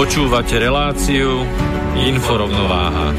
[0.00, 1.44] Počúvate reláciu
[1.92, 3.12] Inforovnováha.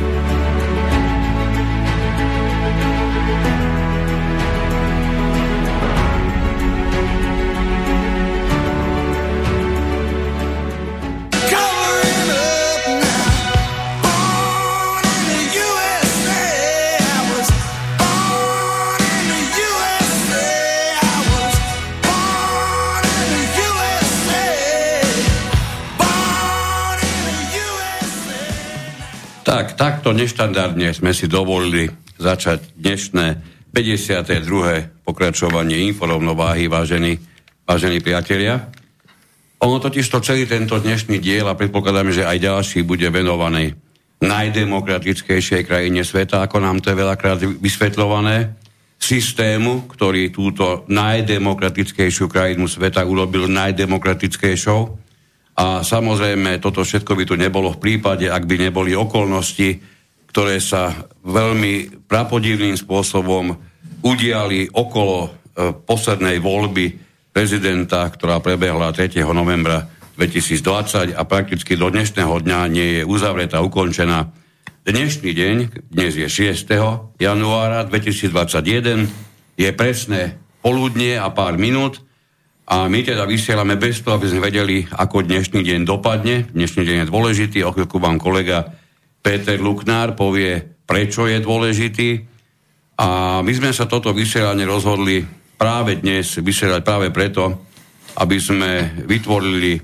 [29.81, 31.89] Takto neštandardne sme si dovolili
[32.21, 33.41] začať dnešné
[33.73, 35.01] 52.
[35.01, 37.17] pokračovanie inforovnováhy, vážení,
[37.65, 38.69] vážení priatelia.
[39.57, 43.73] Ono totiž to celý tento dnešný diel a predpokladáme, že aj ďalší bude venovaný
[44.21, 48.53] najdemokratickejšej krajine sveta, ako nám to je veľakrát vysvetľované,
[49.01, 55.00] systému, ktorý túto najdemokratickejšiu krajinu sveta urobil najdemokratickejšou
[55.55, 59.83] a samozrejme, toto všetko by tu nebolo v prípade, ak by neboli okolnosti,
[60.31, 60.95] ktoré sa
[61.27, 63.51] veľmi prapodivným spôsobom
[64.01, 65.29] udiali okolo e,
[65.75, 66.95] poslednej voľby
[67.35, 69.21] prezidenta, ktorá prebehla 3.
[69.35, 74.31] novembra 2020 a prakticky do dnešného dňa nie je uzavretá, ukončená.
[74.81, 75.57] Dnešný deň,
[75.93, 76.65] dnes je 6.
[77.21, 79.05] januára 2021,
[79.59, 82.01] je presné poludnie a pár minút
[82.71, 86.47] a my teda vysielame bez toho, aby sme vedeli, ako dnešný deň dopadne.
[86.55, 87.57] Dnešný deň je dôležitý.
[87.67, 88.63] O chvíľku vám kolega
[89.19, 92.09] Peter Luknár povie, prečo je dôležitý.
[92.95, 95.19] A my sme sa toto vysielanie rozhodli
[95.59, 97.67] práve dnes vysielať práve preto,
[98.23, 99.75] aby sme vytvorili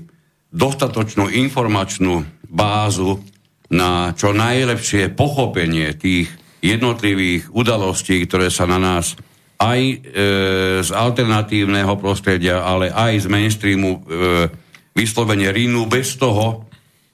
[0.48, 3.20] dostatočnú informačnú bázu
[3.68, 6.32] na čo najlepšie pochopenie tých
[6.64, 9.12] jednotlivých udalostí, ktoré sa na nás
[9.58, 9.96] aj e,
[10.86, 14.00] z alternatívneho prostredia, ale aj z mainstreamu e,
[14.94, 16.66] vyslovene rínu bez toho,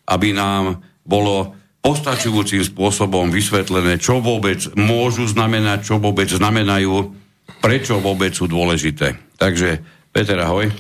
[0.05, 7.12] aby nám bolo postačujúcim spôsobom vysvetlené, čo vôbec môžu znamenať, čo vôbec znamenajú,
[7.60, 9.21] prečo vôbec sú dôležité.
[9.37, 10.72] Takže, Peter, ahoj.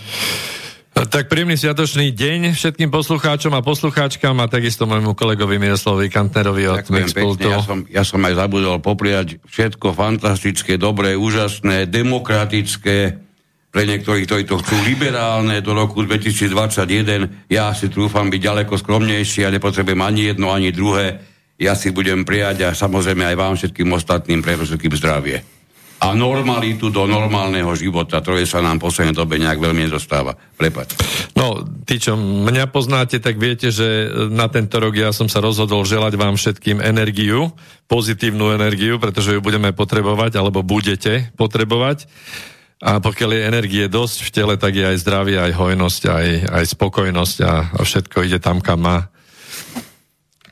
[0.94, 6.86] Tak príjemný sviatočný deň všetkým poslucháčom a poslucháčkam a takisto môjmu kolegovi Miroslavovi Kantnerovi od
[6.86, 7.50] Mixpultu.
[7.50, 13.18] Ja som, ja som aj zabudol popriať všetko fantastické, dobré, úžasné, demokratické,
[13.74, 17.50] pre niektorých, ktorí to chcú liberálne do roku 2021.
[17.50, 21.18] Ja si trúfam byť ďaleko skromnejší a nepotrebujem ani jedno, ani druhé.
[21.58, 25.42] Ja si budem prijať a samozrejme aj vám všetkým ostatným pre zdravie
[26.04, 30.36] a normalitu do normálneho života, ktoré sa nám v poslednej dobe nejak veľmi nedostáva.
[30.36, 30.92] Prepač.
[31.32, 35.88] No, tí, čo mňa poznáte, tak viete, že na tento rok ja som sa rozhodol
[35.88, 37.56] želať vám všetkým energiu,
[37.88, 42.04] pozitívnu energiu, pretože ju budeme potrebovať, alebo budete potrebovať.
[42.84, 46.64] A pokiaľ je energie dosť v tele, tak je aj zdravie, aj hojnosť, aj, aj
[46.76, 49.08] spokojnosť a, a všetko ide tam, kam má.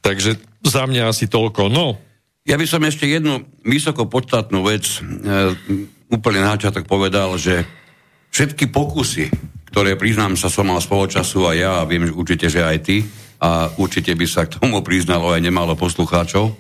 [0.00, 1.68] Takže za mňa asi toľko.
[1.68, 2.00] No,
[2.42, 5.00] ja by som ešte jednu vysoko podstatnú vec e,
[6.10, 7.62] úplne na začiatok povedal, že
[8.34, 9.30] všetky pokusy,
[9.70, 13.06] ktoré priznám sa som mal spoločasu a ja, a viem že určite, že aj ty,
[13.42, 16.54] a určite by sa k tomu priznalo aj nemálo poslucháčov,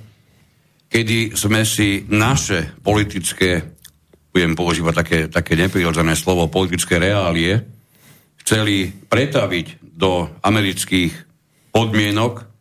[0.90, 3.74] kedy sme si naše politické,
[4.34, 7.64] budem používať také, také neprirodzené slovo, politické reálie,
[8.42, 11.12] chceli pretaviť do amerických
[11.70, 12.51] podmienok,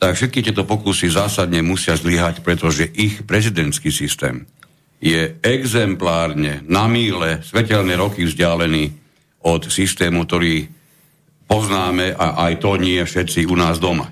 [0.00, 4.48] tak všetky tieto pokusy zásadne musia zlyhať, pretože ich prezidentský systém
[4.96, 8.96] je exemplárne na míle svetelné roky vzdialený
[9.44, 10.68] od systému, ktorý
[11.44, 14.08] poznáme a aj to nie všetci u nás doma.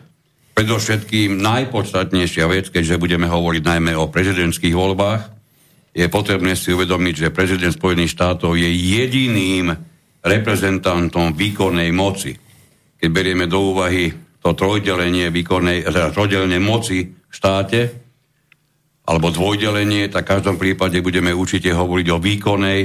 [0.52, 5.22] Predovšetkým najpodstatnejšia vec, keďže budeme hovoriť najmä o prezidentských voľbách,
[5.96, 9.72] je potrebné si uvedomiť, že prezident Spojených štátov je jediným
[10.20, 12.36] reprezentantom výkonnej moci.
[12.98, 17.80] Keď berieme do úvahy to trojdelenie výkonnej, teda trojdelenie moci v štáte,
[19.08, 22.80] alebo dvojdelenie, tak v každom prípade budeme určite hovoriť o výkonnej,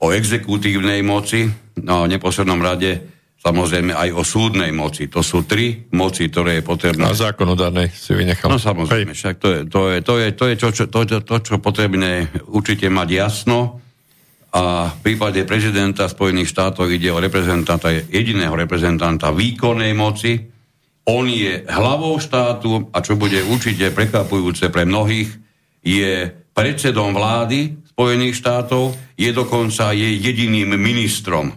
[0.00, 1.46] o exekutívnej moci,
[1.84, 5.08] no a v neposlednom rade samozrejme aj o súdnej moci.
[5.08, 7.08] To sú tri moci, ktoré je potrebné.
[7.08, 8.52] A zákonodárnej si vynechal.
[8.52, 11.18] No samozrejme, však to je, to je, to je, to je čo, čo, to, to,
[11.24, 13.80] to, čo potrebné určite mať jasno.
[14.50, 20.49] A v prípade prezidenta Spojených štátov ide o reprezentanta, jediného reprezentanta výkonnej moci.
[21.10, 25.26] On je hlavou štátu a čo bude určite prekvapujúce pre mnohých,
[25.82, 31.50] je predsedom vlády Spojených štátov, je dokonca je jediným ministrom.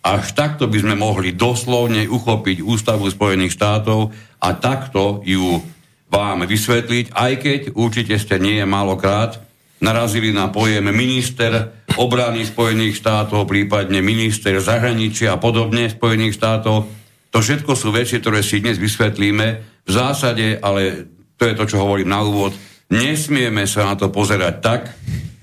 [0.00, 4.08] Až takto by sme mohli doslovne uchopiť Ústavu Spojených štátov
[4.40, 5.60] a takto ju
[6.08, 9.36] vám vysvetliť, aj keď určite ste nie málokrát
[9.84, 17.03] narazili na pojem minister obrany Spojených štátov, prípadne minister zahraničia a podobne Spojených štátov.
[17.34, 19.46] To všetko sú veci, ktoré si dnes vysvetlíme.
[19.82, 22.54] V zásade, ale to je to, čo hovorím na úvod,
[22.92, 24.82] Nesmieme sa na to pozerať tak,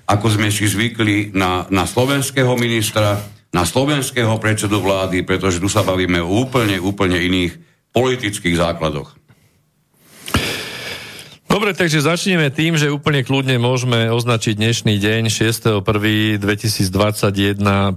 [0.05, 3.17] ako sme si zvykli na, na slovenského ministra,
[3.49, 7.57] na slovenského predsedu vlády, pretože tu sa bavíme o úplne, úplne iných
[7.91, 9.17] politických základoch.
[11.51, 16.39] Dobre, takže začneme tým, že úplne kľudne môžeme označiť dnešný deň 6.1.2021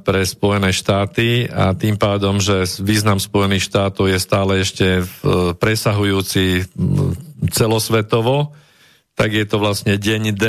[0.02, 5.06] pre Spojené štáty a tým pádom, že význam Spojených štátov je stále ešte
[5.62, 6.66] presahujúci
[7.54, 8.52] celosvetovo
[9.14, 10.44] tak je to vlastne deň D,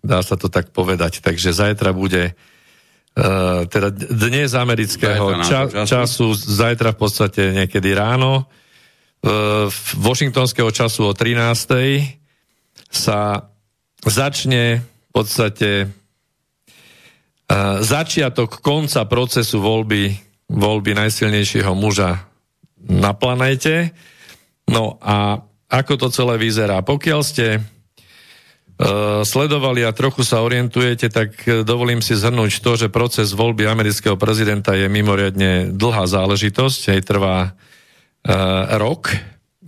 [0.00, 1.20] dá sa to tak povedať.
[1.20, 9.68] Takže zajtra bude uh, teda dnes amerického ča, času, zajtra v podstate niekedy ráno, uh,
[10.00, 12.25] washingtonského času o 13.
[12.90, 13.50] sa
[14.02, 20.14] začne v podstate uh, začiatok konca procesu voľby,
[20.52, 22.26] voľby najsilnejšieho muža
[22.86, 23.90] na planéte.
[24.70, 26.82] No a ako to celé vyzerá?
[26.86, 27.64] Pokiaľ ste
[28.76, 33.64] Eh, sledovali a trochu sa orientujete, tak eh, dovolím si zhrnúť to, že proces voľby
[33.64, 39.16] amerického prezidenta je mimoriadne dlhá záležitosť, aj trvá uh, rok,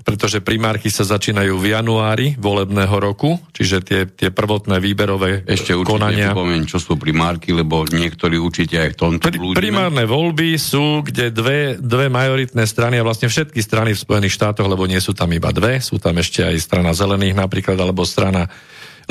[0.09, 6.01] pretože primárky sa začínajú v januári volebného roku, čiže tie, tie prvotné výberové Ešte určite
[6.01, 6.33] konania.
[6.33, 11.29] poviem, čo sú primárky, lebo niektorí určite aj v tomto Pri, Primárne voľby sú, kde
[11.29, 15.29] dve, dve majoritné strany a vlastne všetky strany v Spojených štátoch, lebo nie sú tam
[15.29, 18.49] iba dve, sú tam ešte aj strana zelených napríklad, alebo strana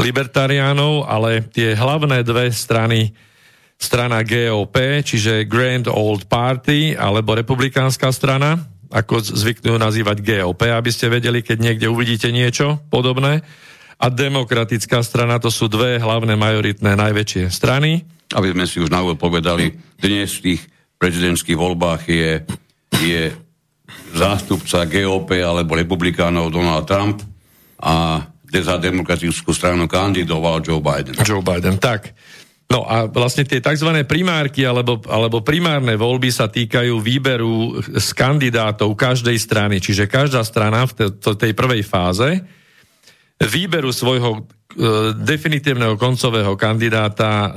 [0.01, 3.13] libertariánov, ale tie hlavné dve strany,
[3.77, 11.11] strana GOP, čiže Grand Old Party, alebo republikánska strana, ako zvyknú nazývať GOP, aby ste
[11.11, 13.43] vedeli, keď niekde uvidíte niečo podobné.
[13.97, 18.05] A demokratická strana, to sú dve hlavné majoritné najväčšie strany.
[18.35, 20.61] Aby sme si už na úvod povedali, dnes v tých
[21.01, 22.31] prezidentských voľbách je,
[23.01, 23.23] je
[24.13, 27.25] zástupca GOP alebo republikánov Donald Trump
[27.81, 31.19] a kde za demokratickú stranu kandidoval Joe Biden.
[31.19, 32.15] Joe Biden, tak.
[32.67, 34.03] No a vlastne tie tzv.
[34.03, 39.79] primárky alebo, alebo primárne voľby sa týkajú výberu z kandidátov každej strany.
[39.79, 42.43] Čiže každá strana v tej prvej fáze
[43.39, 44.41] výberu svojho e,
[45.15, 47.49] definitívneho koncového kandidáta e,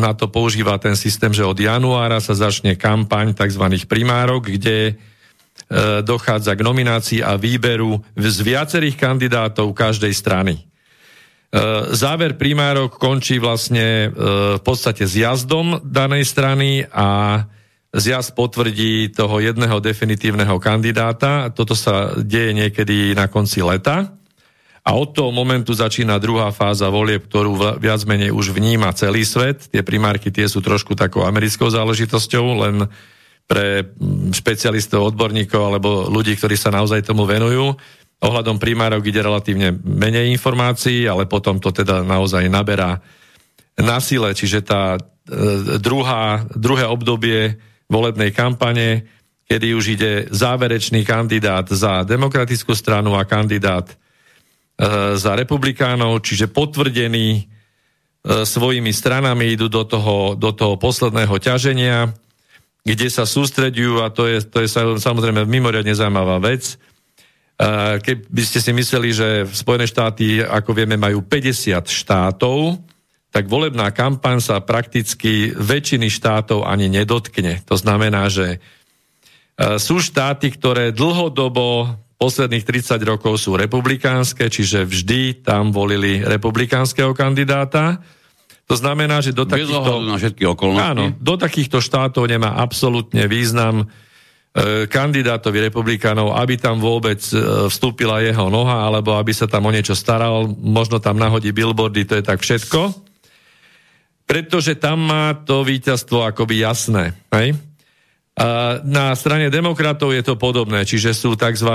[0.00, 3.64] na to používa ten systém, že od januára sa začne kampaň tzv.
[3.84, 4.96] primárok, kde
[5.70, 10.66] E, dochádza k nominácii a výberu z viacerých kandidátov každej strany.
[11.50, 11.58] E,
[11.98, 14.08] záver primárok končí vlastne e,
[14.54, 17.42] v podstate s jazdom danej strany a
[17.90, 21.50] zjazd potvrdí toho jedného definitívneho kandidáta.
[21.50, 24.14] Toto sa deje niekedy na konci leta.
[24.80, 29.68] A od toho momentu začína druhá fáza volieb, ktorú viac menej už vníma celý svet.
[29.68, 32.88] Tie primárky tie sú trošku takou americkou záležitosťou, len
[33.50, 33.82] pre
[34.30, 37.74] špecialistov, odborníkov alebo ľudí, ktorí sa naozaj tomu venujú.
[38.20, 43.00] Ohľadom primárok ide relatívne menej informácií, ale potom to teda naozaj naberá
[43.80, 45.00] na sile, čiže tá e,
[45.80, 47.56] druhá, druhé obdobie
[47.88, 49.08] volebnej kampane,
[49.48, 53.94] kedy už ide záverečný kandidát za demokratickú stranu a kandidát e,
[55.16, 57.42] za republikánov, čiže potvrdení e,
[58.44, 62.12] svojimi stranami idú do toho, do toho posledného ťaženia
[62.80, 66.80] kde sa sústredujú, a to je, to je samozrejme mimoriadne zaujímavá vec,
[68.00, 72.80] keby ste si mysleli, že Spojené štáty, ako vieme, majú 50 štátov,
[73.30, 77.62] tak volebná kampaň sa prakticky väčšiny štátov ani nedotkne.
[77.68, 78.58] To znamená, že
[79.76, 88.00] sú štáty, ktoré dlhodobo posledných 30 rokov sú republikánske, čiže vždy tam volili republikánskeho kandidáta
[88.70, 89.98] to znamená, že do takýchto...
[90.06, 90.94] na všetky okolnosti.
[90.94, 93.90] Áno, do takýchto štátov nemá absolútne význam
[94.90, 97.38] kandidátovi republikánov, aby tam vôbec e,
[97.70, 102.18] vstúpila jeho noha, alebo aby sa tam o niečo staral, možno tam nahodí billboardy, to
[102.18, 102.90] je tak všetko.
[104.26, 107.14] Pretože tam má to víťazstvo akoby jasné.
[107.30, 107.54] Hej?
[108.34, 111.70] A na strane demokratov je to podobné, čiže sú tzv.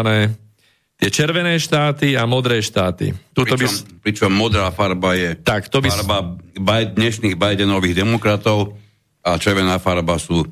[1.00, 3.16] tie červené štáty a modré štáty.
[3.32, 4.04] Tuto pričom, by...
[4.04, 5.88] pričom modrá farba je tak, to by...
[5.88, 6.36] farba
[6.92, 8.76] dnešných Bidenových demokratov
[9.24, 10.44] a červená farba sú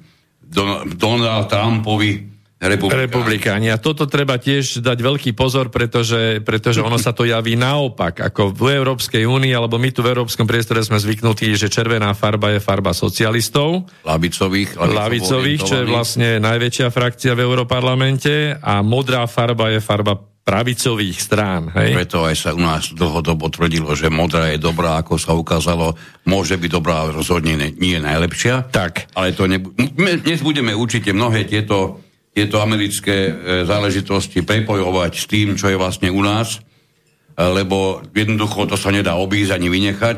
[0.95, 2.33] Donald Trumpovi
[2.67, 3.03] republikáni.
[3.07, 3.67] republikáni.
[3.71, 8.23] A toto treba tiež dať veľký pozor, pretože, pretože ono sa to javí naopak.
[8.23, 12.55] Ako v Európskej únii, alebo my tu v Európskom priestore sme zvyknutí, že červená farba
[12.55, 13.87] je farba socialistov.
[14.07, 14.79] Lavicových.
[14.79, 18.55] Lavicových, čo je vlastne najväčšia frakcia v Európarlamente.
[18.63, 21.71] A modrá farba je farba pravicových strán.
[21.71, 21.95] Hej?
[21.95, 25.95] Preto aj sa u nás dlhodobo tvrdilo, že modrá je dobrá, ako sa ukázalo,
[26.27, 28.67] môže byť dobrá, rozhodne nie je najlepšia.
[28.67, 29.15] Tak.
[29.15, 32.03] Ale to nebu- dnes budeme určite mnohé tieto,
[32.35, 33.31] tieto americké e,
[33.63, 39.15] záležitosti prepojovať s tým, čo je vlastne u nás, e, lebo jednoducho to sa nedá
[39.15, 40.17] obísť ani vynechať.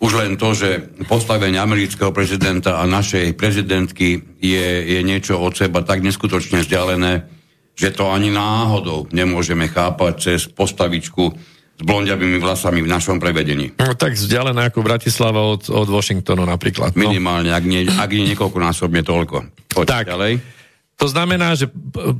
[0.00, 5.82] Už len to, že postavenie amerického prezidenta a našej prezidentky je, je niečo od seba
[5.84, 7.39] tak neskutočne vzdialené,
[7.74, 11.32] že to ani náhodou nemôžeme chápať cez postavičku
[11.80, 13.72] s blondiavými vlasami v našom prevedení.
[13.80, 16.92] No, tak vzdialené ako Bratislava od, od Washingtonu napríklad.
[16.92, 17.08] No.
[17.08, 19.36] Minimálne, ak nie, ak nie niekoľkonásobne toľko.
[19.72, 20.06] Poď tak.
[20.12, 20.60] ďalej.
[21.00, 21.64] To znamená, že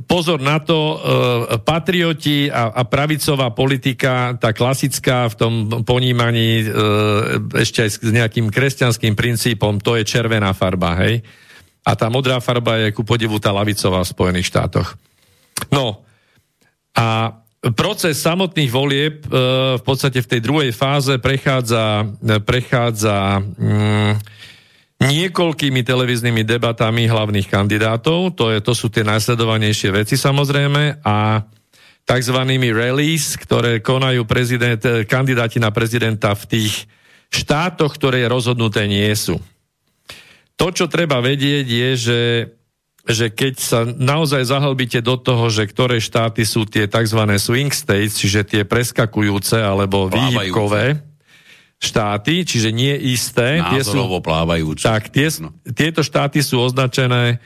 [0.09, 5.53] pozor na to, e, patrioti a, a pravicová politika, tá klasická v tom
[5.85, 6.67] ponímaní e,
[7.61, 11.21] ešte aj s nejakým kresťanským princípom, to je červená farba, hej?
[11.85, 14.97] A tá modrá farba je ku podivu tá lavicová v Spojených štátoch.
[15.69, 16.01] No
[16.97, 17.37] a
[17.69, 19.27] proces samotných volieb e,
[19.77, 22.09] v podstate v tej druhej fáze prechádza,
[22.41, 24.13] prechádza mm,
[25.01, 31.45] niekoľkými televíznymi debatami hlavných kandidátov, to, je, to sú tie najsledovanejšie veci samozrejme a
[32.05, 32.37] tzv.
[32.73, 36.73] rallies, ktoré konajú prezident, kandidáti na prezidenta v tých
[37.31, 39.37] štátoch, ktoré rozhodnuté nie sú.
[40.59, 42.19] To, čo treba vedieť, je, že
[43.09, 47.21] že keď sa naozaj zahlbíte do toho, že ktoré štáty sú tie tzv.
[47.41, 51.01] swing states, čiže tie preskakujúce alebo výhybkové
[51.81, 53.57] štáty, čiže nie isté.
[53.57, 54.85] tie sú, plávajúce.
[54.85, 55.49] Tak, tie, no.
[55.73, 57.41] tieto štáty sú označené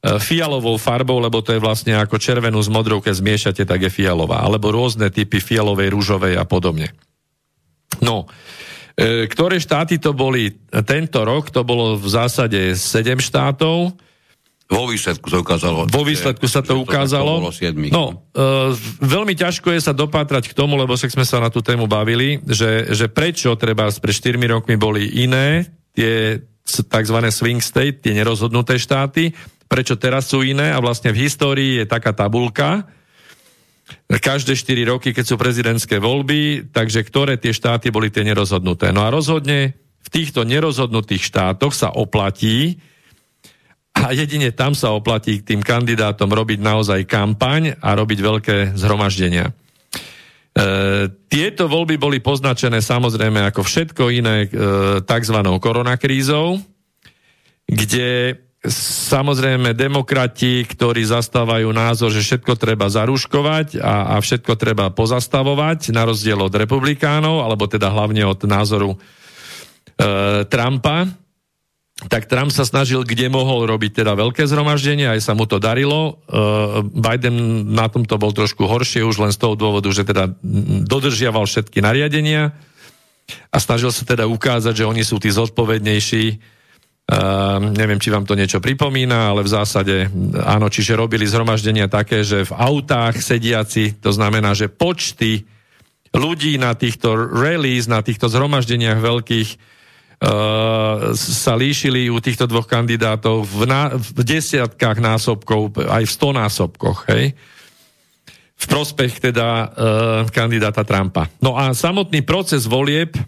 [0.00, 3.92] e, fialovou farbou, lebo to je vlastne ako červenú s modrou, keď zmiešate, tak je
[3.92, 4.40] fialová.
[4.40, 6.96] Alebo rôzne typy fialovej, rúžovej a podobne.
[8.00, 8.24] No,
[8.96, 10.56] e, ktoré štáty to boli
[10.88, 11.52] tento rok?
[11.52, 13.92] To bolo v zásade 7 štátov.
[14.74, 15.86] Vo výsledku sa ukázalo.
[15.86, 17.38] Vo výsledku sa to ukázalo.
[17.94, 21.62] No, e, veľmi ťažko je sa dopátrať k tomu, lebo však sme sa na tú
[21.62, 27.18] tému bavili, že, že prečo treba pred 4 rokmi boli iné tie tzv.
[27.30, 29.30] swing state, tie nerozhodnuté štáty,
[29.70, 32.88] prečo teraz sú iné a vlastne v histórii je taká tabulka,
[34.08, 38.90] každé 4 roky, keď sú prezidentské voľby, takže ktoré tie štáty boli tie nerozhodnuté.
[38.90, 42.80] No a rozhodne v týchto nerozhodnutých štátoch sa oplatí
[43.94, 49.48] a jedine tam sa oplatí k tým kandidátom robiť naozaj kampaň a robiť veľké zhromaždenia.
[49.48, 49.52] E,
[51.30, 54.48] tieto voľby boli poznačené samozrejme ako všetko iné e,
[55.02, 55.38] tzv.
[55.62, 56.58] koronakrízou,
[57.70, 58.38] kde
[59.08, 66.08] samozrejme demokrati, ktorí zastávajú názor, že všetko treba zaruškovať a, a všetko treba pozastavovať, na
[66.08, 68.98] rozdiel od republikánov, alebo teda hlavne od názoru e,
[70.48, 71.23] Trumpa,
[71.94, 76.18] tak Trump sa snažil, kde mohol robiť teda veľké zhromaždenie, aj sa mu to darilo.
[76.26, 80.34] Uh, Biden na tomto bol trošku horšie, už len z toho dôvodu, že teda
[80.90, 82.50] dodržiaval všetky nariadenia
[83.54, 86.24] a snažil sa teda ukázať, že oni sú tí zodpovednejší.
[87.04, 90.10] Uh, neviem, či vám to niečo pripomína, ale v zásade
[90.42, 95.46] áno, čiže robili zhromaždenia také, že v autách sediaci, to znamená, že počty
[96.10, 99.73] ľudí na týchto rallies, na týchto zhromaždeniach veľkých
[101.14, 107.04] sa líšili u týchto dvoch kandidátov v, ná, v desiatkách násobkov, aj v sto násobkoch,
[107.12, 107.36] hej?
[108.54, 109.66] V prospech teda uh,
[110.30, 111.26] kandidáta Trumpa.
[111.42, 113.18] No a samotný proces volieb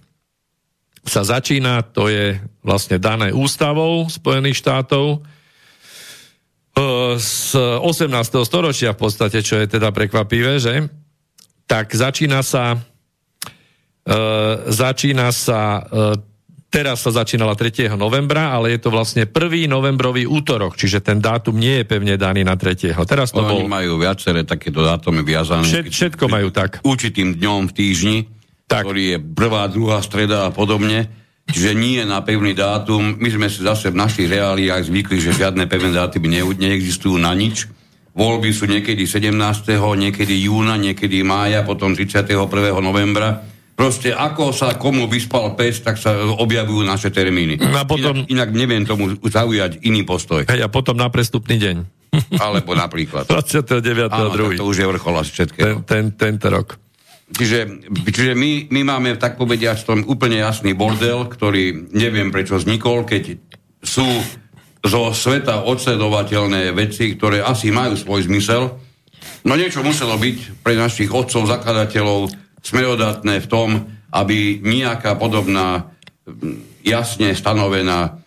[1.02, 8.08] sa začína, to je vlastne dané ústavou Spojených štátov, uh, z 18.
[8.46, 10.86] storočia v podstate, čo je teda prekvapivé, že?
[11.66, 16.14] Tak začína sa uh, začína sa uh,
[16.70, 17.94] teraz sa začínala 3.
[17.96, 19.32] novembra, ale je to vlastne 1.
[19.66, 22.92] novembrový útorok, čiže ten dátum nie je pevne daný na 3.
[23.06, 23.70] Teraz to Oni bol...
[23.70, 25.64] majú viaceré takéto dátumy viazané.
[25.64, 26.84] Všet, všetko majú tak.
[26.84, 28.16] Určitým dňom v týždni,
[28.66, 28.84] tak.
[28.84, 31.08] ktorý je prvá, druhá streda a podobne.
[31.46, 33.14] čiže nie na pevný dátum.
[33.22, 37.30] My sme si zase v našich reáliách zvykli, že žiadne pevné dátumy ne, neexistujú na
[37.32, 37.70] nič.
[38.16, 39.36] Voľby sú niekedy 17.,
[39.76, 42.48] niekedy júna, niekedy mája, potom 31.
[42.80, 43.44] novembra.
[43.76, 47.60] Proste ako sa komu vyspal pes, tak sa objavujú naše termíny.
[47.60, 48.24] No a potom...
[48.24, 50.48] inak, inak neviem tomu zaujať iný postoj.
[50.48, 51.76] Hej, a potom na prestupný deň.
[52.40, 53.28] Alebo napríklad.
[53.28, 54.08] 29.
[54.08, 54.56] Áno, druhý.
[54.56, 55.84] tak to už je vrchol asi všetkého.
[55.84, 56.80] Ten, ten, tento rok.
[57.26, 62.56] Čiže, čiže my, my máme, tak povediať, v tom úplne jasný bordel, ktorý neviem prečo
[62.56, 63.36] vznikol, keď
[63.82, 64.06] sú
[64.86, 68.78] zo sveta odsledovateľné veci, ktoré asi majú svoj zmysel.
[69.42, 72.30] No niečo muselo byť pre našich otcov, zakladateľov
[72.66, 73.68] smerodatné v tom,
[74.10, 75.94] aby nejaká podobná
[76.82, 78.18] jasne stanovená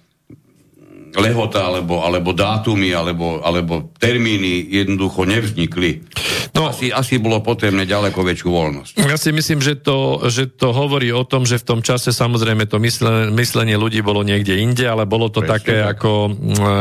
[1.17, 6.05] lehota alebo, alebo dátumy alebo, alebo termíny jednoducho nevznikli.
[6.53, 8.93] No, asi, asi bolo potrebné ďaleko väčšiu voľnosť.
[9.01, 12.69] Ja si myslím, že to, že to hovorí o tom, že v tom čase samozrejme
[12.69, 15.98] to myslenie, myslenie ľudí bolo niekde inde, ale bolo to Presne, také tak.
[15.98, 16.12] ako...
[16.29, 16.74] E,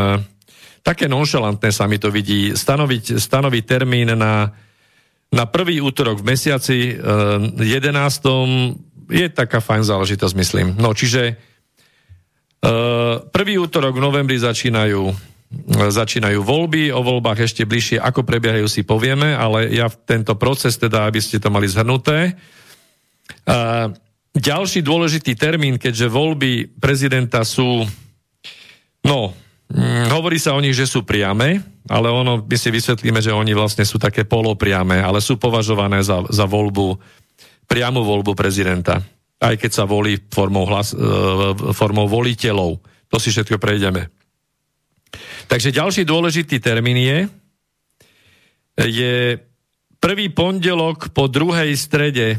[0.84, 2.52] také nonšalantné sa mi to vidí.
[2.52, 4.52] Stanoviť, stanoviť termín na,
[5.28, 9.12] na prvý útorok v mesiaci e, 11.
[9.12, 10.66] je taká fajn záležitosť, myslím.
[10.80, 11.36] No, čiže
[12.58, 18.66] Eh, prvý útorok v novembri začínajú, eh, začínajú voľby, o voľbách ešte bližšie, ako prebiehajú
[18.66, 22.34] si povieme, ale ja tento proces teda, aby ste to mali zhrnuté.
[22.34, 23.86] Eh,
[24.34, 27.86] ďalší dôležitý termín, keďže voľby prezidenta sú,
[29.06, 29.38] no,
[29.72, 33.52] hm, hovorí sa o nich, že sú priame, ale ono, my si vysvetlíme, že oni
[33.56, 36.96] vlastne sú také polopriame, ale sú považované za, za voľbu,
[37.68, 39.00] priamu voľbu prezidenta
[39.38, 40.98] aj keď sa volí formou, hlas, e,
[41.70, 42.82] formou voliteľov.
[43.08, 44.10] To si všetko prejdeme.
[45.48, 47.18] Takže ďalší dôležitý termín je,
[48.76, 49.14] je
[50.02, 52.36] prvý pondelok po druhej strede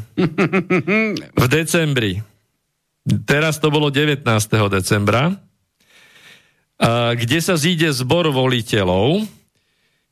[1.41, 2.21] v decembri.
[3.25, 4.21] Teraz to bolo 19.
[4.69, 5.33] decembra,
[7.15, 9.27] kde sa zíde zbor voliteľov,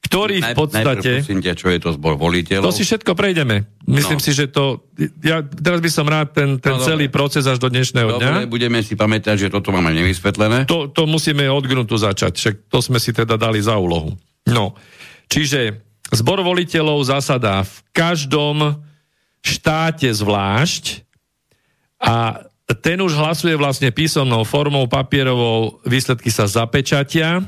[0.07, 1.11] ktorý v podstate...
[1.19, 2.69] Prosím ťa, čo je to zbor voliteľov?
[2.69, 3.67] To si všetko prejdeme.
[3.87, 4.23] Myslím no.
[4.23, 4.87] si, že to...
[5.19, 7.17] Ja teraz by som rád ten, ten no, celý dobre.
[7.17, 8.51] proces až do dnešného dobre, dňa.
[8.51, 10.63] budeme si pamätať, že toto máme nevysvetlené.
[10.69, 14.15] To, to musíme od gruntu začať, však to sme si teda dali za úlohu.
[14.47, 14.79] No,
[15.27, 15.83] čiže
[16.15, 18.79] zbor voliteľov zasadá v každom
[19.43, 21.03] štáte zvlášť
[21.99, 27.39] a ten už hlasuje vlastne písomnou formou, papierovou, výsledky sa zapečatia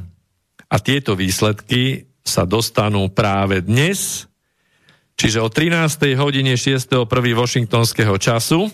[0.71, 4.31] a tieto výsledky sa dostanú práve dnes,
[5.19, 6.15] čiže o 13.
[6.15, 7.03] hodine 6.1.
[7.35, 8.71] washingtonského času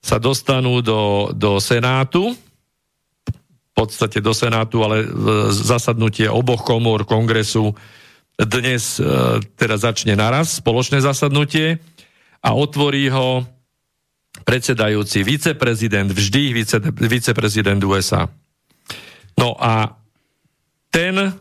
[0.00, 5.04] sa dostanú do, do Senátu, v podstate do Senátu, ale
[5.52, 7.76] zasadnutie oboch komôr kongresu
[8.38, 9.04] dnes e,
[9.58, 11.82] teda začne naraz, spoločné zasadnutie
[12.38, 13.42] a otvorí ho
[14.42, 18.26] predsedajúci viceprezident, vždy vice, viceprezident USA.
[19.38, 19.94] No a
[20.90, 21.34] ten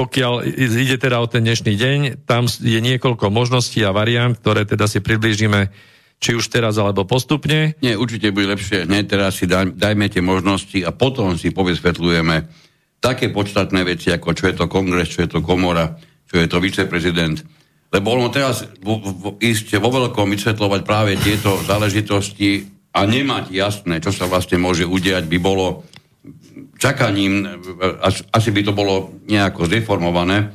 [0.00, 4.88] pokiaľ ide teda o ten dnešný deň, tam je niekoľko možností a variant, ktoré teda
[4.88, 5.68] si priblížime
[6.16, 7.76] či už teraz alebo postupne.
[7.84, 8.88] Nie, určite bude lepšie.
[8.88, 12.48] Nie, teraz si daj, dajme tie možnosti a potom si povysvetľujeme
[13.00, 16.60] také podstatné veci, ako čo je to kongres, čo je to komora, čo je to
[16.64, 17.44] viceprezident.
[17.90, 19.02] Lebo ono teraz vo,
[19.42, 25.26] ísť vo veľkom vysvetľovať práve tieto záležitosti a nemať jasné, čo sa vlastne môže udiať,
[25.26, 25.82] by bolo
[26.78, 27.46] čakaním,
[28.30, 30.54] asi by to bolo nejako zdeformované,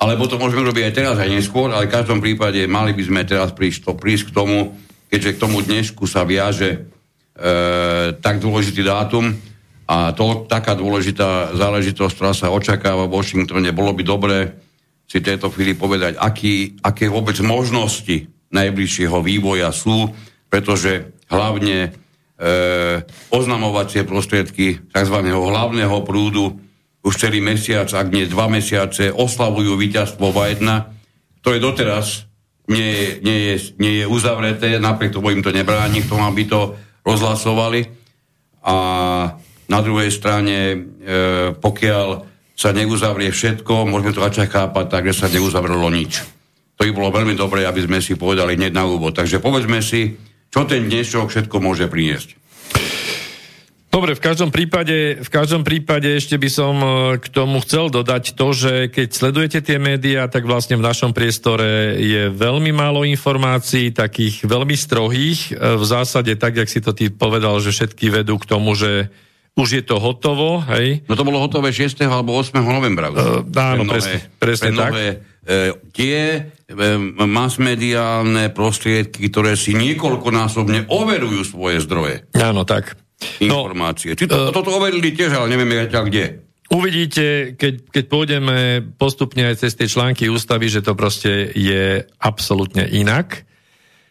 [0.00, 3.22] alebo to môžeme robiť aj teraz, aj neskôr, ale v každom prípade mali by sme
[3.28, 4.58] teraz prísť, to, prísť k tomu,
[5.12, 6.78] keďže k tomu dnešku sa viaže e,
[8.16, 9.36] tak dôležitý dátum
[9.84, 14.38] a to taká dôležitá záležitosť, ktorá sa očakáva v Washingtone, bolo by dobré
[15.10, 20.14] si tejto chvíli povedať, aký, aké vôbec možnosti najbližšieho vývoja sú,
[20.46, 21.90] pretože hlavne
[22.38, 22.50] e,
[23.34, 25.16] oznamovacie prostriedky tzv.
[25.26, 26.62] hlavného prúdu
[27.02, 30.94] už celý mesiac, ak nie dva mesiace, oslavujú víťazstvo Bidena,
[31.42, 32.30] ktoré doteraz
[32.70, 36.78] nie nie, je, nie je uzavreté, napriek tomu im to nebráni v tom, aby to
[37.02, 37.82] rozhlasovali.
[38.62, 38.76] A
[39.66, 40.78] na druhej strane, e,
[41.58, 42.06] pokiaľ
[42.60, 46.20] sa neuzavrie všetko, môžeme to začať chápať tak, že sa neuzavrelo nič.
[46.76, 49.16] To by bolo veľmi dobré, aby sme si povedali hneď na úvod.
[49.16, 50.20] Takže povedzme si,
[50.52, 52.36] čo ten dnešok všetko môže priniesť.
[53.90, 58.38] Dobre, v každom prípade, v každom prípade ešte by som e, k tomu chcel dodať
[58.38, 63.90] to, že keď sledujete tie médiá, tak vlastne v našom priestore je veľmi málo informácií,
[63.90, 65.50] takých veľmi strohých.
[65.50, 69.10] E, v zásade, tak, jak si to ty povedal, že všetky vedú k tomu, že
[69.60, 71.04] už je to hotovo, hej.
[71.04, 72.00] No to bolo hotové 6.
[72.08, 72.56] alebo 8.
[72.64, 73.12] novembra.
[73.12, 74.90] Uh, áno, mnohé, presne, presne tak.
[74.90, 76.18] Mnohé, uh, tie
[76.48, 82.24] uh, masmediálne prostriedky, ktoré si niekoľkonásobne overujú svoje zdroje.
[82.40, 82.96] Áno, tak.
[83.44, 84.16] No, Informácie.
[84.16, 86.48] No, Či to, uh, toto overili tiež, ale nevieme kde.
[86.70, 88.56] Uvidíte, keď, keď pôjdeme
[88.94, 93.42] postupne aj cez tie články ústavy, že to proste je absolútne inak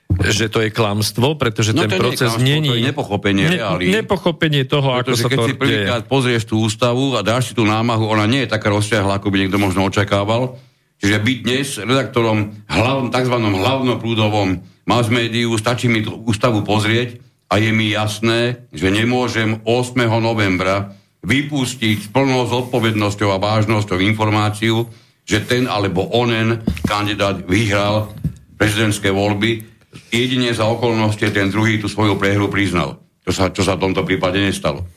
[0.10, 2.82] že to je klamstvo, pretože no, ten proces nie není...
[2.82, 3.86] Je nepochopenie ne, reálí.
[3.94, 7.54] Nepochopenie toho, pretože ako sa keď to si prvýkrát pozrieš tú ústavu a dáš si
[7.56, 10.60] tú námahu, ona nie je taká rozťahla, ako by niekto možno očakával.
[11.00, 13.36] Čiže byť dnes redaktorom hlavn, tzv.
[13.40, 14.50] hlavnoprúdovom
[14.84, 19.96] mass médiu, stačí mi tú ústavu pozrieť a je mi jasné, že nemôžem 8.
[20.20, 20.92] novembra
[21.24, 24.88] vypustiť s plnou zodpovednosťou a vážnosťou informáciu,
[25.24, 28.12] že ten alebo onen kandidát vyhral
[28.60, 33.04] prezidentské voľby jedine za okolnosti ten druhý tú svoju prehru priznal.
[33.28, 34.88] Čo sa, čo sa v tomto prípade nestalo.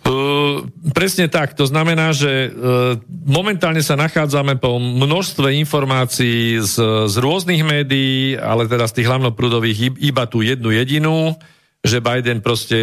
[0.00, 0.64] Uh,
[0.96, 1.52] presne tak.
[1.54, 2.96] To znamená, že uh,
[3.28, 6.74] momentálne sa nachádzame po množstve informácií z,
[7.06, 11.36] z rôznych médií, ale teda z tých hlavnoprúdových iba tú jednu jedinú,
[11.80, 12.76] že Biden proste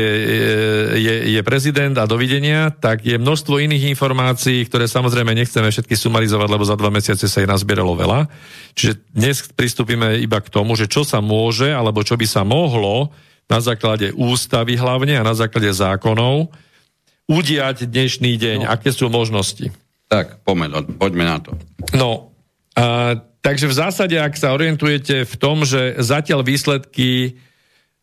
[0.97, 6.49] je, je prezident a dovidenia, tak je množstvo iných informácií, ktoré samozrejme nechceme všetky sumarizovať,
[6.49, 8.25] lebo za dva mesiace sa ich nazbieralo veľa.
[8.73, 13.13] Čiže dnes pristúpime iba k tomu, že čo sa môže, alebo čo by sa mohlo
[13.45, 16.49] na základe ústavy hlavne a na základe zákonov
[17.29, 18.59] udiať dnešný deň.
[18.65, 18.71] No.
[18.73, 19.69] Aké sú možnosti?
[20.09, 21.53] Tak, poďme, poďme na to.
[21.93, 22.33] No,
[22.73, 23.13] a,
[23.45, 27.37] takže v zásade, ak sa orientujete v tom, že zatiaľ výsledky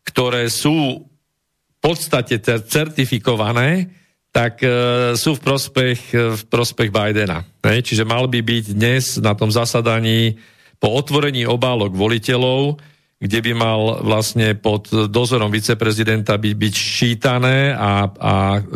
[0.05, 3.89] ktoré sú v podstate certifikované,
[4.35, 4.69] tak e,
[5.15, 7.47] sú v prospech, e, v prospech Bidena.
[7.63, 10.35] Čiže mal by byť dnes na tom zasadaní
[10.75, 12.75] po otvorení obálok voliteľov,
[13.15, 18.33] kde by mal vlastne pod dozorom viceprezidenta by, byť šítané a, a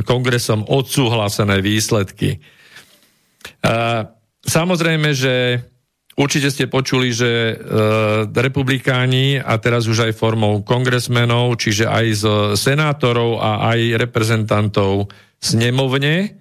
[0.07, 2.39] kongresom odsúhlasené výsledky.
[2.39, 3.69] E,
[4.47, 5.59] samozrejme, že
[6.19, 7.53] Určite ste počuli, že e,
[8.27, 12.23] republikáni a teraz už aj formou kongresmenov, čiže aj z
[12.59, 15.07] senátorov a aj reprezentantov
[15.39, 16.35] snemovne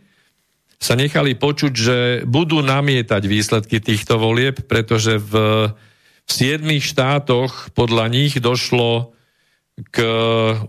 [0.83, 5.35] sa nechali počuť, že budú namietať výsledky týchto volieb, pretože v,
[6.27, 9.14] v siedmých štátoch podľa nich došlo
[9.95, 10.03] k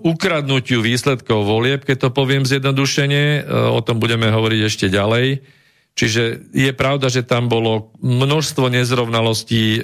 [0.05, 3.41] ukradnutiu výsledkov volieb, keď to poviem zjednodušene, e,
[3.73, 5.57] o tom budeme hovoriť ešte ďalej
[5.97, 9.81] Čiže je pravda, že tam bolo množstvo nezrovnalostí e,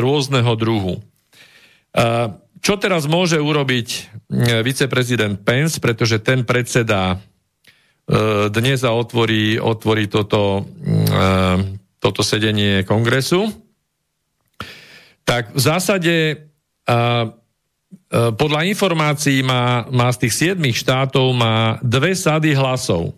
[0.00, 0.96] rôzneho druhu.
[0.96, 1.00] E,
[2.64, 4.00] čo teraz môže urobiť e,
[4.64, 11.20] viceprezident Pence, pretože ten predseda e, dnes a otvorí, otvorí toto, e,
[12.00, 13.52] toto sedenie kongresu,
[15.26, 16.36] tak v zásade e,
[16.86, 16.96] e,
[18.38, 23.12] podľa informácií má, má z tých siedmých štátov má dve sady hlasov.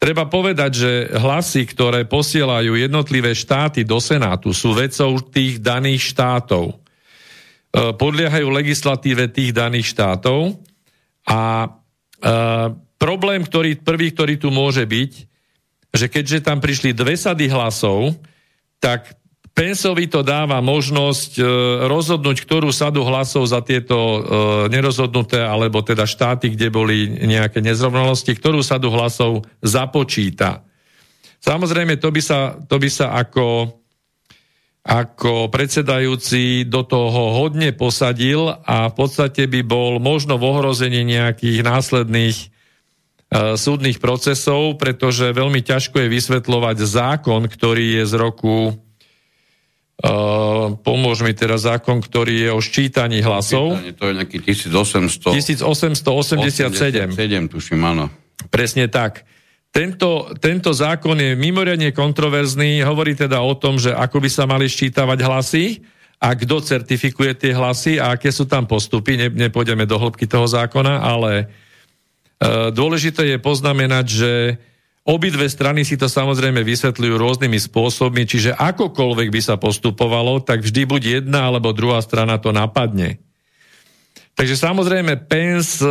[0.00, 6.72] Treba povedať, že hlasy, ktoré posielajú jednotlivé štáty do Senátu, sú vecou tých daných štátov.
[6.72, 6.74] E,
[8.00, 10.56] podliehajú legislatíve tých daných štátov
[11.28, 11.68] a e,
[12.96, 15.12] problém, ktorý, prvý, ktorý tu môže byť,
[15.92, 18.16] že keďže tam prišli dve sady hlasov,
[18.80, 19.19] tak
[19.60, 21.44] Pensovi to dáva možnosť e,
[21.84, 24.20] rozhodnúť, ktorú sadu hlasov za tieto e,
[24.72, 30.64] nerozhodnuté, alebo teda štáty, kde boli nejaké nezrovnalosti, ktorú sadu hlasov započíta.
[31.44, 33.68] Samozrejme, to by sa, to by sa ako,
[34.80, 41.60] ako predsedajúci do toho hodne posadil a v podstate by bol možno v ohrození nejakých
[41.60, 42.46] následných e,
[43.60, 48.80] súdnych procesov, pretože veľmi ťažko je vysvetľovať zákon, ktorý je z roku
[50.00, 53.76] Uh, pomôž mi teraz zákon, ktorý je o ščítaní hlasov.
[53.76, 55.36] Ščítanie, to je nejaký 1800...
[55.36, 57.12] 1887.
[57.12, 58.08] 7, tuším, áno.
[58.48, 59.28] Presne tak.
[59.68, 64.72] Tento, tento zákon je mimoriadne kontroverzný, hovorí teda o tom, že ako by sa mali
[64.72, 65.84] ščítavať hlasy
[66.16, 69.20] a kto certifikuje tie hlasy a aké sú tam postupy.
[69.20, 74.32] Ne, nepôjdeme do hĺbky toho zákona, ale uh, dôležité je poznamenať, že
[75.10, 80.86] Obidve strany si to samozrejme vysvetľujú rôznymi spôsobmi, čiže akokoľvek by sa postupovalo, tak vždy
[80.86, 83.18] buď jedna alebo druhá strana to napadne.
[84.38, 85.90] Takže samozrejme Pence e,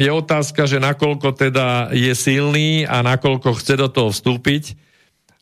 [0.00, 4.72] je otázka, že nakoľko teda je silný a nakoľko chce do toho vstúpiť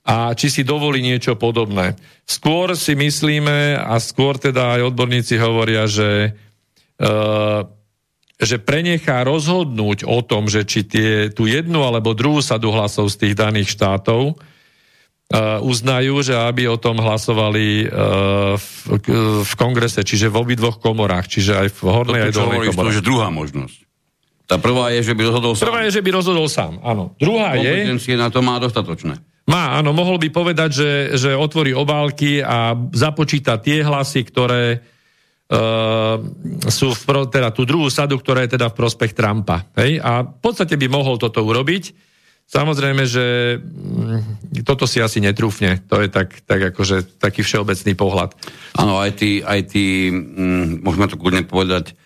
[0.03, 1.95] a či si dovolí niečo podobné.
[2.27, 6.35] Skôr si myslíme a skôr teda aj odborníci hovoria, že
[6.99, 7.63] uh,
[8.39, 13.27] že prenechá rozhodnúť o tom, že či tie, tú jednu alebo druhú sadu hlasov z
[13.27, 18.71] tých daných štátov uh, uznajú, že aby o tom hlasovali uh, v,
[19.43, 22.95] v kongrese, čiže v obidvoch komorách, čiže aj v hornej, aj dolnej komorách.
[22.95, 23.79] To je druhá možnosť.
[24.49, 25.67] Tá prvá je, že by rozhodol sám.
[25.69, 27.13] Prvá je, že by rozhodol sám, áno.
[27.21, 27.85] Druhá je...
[28.17, 29.21] na to má dostatočné.
[29.49, 34.81] Má, áno, mohol by povedať, že, že otvorí obálky a započíta tie hlasy, ktoré
[36.69, 39.65] sú v, teda tú druhú sadu, ktorá je teda v prospech Trumpa.
[39.81, 39.97] Hej?
[40.05, 42.07] A v podstate by mohol toto urobiť.
[42.49, 45.85] Samozrejme, že mm, toto si asi netrúfne.
[45.89, 48.37] To je tak, tak akože taký všeobecný pohľad.
[48.77, 51.97] Áno, aj tí, aj tí mm, môžeme to kľudne povedať,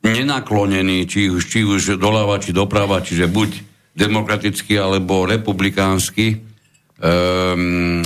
[0.00, 3.50] nenaklonení, či už, či už doľava, či doprava, čiže buď
[3.92, 6.40] demokratický alebo republikánsky
[7.00, 8.00] um,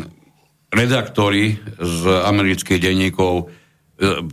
[0.74, 3.54] redaktori z amerických denníkov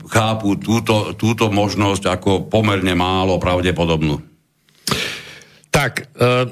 [0.09, 4.17] chápu túto, túto možnosť ako pomerne málo pravdepodobnú.
[5.69, 6.51] Tak, e,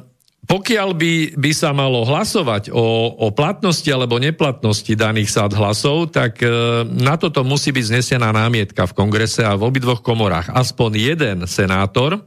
[0.50, 6.42] pokiaľ by, by sa malo hlasovať o, o platnosti alebo neplatnosti daných sád hlasov, tak
[6.42, 6.50] e,
[6.86, 10.54] na toto musí byť znesená námietka v kongrese a v obidvoch komorách.
[10.54, 12.22] Aspoň jeden senátor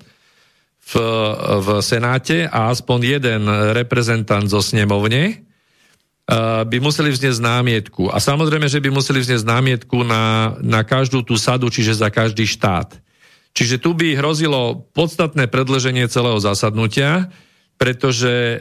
[0.83, 0.95] v,
[1.63, 5.35] v senáte a aspoň jeden reprezentant zo snemovne e,
[6.65, 8.07] by museli vznieť námietku.
[8.09, 12.47] A samozrejme, že by museli vznieť námietku na, na každú tú sadu, čiže za každý
[12.47, 12.95] štát.
[13.53, 17.29] Čiže tu by hrozilo podstatné predlženie celého zasadnutia,
[17.77, 18.57] pretože e,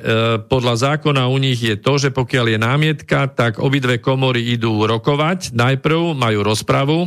[0.50, 5.54] podľa zákona u nich je to, že pokiaľ je námietka, tak obidve komory idú rokovať.
[5.54, 7.00] Najprv majú rozpravu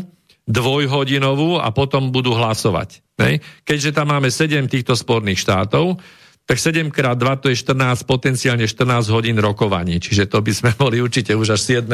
[0.46, 3.02] dvojhodinovú a potom budú hlasovať.
[3.18, 3.42] Ne?
[3.66, 5.98] Keďže tam máme 7 týchto sporných štátov,
[6.44, 9.96] tak 7 krát 2 to je 14, potenciálne 14 hodín rokovaní.
[9.96, 11.88] Čiže to by sme boli určite už až 7.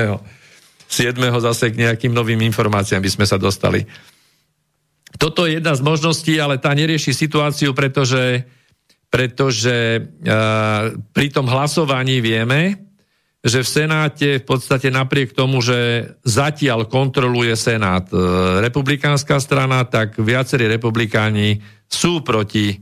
[0.90, 1.14] 7.
[1.38, 3.86] zase k nejakým novým informáciám by sme sa dostali.
[5.18, 8.46] Toto je jedna z možností, ale tá nerieši situáciu, pretože
[9.10, 12.78] pretože uh, pri tom hlasovaní vieme,
[13.42, 20.14] že v Senáte v podstate napriek tomu, že zatiaľ kontroluje Senát uh, republikánska strana, tak
[20.14, 21.58] viacerí republikáni
[21.90, 22.78] sú proti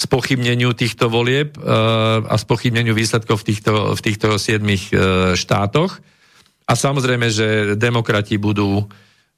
[0.00, 5.00] spochybneniu týchto volieb uh, a spochybneniu výsledkov v týchto, v týchto siedmých uh,
[5.36, 6.00] štátoch.
[6.64, 8.88] A samozrejme, že demokrati budú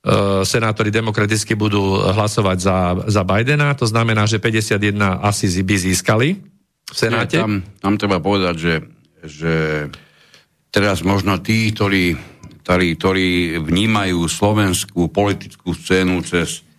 [0.03, 6.29] E, senátori demokraticky budú hlasovať za, za Bidena, to znamená, že 51 asi by získali
[6.91, 7.39] v Senáte.
[7.39, 8.75] Nie, tam, tam treba povedať, že,
[9.23, 9.55] že
[10.75, 12.19] teraz možno tí, ktorí,
[12.67, 13.31] ktorí, ktorí
[13.63, 16.72] vnímajú slovenskú politickú scénu cez e,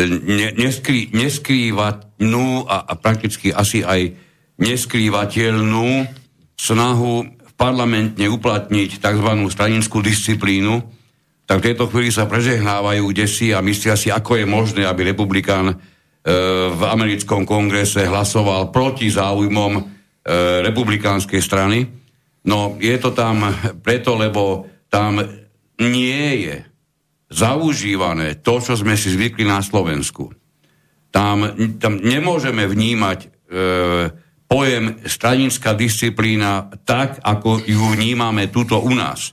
[0.00, 4.16] ne, neskrý, neskrývatnú a, a prakticky asi aj
[4.56, 6.08] neskrývateľnú
[6.56, 9.28] snahu v parlamentne uplatniť tzv.
[9.50, 10.80] stranickú disciplínu,
[11.44, 15.12] tak v tejto chvíli sa prežehnávajú kde si a myslia si, ako je možné, aby
[15.12, 15.76] republikán e,
[16.70, 19.82] v americkom kongrese hlasoval proti záujmom e,
[20.64, 21.84] republikánskej strany.
[22.46, 23.42] No je to tam
[23.82, 25.20] preto, lebo tam
[25.82, 26.71] nie je
[27.32, 30.28] zaužívané to, čo sme si zvykli na Slovensku.
[31.08, 33.28] Tam, tam nemôžeme vnímať e,
[34.48, 39.32] pojem stranická disciplína tak, ako ju vnímame tuto u nás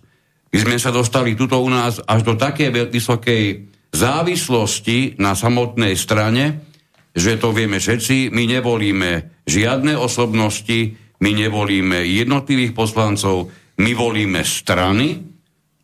[0.49, 3.43] my sme sa dostali tuto u nás až do takej vysokej
[3.93, 6.65] závislosti na samotnej strane,
[7.13, 13.49] že to vieme všetci, my nevolíme žiadne osobnosti, my nevolíme jednotlivých poslancov,
[13.81, 15.21] my volíme strany,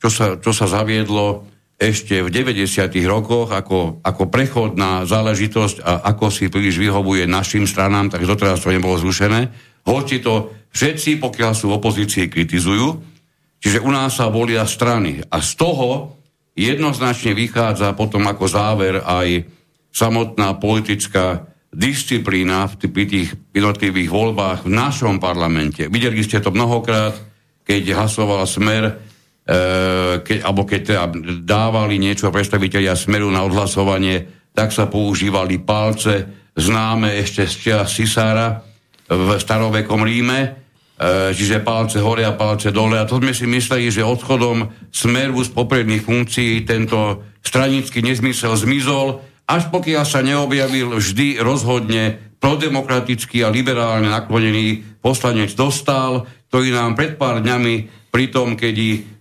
[0.01, 2.65] čo sa, čo sa zaviedlo ešte v 90.
[3.07, 8.71] rokoch ako, ako prechodná záležitosť a ako si príliš vyhovuje našim stranám, tak doteraz to
[8.71, 9.51] nebolo zrušené.
[9.83, 13.15] Hoci to všetci, pokiaľ sú v opozícii, kritizujú,
[13.65, 15.25] Čiže u nás sa volia strany.
[15.25, 16.21] A z toho
[16.53, 19.41] jednoznačne vychádza potom ako záver aj
[19.89, 25.89] samotná politická disciplína v tých jednotlivých voľbách v našom parlamente.
[25.89, 27.17] Videli ste to mnohokrát,
[27.65, 29.01] keď hlasoval Smer,
[30.25, 31.05] keď, alebo keď teda
[31.45, 36.25] dávali niečo predstaviteľia Smeru na odhlasovanie, tak sa používali palce,
[36.57, 38.65] známe ešte z čas Sisára
[39.05, 42.95] v starovekom Ríme, E, čiže palce hore a palce dole.
[42.95, 49.19] A to sme si mysleli, že odchodom smeru z popredných funkcií tento stranický nezmysel zmizol,
[49.43, 57.19] až pokiaľ sa neobjavil vždy rozhodne prodemokratický a liberálne naklonený poslanec Dostal, ktorý nám pred
[57.19, 58.75] pár dňami pri tom, keď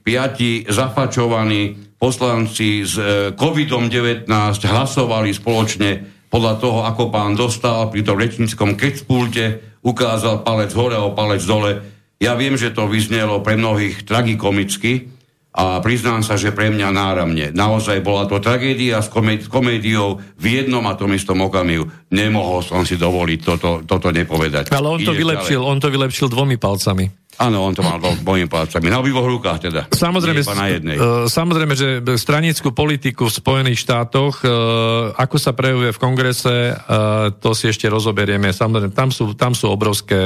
[0.07, 4.30] piati zafačovaní poslanci s e, COVID-19
[4.70, 5.90] hlasovali spoločne
[6.30, 11.83] podľa toho, ako pán Dostal pri tom rečníckom kecpulte ukázal palec hore a palec dole.
[12.22, 15.11] Ja viem, že to vyznelo pre mnohých tragikomicky,
[15.54, 17.54] a priznám sa, že pre mňa náramne.
[17.54, 21.86] Naozaj bola to tragédia s, koméd- komédiou v jednom a tom istom okamihu.
[22.10, 24.74] Nemohol som si dovoliť toto, toto nepovedať.
[24.74, 27.06] Ale on to, vylepšil, on to vylepšil dvomi palcami.
[27.34, 28.90] Áno, on to mal dvomi palcami.
[28.90, 29.80] Na obidvoch rukách teda.
[29.90, 30.96] Samozrejme, na jednej.
[30.98, 37.30] Uh, samozrejme, že stranickú politiku v Spojených štátoch, uh, ako sa prejavuje v kongrese, uh,
[37.34, 38.50] to si ešte rozoberieme.
[38.50, 40.18] Samozrejme, tam sú, tam sú obrovské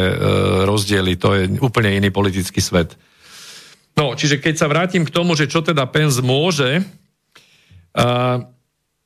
[0.65, 1.21] rozdiely.
[1.21, 2.97] To je úplne iný politický svet.
[3.99, 6.87] No, čiže keď sa vrátim k tomu, že čo teda Pence môže,
[7.99, 8.39] uh,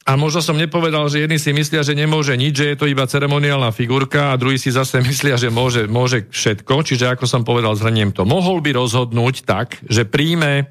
[0.02, 3.07] a možno som nepovedal, že jedni si myslia, že nemôže nič, že je to iba
[3.07, 6.85] ceremoniálna figurka a druhí si zase myslia, že môže, môže všetko.
[6.85, 8.28] Čiže ako som povedal, zhrniem to.
[8.28, 10.68] Mohol by rozhodnúť tak, že príjme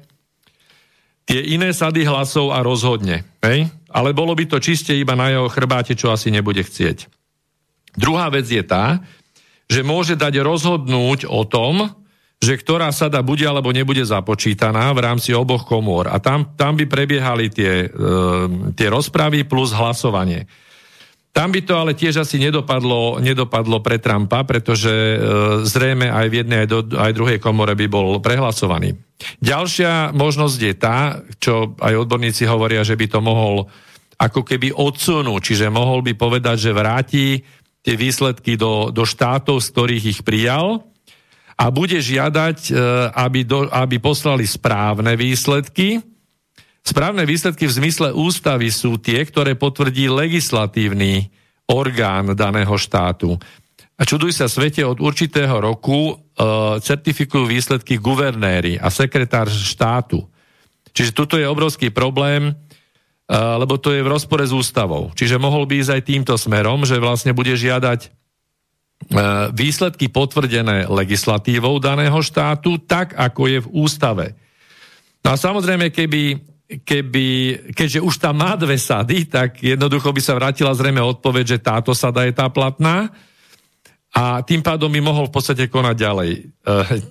[1.26, 3.26] tie iné sady hlasov a rozhodne.
[3.42, 3.72] Hej?
[3.90, 7.08] Ale bolo by to čiste iba na jeho chrbáte, čo asi nebude chcieť.
[7.96, 9.00] Druhá vec je tá,
[9.68, 12.01] že môže dať rozhodnúť o tom,
[12.42, 16.10] že ktorá sada bude alebo nebude započítaná v rámci oboch komôr.
[16.10, 20.50] A tam, tam by prebiehali tie, e, tie rozpravy plus hlasovanie.
[21.30, 25.16] Tam by to ale tiež asi nedopadlo, nedopadlo pre Trumpa, pretože e,
[25.64, 28.98] zrejme aj v jednej, aj, do, aj druhej komore by bol prehlasovaný.
[29.38, 33.70] Ďalšia možnosť je tá, čo aj odborníci hovoria, že by to mohol
[34.18, 37.26] ako keby odsunúť, čiže mohol by povedať, že vráti
[37.86, 40.91] tie výsledky do, do štátov, z ktorých ich prijal,
[41.56, 42.72] a bude žiadať, e,
[43.12, 46.00] aby, do, aby poslali správne výsledky.
[46.82, 51.30] Správne výsledky v zmysle ústavy sú tie, ktoré potvrdí legislatívny
[51.70, 53.38] orgán daného štátu.
[54.00, 56.14] A čuduj sa svete, od určitého roku e,
[56.82, 60.26] certifikujú výsledky guvernéry a sekretár štátu.
[60.92, 62.52] Čiže tuto je obrovský problém, e,
[63.36, 65.14] lebo to je v rozpore s ústavou.
[65.14, 68.21] Čiže mohol by ísť aj týmto smerom, že vlastne bude žiadať
[69.52, 74.26] výsledky potvrdené legislatívou daného štátu, tak ako je v ústave.
[75.22, 76.22] No a samozrejme, keby,
[76.82, 77.26] keby,
[77.72, 81.94] keďže už tam má dve sady, tak jednoducho by sa vrátila zrejme odpoveď, že táto
[81.94, 83.10] sada je tá platná
[84.12, 86.30] a tým pádom by mohol v podstate konať ďalej.
[86.36, 86.40] E,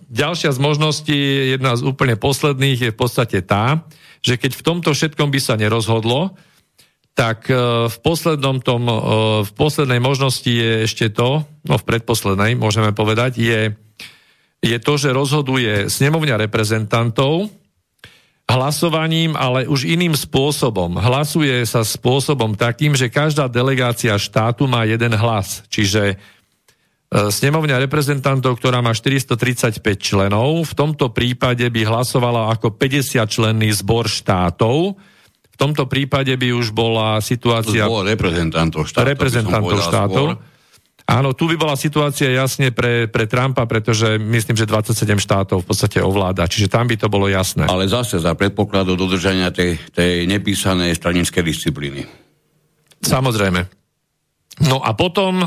[0.05, 1.19] ďalšia z možností,
[1.57, 3.81] jedna z úplne posledných, je v podstate tá,
[4.21, 6.37] že keď v tomto všetkom by sa nerozhodlo,
[7.13, 7.55] tak e,
[7.91, 8.95] v poslednom tom, e,
[9.43, 13.61] v poslednej možnosti je ešte to, no v predposlednej môžeme povedať, je,
[14.63, 17.51] je to, že rozhoduje snemovňa reprezentantov
[18.51, 20.99] hlasovaním, ale už iným spôsobom.
[20.99, 25.63] Hlasuje sa spôsobom takým, že každá delegácia štátu má jeden hlas.
[25.71, 26.15] Čiže e,
[27.31, 34.11] snemovňa reprezentantov, ktorá má 435 členov, v tomto prípade by hlasovala ako 50 členný zbor
[34.11, 34.95] štátov,
[35.61, 37.85] tomto prípade by už bola situácia...
[37.85, 39.05] Zbor reprezentantov štátov.
[39.13, 40.25] Reprezentantov štátov.
[41.11, 45.67] Áno, tu by bola situácia jasne pre, pre Trumpa, pretože myslím, že 27 štátov v
[45.67, 47.67] podstate ovláda, čiže tam by to bolo jasné.
[47.67, 52.01] Ale zase za predpokladu dodržania tej, tej nepísanej stranickej disciplíny.
[53.05, 53.67] Samozrejme.
[54.65, 55.45] No a potom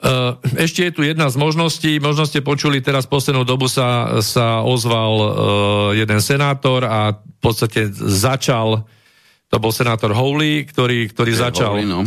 [0.00, 4.64] Uh, ešte je tu jedna z možností, možno ste počuli, teraz poslednú dobu sa, sa
[4.64, 5.28] ozval uh,
[5.92, 8.88] jeden senátor a v podstate začal
[9.50, 11.74] to bol senátor Howley, ktorý, ktorý začal...
[11.74, 12.06] Howley, no.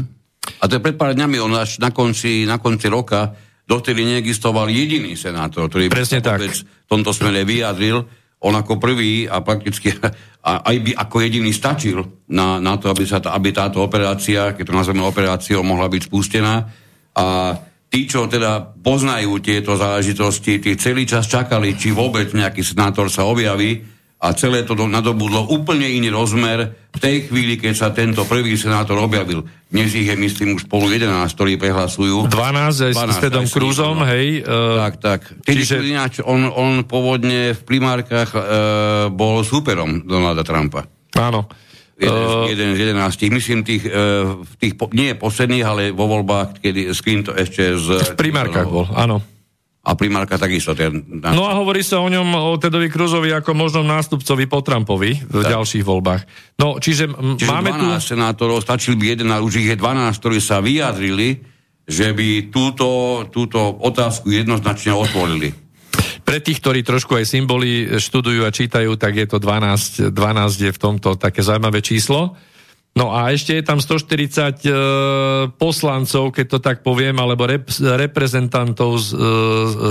[0.59, 3.35] A to je pred pár dňami, on až na konci, na konci roka,
[3.67, 6.43] dovtedy neexistoval jediný senátor, ktorý Presne tak.
[6.47, 8.03] v tomto smere vyjadril,
[8.43, 9.91] on ako prvý a prakticky
[10.47, 14.63] a aj by ako jediný stačil na, na to, aby, sa aby táto operácia, keď
[14.67, 16.67] to nazveme operáciou, mohla byť spustená.
[17.15, 17.55] A
[17.87, 23.23] tí, čo teda poznajú tieto záležitosti, tí celý čas čakali, či vôbec nejaký senátor sa
[23.23, 23.92] objaví,
[24.23, 28.95] a celé to nadobudlo úplne iný rozmer v tej chvíli, keď sa tento prvý senátor
[28.95, 29.43] objavil.
[29.67, 32.31] Dnes ich je, myslím, už spolu 11, ktorí prehlasujú.
[32.31, 34.39] 12, 12 s Tedom Cruzom, hej.
[34.47, 35.19] Uh, tak, tak.
[35.43, 35.83] čiže...
[35.83, 38.43] ináč, on, on pôvodne v primárkach uh,
[39.11, 40.87] bol superom Donalda Trumpa.
[41.19, 41.51] Áno.
[41.99, 43.27] Jeden, uh, jeden z jedenáctich.
[43.27, 48.15] Myslím, tých, uh, tých po, nie posledných, ale vo voľbách, kedy s Clinton ešte z...
[48.15, 49.32] V primárkach bol, áno
[49.83, 50.71] a primárka takisto.
[50.71, 51.35] Ten, na...
[51.35, 55.43] No a hovorí sa o ňom, o Tedovi Kruzovi ako možnom nástupcovi po Trumpovi v
[55.43, 55.59] tak.
[55.59, 56.23] ďalších voľbách.
[56.55, 58.15] No, čiže, čiže máme 12 tu...
[58.15, 61.43] senátorov, stačil by jeden, ale už ich je 12, ktorí sa vyjadrili,
[61.83, 62.87] že by túto,
[63.27, 65.51] túto otázku jednoznačne otvorili.
[66.23, 70.71] Pre tých, ktorí trošku aj symboly študujú a čítajú, tak je to 12, 12 je
[70.71, 72.39] v tomto také zaujímavé číslo.
[72.93, 74.77] No a ešte je tam 140 e,
[75.57, 79.21] poslancov, keď to tak poviem, alebo rep, reprezentantov z e,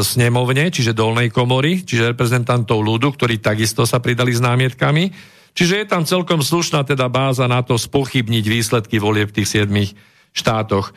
[0.07, 5.11] snemovne, čiže dolnej komory, čiže reprezentantov ľudu, ktorí takisto sa pridali s námietkami.
[5.51, 9.67] Čiže je tam celkom slušná teda báza na to spochybniť výsledky volieb v tých 7
[10.31, 10.95] štátoch.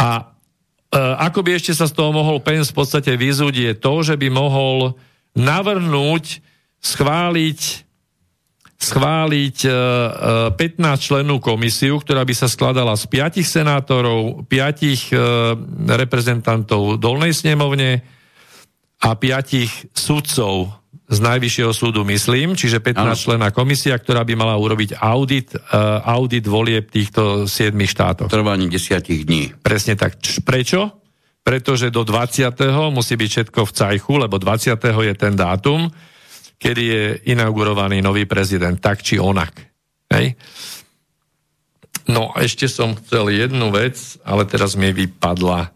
[0.00, 4.00] A e, ako by ešte sa z toho mohol Pence v podstate vyzúť, je to,
[4.00, 4.96] že by mohol
[5.36, 6.40] navrhnúť,
[6.80, 7.83] schváliť
[8.74, 9.56] schváliť
[10.54, 10.56] 15
[11.00, 18.02] členú komisiu, ktorá by sa skladala z 5 senátorov, 5 reprezentantov dolnej snemovne
[19.00, 24.96] a 5 sudcov z Najvyššieho súdu, myslím, čiže 15 člená komisia, ktorá by mala urobiť
[25.04, 25.52] audit,
[26.04, 28.32] audit volieb týchto 7 štátov.
[28.32, 29.52] Trvaním desiatich dní.
[29.60, 30.16] Presne tak.
[30.42, 31.04] Prečo?
[31.44, 32.56] Pretože do 20.
[32.88, 34.80] musí byť všetko v cajchu, lebo 20.
[34.80, 35.92] je ten dátum,
[36.64, 39.52] kedy je inaugurovaný nový prezident, tak či onak.
[40.08, 40.32] Hej?
[42.08, 45.68] No, ešte som chcel jednu vec, ale teraz mi vypadla.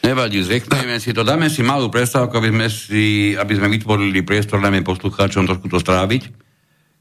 [0.00, 1.20] Nevadí, zvykneme si to.
[1.20, 3.04] Dáme si malú prestávku, aby sme, si,
[3.36, 6.32] aby sme vytvorili priestor najmä poslucháčom trošku to stráviť.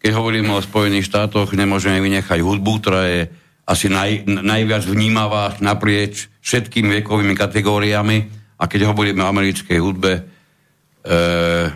[0.03, 3.21] Keď hovoríme o Spojených štátoch, nemôžeme vynechať hudbu, ktorá je
[3.63, 8.17] asi naj, najviac vnímavá naprieč všetkými vekovými kategóriami.
[8.59, 10.34] A keď hovoríme o americkej hudbe,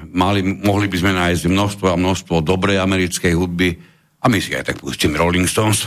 [0.09, 3.77] mali, mohli by sme nájsť množstvo a množstvo dobrej americkej hudby
[4.19, 5.85] a my si aj tak pustíme Rolling Stones.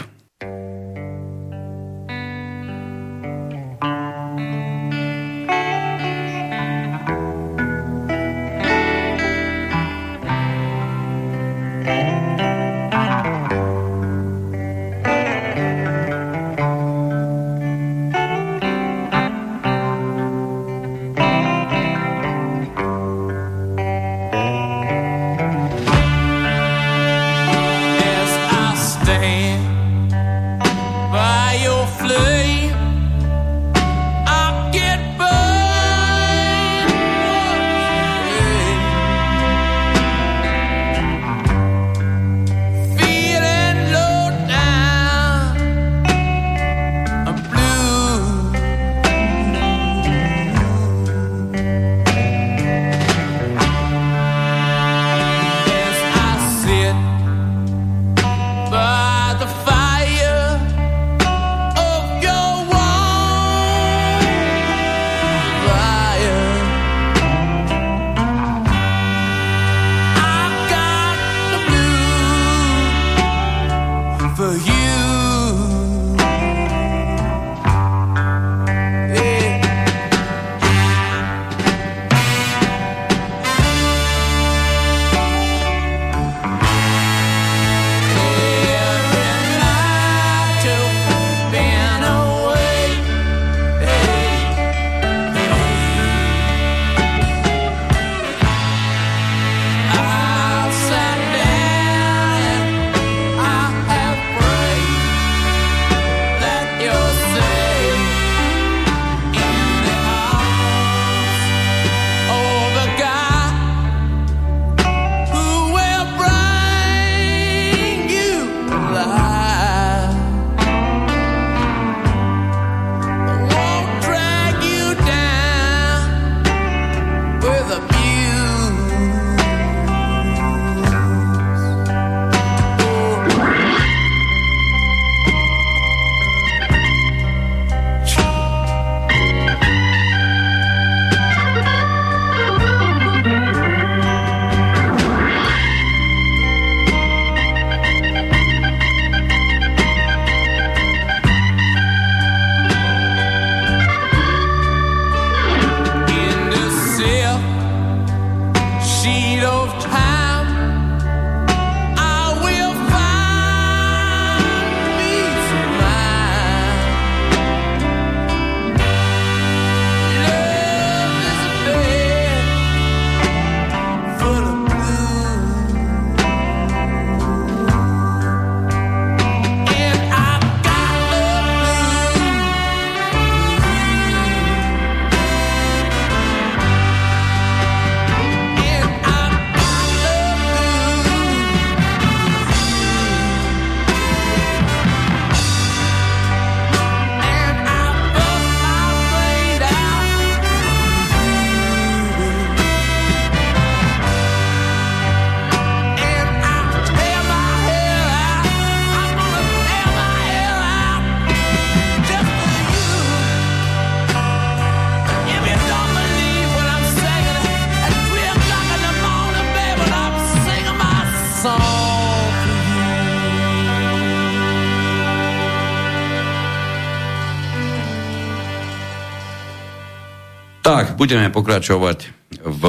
[231.03, 231.98] Budeme pokračovať
[232.46, 232.62] v,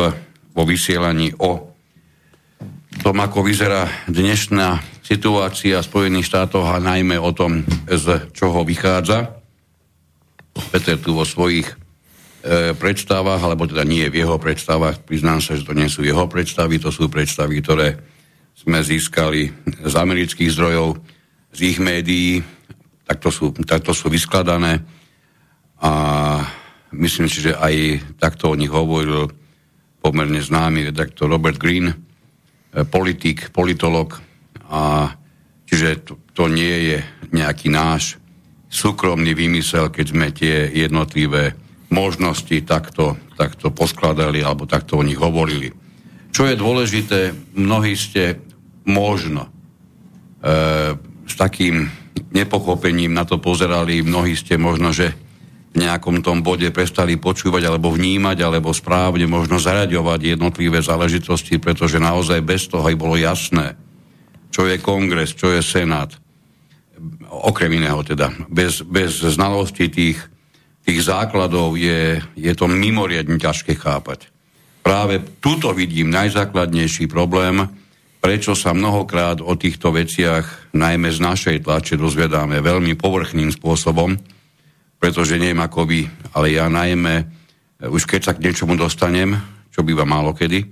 [0.58, 1.70] vo vysielaní o
[3.06, 9.38] tom, ako vyzerá dnešná situácia v Spojených štátoch a najmä o tom, z čoho vychádza.
[10.74, 15.70] Peter tu vo svojich e, predstavách, alebo teda nie v jeho predstavách, priznám sa, že
[15.70, 18.02] to nie sú jeho predstavy, to sú predstavy, ktoré
[18.58, 19.54] sme získali
[19.86, 20.98] z amerických zdrojov,
[21.54, 22.42] z ich médií,
[23.06, 24.82] takto sú, takto sú vyskladané
[25.78, 25.94] a
[26.94, 29.30] myslím si, že aj takto o nich hovoril
[30.04, 31.96] pomerne známy redaktor Robert Green, e,
[32.84, 34.20] politik, politolog
[34.68, 35.14] a
[35.66, 36.98] čiže to, to nie je
[37.34, 38.20] nejaký náš
[38.74, 41.54] súkromný vymysel, keď sme tie jednotlivé
[41.94, 45.70] možnosti takto, takto poskladali alebo takto o nich hovorili.
[46.34, 47.20] Čo je dôležité,
[47.54, 48.42] mnohí ste
[48.90, 49.50] možno e,
[51.30, 51.86] s takým
[52.34, 55.14] nepochopením na to pozerali, mnohí ste možno, že
[55.74, 62.46] nejakom tom bode prestali počúvať alebo vnímať, alebo správne možno zaraďovať jednotlivé záležitosti, pretože naozaj
[62.46, 63.74] bez toho aj bolo jasné,
[64.54, 66.14] čo je kongres, čo je senát,
[67.30, 68.30] okrem iného teda.
[68.48, 70.22] Bez, bez znalosti tých,
[70.86, 74.34] tých základov je, je to mimoriadne ťažké chápať
[74.84, 77.64] práve tuto vidím najzákladnejší problém,
[78.20, 84.20] prečo sa mnohokrát o týchto veciach, najmä z našej tlače, dozvedáme veľmi povrchným spôsobom,
[85.04, 87.28] pretože neviem ako vy, ale ja najmä,
[87.92, 89.36] už keď sa k niečomu dostanem,
[89.68, 90.64] čo býva málo kedy,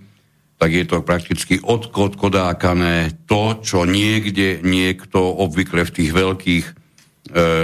[0.56, 6.74] tak je to prakticky odkodákané to, čo niekde niekto obvykle v tých veľkých e,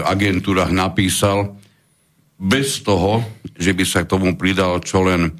[0.03, 1.55] agentúrach napísal,
[2.35, 3.23] bez toho,
[3.55, 5.39] že by sa k tomu pridal čo len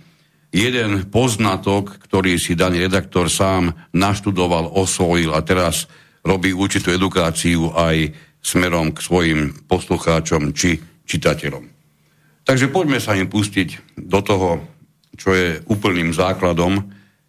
[0.56, 5.92] jeden poznatok, ktorý si daný redaktor sám naštudoval, osvojil a teraz
[6.24, 11.64] robí určitú edukáciu aj smerom k svojim poslucháčom či čitateľom.
[12.48, 14.64] Takže poďme sa im pustiť do toho,
[15.18, 16.80] čo je úplným základom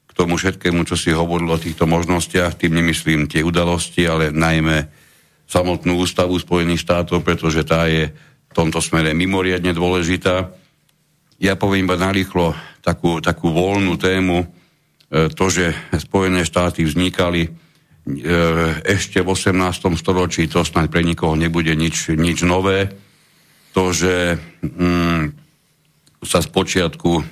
[0.07, 2.55] k tomu všetkému, čo si hovoril o týchto možnostiach.
[2.55, 4.87] Tým nemyslím tie udalosti, ale najmä
[5.49, 8.13] samotnú ústavu Spojených štátov, pretože tá je
[8.49, 10.53] v tomto smere mimoriadne dôležitá.
[11.41, 12.53] Ja poviem iba narýchlo
[12.85, 14.47] takú, takú voľnú tému, e,
[15.33, 17.51] to, že Spojené štáty vznikali e,
[18.85, 19.99] ešte v 18.
[19.99, 23.08] storočí, to snáď pre nikoho nebude nič, nič nové.
[23.79, 25.39] To, že mm,
[26.27, 27.23] sa z počiatku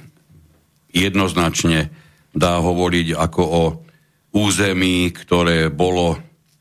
[0.94, 1.90] jednoznačne
[2.30, 3.62] dá hovoriť ako o
[4.30, 6.14] území, ktoré bolo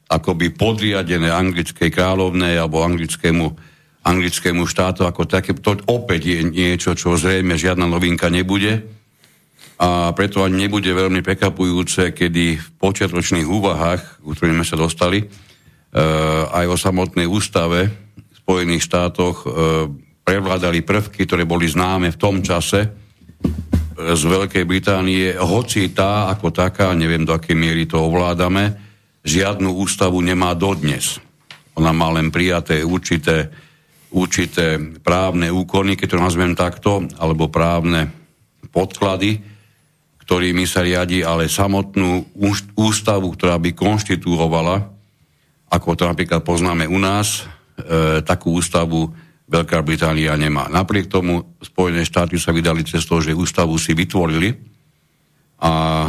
[0.09, 5.53] akoby podriadené anglickej kráľovnej alebo anglickému anglickému štátu ako také.
[5.53, 8.85] To opäť je niečo, čo zrejme žiadna novinka nebude.
[9.81, 15.19] A preto ani nebude veľmi prekapujúce, kedy v počiatočných úvahách, u ktorých sme sa dostali,
[15.21, 15.27] e,
[16.49, 18.04] aj o samotnej ústave
[18.45, 19.47] Spojených štátoch e,
[20.21, 22.89] prevládali prvky, ktoré boli známe v tom čase e,
[24.13, 28.77] z Veľkej Británie, hoci tá ako taká, neviem do akej miery to ovládame,
[29.25, 31.17] žiadnu ústavu nemá dodnes.
[31.73, 33.49] Ona má len prijaté určité
[34.15, 38.07] určité právne úkony, keď to nazvem takto, alebo právne
[38.71, 39.43] podklady,
[40.23, 42.23] ktorými sa riadi, ale samotnú
[42.79, 44.87] ústavu, ktorá by konštituovala,
[45.69, 47.43] ako to napríklad poznáme u nás,
[48.23, 49.11] takú ústavu
[49.45, 50.65] Veľká Británia nemá.
[50.71, 54.57] Napriek tomu Spojené štáty sa vydali cestou, že ústavu si vytvorili
[55.61, 56.05] a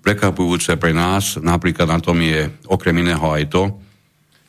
[0.00, 3.62] prekvapujúce pre nás napríklad na tom je okrem iného aj to,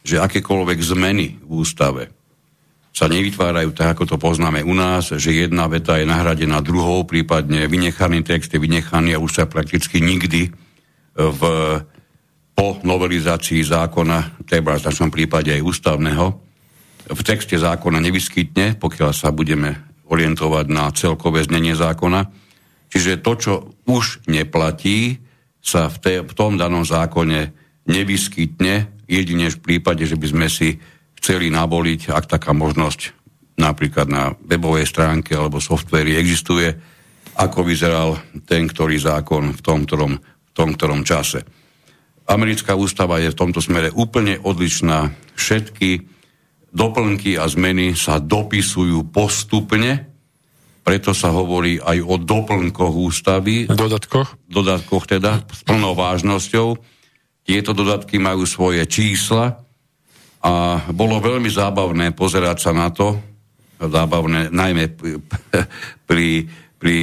[0.05, 2.13] že akékoľvek zmeny v ústave
[2.91, 7.65] sa nevytvárajú tak, ako to poznáme u nás, že jedna veta je nahradená druhou, prípadne
[7.65, 10.51] vynechaný text je vynechaný a už sa prakticky nikdy
[11.15, 11.41] v,
[12.61, 16.29] po novelizácii zákona, treba v našom prípade aj ústavného,
[17.09, 22.29] v texte zákona nevyskytne, pokiaľ sa budeme orientovať na celkové znenie zákona.
[22.93, 23.53] Čiže to, čo
[23.89, 25.17] už neplatí,
[25.57, 27.49] sa v, te, v tom danom zákone
[27.89, 30.77] nevyskytne, jedine v prípade, že by sme si
[31.17, 33.17] chceli naboliť, ak taká možnosť
[33.57, 36.69] napríklad na webovej stránke alebo softveri existuje,
[37.41, 41.41] ako vyzeral ten, ktorý zákon v tom, ktorom, v tom, ktorom čase.
[42.29, 45.11] Americká ústava je v tomto smere úplne odlišná.
[45.35, 46.05] Všetky
[46.71, 50.07] doplnky a zmeny sa dopisujú postupne,
[50.81, 53.69] preto sa hovorí aj o doplnkoch ústavy.
[53.69, 54.33] Dodatkoch?
[54.49, 56.79] Dodatkoch teda, s plnou vážnosťou.
[57.45, 59.61] Tieto dodatky majú svoje čísla,
[60.41, 63.13] a bolo veľmi zábavné pozerať sa na to,
[63.77, 64.89] zábavné najmä
[66.09, 66.49] pri,
[66.81, 66.99] pri,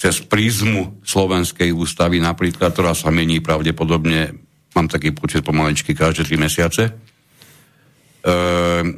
[0.00, 4.32] cez prízmu Slovenskej ústavy napríklad, ktorá sa mení pravdepodobne,
[4.72, 6.88] mám taký počet pomaličky každé tri mesiace.
[6.88, 6.92] E,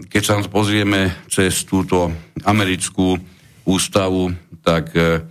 [0.06, 2.06] keď sa pozrieme cez túto
[2.46, 3.18] americkú
[3.66, 4.30] ústavu,
[4.62, 5.26] tak e,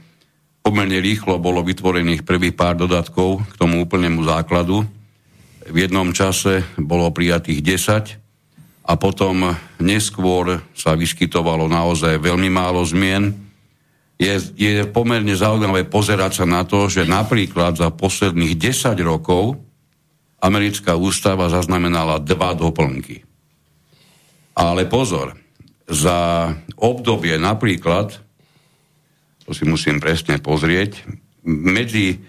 [0.60, 4.84] pomerne rýchlo bolo vytvorených prvých pár dodatkov k tomu úplnému základu.
[5.72, 8.20] V jednom čase bolo prijatých 10
[8.92, 13.51] a potom neskôr sa vyskytovalo naozaj veľmi málo zmien.
[14.22, 19.58] Je, je pomerne zaujímavé pozerať sa na to, že napríklad za posledných 10 rokov
[20.38, 23.26] americká ústava zaznamenala dva doplnky.
[24.54, 25.34] Ale pozor,
[25.90, 28.14] za obdobie napríklad,
[29.42, 31.02] to si musím presne pozrieť,
[31.42, 32.22] medzi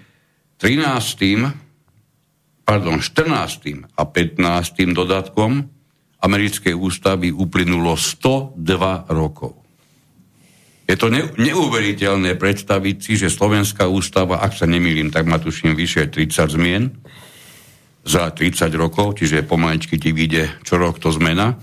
[0.57, 2.65] 13.
[2.65, 4.01] pardon, 14.
[4.01, 4.97] a 15.
[4.97, 5.69] dodatkom
[6.23, 9.62] americkej ústavy uplynulo 102 rokov.
[10.87, 15.79] Je to ne, neuveriteľné predstaviť si, že Slovenská ústava, ak sa nemýlim, tak má tuším
[15.79, 16.91] vyše 30 zmien
[18.03, 21.55] za 30 rokov, čiže pomaličky ti vyjde čo rok to zmena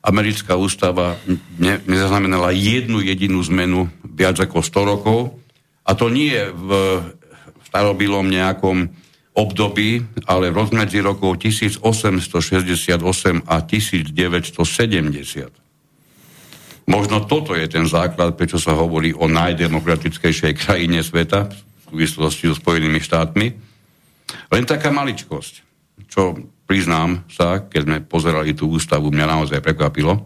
[0.00, 1.20] americká ústava
[1.60, 5.36] ne, nezaznamenala jednu jedinú zmenu viac ako 100 rokov.
[5.84, 6.70] A to nie v
[7.68, 8.88] starobilom nejakom
[9.36, 15.69] období, ale v rozmedzi rokov 1868 a 1970.
[16.90, 21.54] Možno toto je ten základ, prečo sa hovorí o najdemokratickejšej krajine sveta v
[21.86, 23.46] súvislosti so Spojenými štátmi.
[24.50, 25.54] Len taká maličkosť,
[26.10, 26.34] čo
[26.66, 30.18] priznám sa, keď sme pozerali tú ústavu, mňa naozaj prekvapilo.
[30.18, 30.22] E,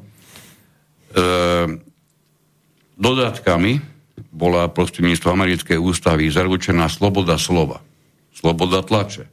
[2.96, 3.84] dodatkami
[4.32, 7.84] bola prostredníctvom americkej ústavy zaručená sloboda slova,
[8.32, 9.28] sloboda tlače,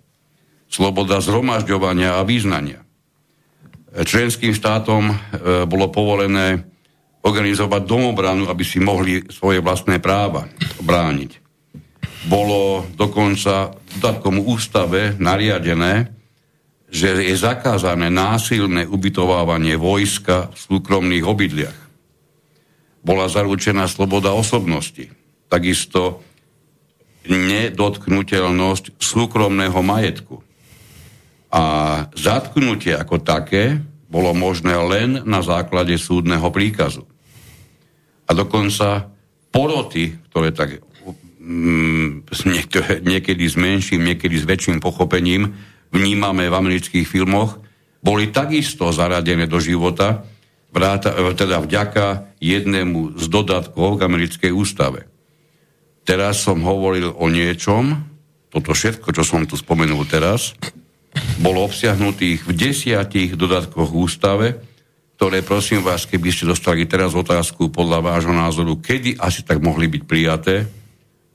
[0.68, 2.84] sloboda zhromažďovania a význania.
[3.92, 5.16] Členským štátom e,
[5.64, 6.71] bolo povolené
[7.22, 10.50] organizovať domobranu, aby si mohli svoje vlastné práva
[10.82, 11.38] brániť.
[12.26, 16.14] Bolo dokonca v dodatkom ústave nariadené,
[16.92, 21.80] že je zakázané násilné ubytovávanie vojska v súkromných obydliach.
[23.02, 25.10] Bola zaručená sloboda osobnosti,
[25.50, 26.22] takisto
[27.26, 30.44] nedotknutelnosť súkromného majetku.
[31.52, 31.64] A
[32.14, 37.11] zatknutie ako také bolo možné len na základe súdneho príkazu.
[38.32, 39.12] A dokonca
[39.52, 40.80] poroty, ktoré tak
[41.44, 42.32] mm,
[43.04, 45.52] niekedy s menším, niekedy s väčším pochopením
[45.92, 47.60] vnímame v amerických filmoch,
[48.00, 50.24] boli takisto zaradené do života,
[50.72, 55.12] vráta, teda vďaka jednému z dodatkov k americkej ústave.
[56.08, 58.00] Teraz som hovoril o niečom,
[58.48, 60.56] toto všetko, čo som tu spomenul teraz,
[61.44, 64.71] bolo obsiahnutých v desiatich dodatkoch ústave,
[65.22, 69.86] ktoré prosím vás, keby ste dostali teraz otázku podľa vášho názoru, kedy asi tak mohli
[69.86, 70.66] byť prijaté,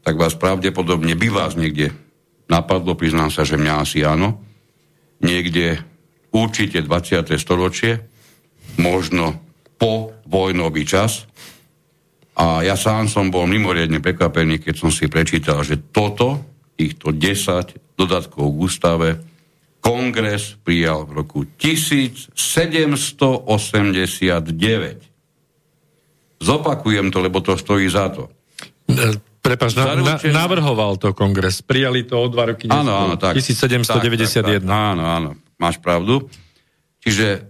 [0.02, 1.94] tak vás pravdepodobne by vás niekde
[2.50, 4.42] napadlo, priznám sa, že mňa asi áno,
[5.22, 5.86] niekde
[6.34, 7.30] určite 20.
[7.38, 8.02] storočie,
[8.74, 9.38] možno
[9.78, 11.30] po vojnový čas.
[12.34, 16.42] A ja sám som bol mimoriadne prekvapený, keď som si prečítal, že toto,
[16.74, 19.08] týchto 10 dodatkov k ústave,
[19.86, 23.46] kongres prijal v roku 1789.
[26.42, 28.26] Zopakujem to, lebo to stojí za to.
[29.46, 31.62] Prepač, na, na, navrhoval to kongres.
[31.62, 32.66] Prijali to o dva roky.
[32.66, 33.38] Áno, áno, tak.
[33.38, 33.86] 1791.
[33.86, 36.26] Tak, tak, tak, áno, áno, máš pravdu.
[36.98, 37.46] Čiže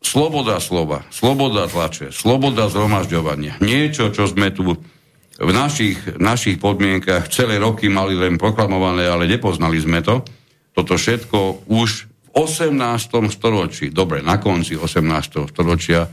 [0.00, 3.60] sloboda slova, sloboda tlače, sloboda zhromažďovania.
[3.60, 4.80] Niečo, čo sme tu
[5.34, 10.24] v našich, našich podmienkach celé roky mali len proklamované, ale nepoznali sme to.
[10.74, 12.74] Toto všetko už v 18.
[13.30, 15.46] storočí, dobre, na konci 18.
[15.46, 16.10] storočia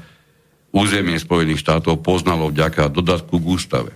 [0.69, 3.91] územie Spojených štátov poznalo vďaka dodatku k ústave.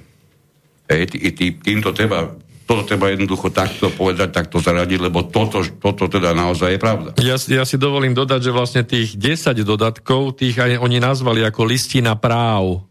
[0.89, 2.33] Hej, tý, tý, týmto treba
[2.65, 7.09] toto treba jednoducho takto povedať, takto zaradiť, lebo toto, toto teda naozaj je pravda.
[7.21, 11.61] Ja, ja si dovolím dodať, že vlastne tých 10 dodatkov, tých aj oni nazvali ako
[11.69, 12.81] listina práv.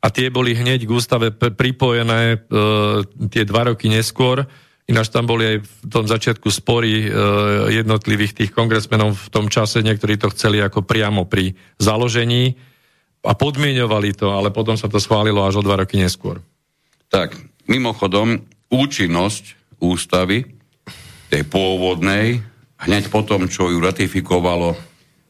[0.00, 2.48] A tie boli hneď k ústave pripojené e,
[3.28, 4.46] tie dva roky neskôr.
[4.90, 7.08] Ináč tam boli aj v tom začiatku spory e,
[7.70, 9.86] jednotlivých tých kongresmenov v tom čase.
[9.86, 12.58] Niektorí to chceli ako priamo pri založení
[13.22, 16.42] a podmienovali to, ale potom sa to schválilo až o dva roky neskôr.
[17.06, 17.38] Tak,
[17.70, 20.58] mimochodom, účinnosť ústavy,
[21.30, 22.42] tej pôvodnej,
[22.82, 24.74] hneď potom, čo ju ratifikovalo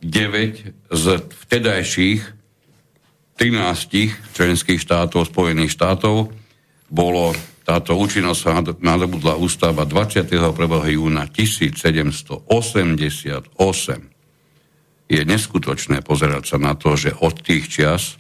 [0.01, 1.05] 9 z
[1.45, 2.21] vtedajších
[3.37, 6.33] 13 členských štátov Spojených štátov,
[6.89, 7.37] bolo
[7.71, 10.43] táto účinnosť sa nadobudla ústava 21.
[10.91, 13.47] júna 1788.
[15.07, 18.19] Je neskutočné pozerať sa na to, že od tých čias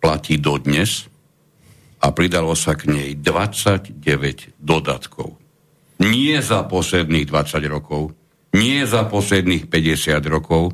[0.00, 1.12] platí dodnes,
[2.00, 4.00] a pridalo sa k nej 29
[4.56, 5.36] dodatkov.
[6.00, 8.16] Nie za posledných 20 rokov,
[8.56, 10.72] nie za posledných 50 rokov,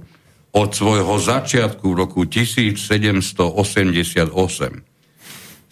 [0.52, 4.30] od svojho začiatku v roku 1788.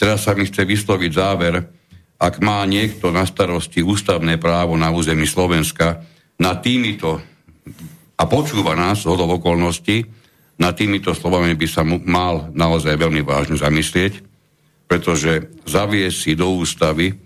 [0.00, 1.78] Teraz sa mi chce vysloviť záver,
[2.20, 6.04] ak má niekto na starosti ústavné právo na území Slovenska,
[6.36, 7.24] na týmito,
[8.20, 10.04] a počúva nás z okolností,
[10.60, 14.20] na týmito slovami by sa mal naozaj veľmi vážne zamyslieť,
[14.84, 17.16] pretože zavie si do ústavy,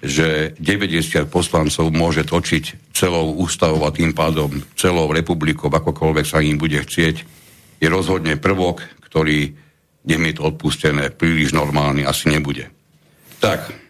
[0.00, 6.56] že 90 poslancov môže točiť celou ústavou a tým pádom celou republikou, akokoľvek sa im
[6.56, 7.16] bude chcieť,
[7.84, 9.52] je rozhodne prvok, ktorý,
[10.08, 12.72] nech mi to odpustené, príliš normálny asi nebude.
[13.42, 13.81] Tak,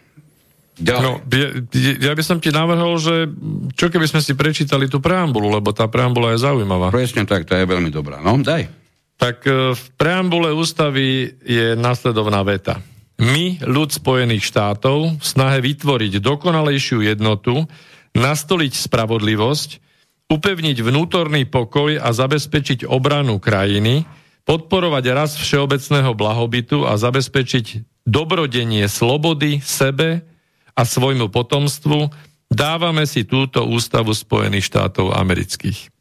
[0.83, 1.03] Ďalej.
[1.07, 3.31] No, ja, ja by som ti navrhol, že
[3.79, 6.91] čo keby sme si prečítali tú preambulu, lebo tá preambula je zaujímavá.
[6.91, 8.19] Presne tak, to je veľmi dobrá.
[8.19, 8.67] No, daj.
[9.15, 12.83] Tak e, v preambule ústavy je nasledovná veta.
[13.23, 17.63] My, ľud Spojených štátov, v snahe vytvoriť dokonalejšiu jednotu,
[18.17, 19.69] nastoliť spravodlivosť,
[20.27, 24.03] upevniť vnútorný pokoj a zabezpečiť obranu krajiny,
[24.43, 30.25] podporovať rast všeobecného blahobytu a zabezpečiť dobrodenie slobody sebe,
[30.73, 32.09] a svojmu potomstvu,
[32.49, 35.93] dávame si túto ústavu Spojených štátov amerických.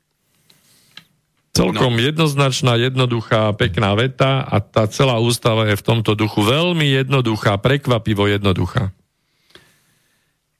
[1.53, 2.01] Celkom no.
[2.01, 8.25] jednoznačná, jednoduchá, pekná veta a tá celá ústava je v tomto duchu veľmi jednoduchá, prekvapivo
[8.25, 8.89] jednoduchá.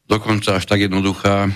[0.05, 1.49] Dokonca až tak jednoduchá,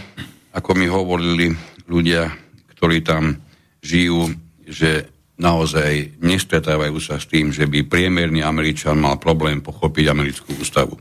[0.57, 1.53] ako mi hovorili
[1.85, 2.33] ľudia,
[2.73, 3.37] ktorí tam
[3.85, 4.33] žijú,
[4.65, 10.97] že naozaj nestretávajú sa s tým, že by priemerný Američan mal problém pochopiť americkú ústavu.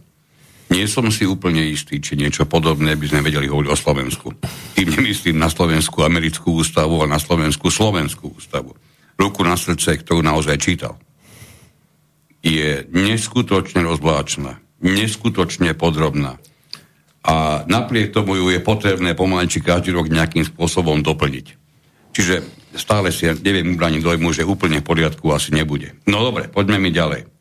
[0.76, 4.28] Nie som si úplne istý, či niečo podobné by sme vedeli hovoriť o Slovensku.
[4.76, 8.76] Tým nemyslím na Slovensku americkú ústavu, ale na Slovensku slovenskú ústavu.
[9.16, 11.00] Ruku na srdce, ktorú naozaj čítal.
[12.44, 16.44] Je neskutočne rozvláčna, neskutočne podrobná.
[17.24, 21.56] A napriek tomu ju je potrebné pomaly či každý rok nejakým spôsobom doplniť.
[22.12, 22.36] Čiže
[22.76, 25.96] stále si neviem ubraniť dojmu, že úplne v poriadku asi nebude.
[26.04, 27.35] No dobre, poďme mi ďalej.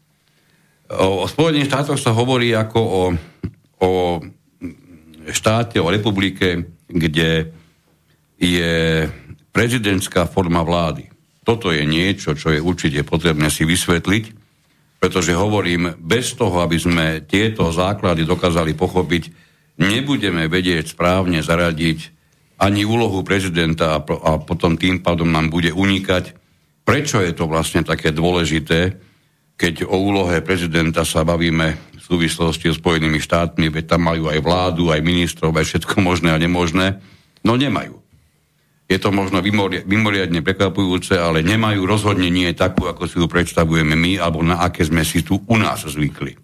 [0.92, 3.02] O, o Spojených štátoch sa hovorí ako o,
[3.80, 3.90] o
[5.32, 7.48] štáte, o republike, kde
[8.36, 9.08] je
[9.54, 11.08] prezidentská forma vlády.
[11.44, 14.24] Toto je niečo, čo je určite potrebné si vysvetliť,
[15.00, 19.22] pretože hovorím, bez toho, aby sme tieto základy dokázali pochopiť,
[19.80, 22.12] nebudeme vedieť správne zaradiť
[22.60, 26.32] ani úlohu prezidenta a, a potom tým pádom nám bude unikať,
[26.84, 28.96] prečo je to vlastne také dôležité,
[29.54, 34.38] keď o úlohe prezidenta sa bavíme v súvislosti s Spojenými štátmi, veď tam majú aj
[34.42, 36.98] vládu, aj ministrov, aj všetko možné a nemožné,
[37.46, 38.02] no nemajú.
[38.84, 39.40] Je to možno
[39.88, 44.84] mimoriadne prekvapujúce, ale nemajú rozhodne nie takú, ako si ju predstavujeme my, alebo na aké
[44.84, 46.36] sme si tu u nás zvykli.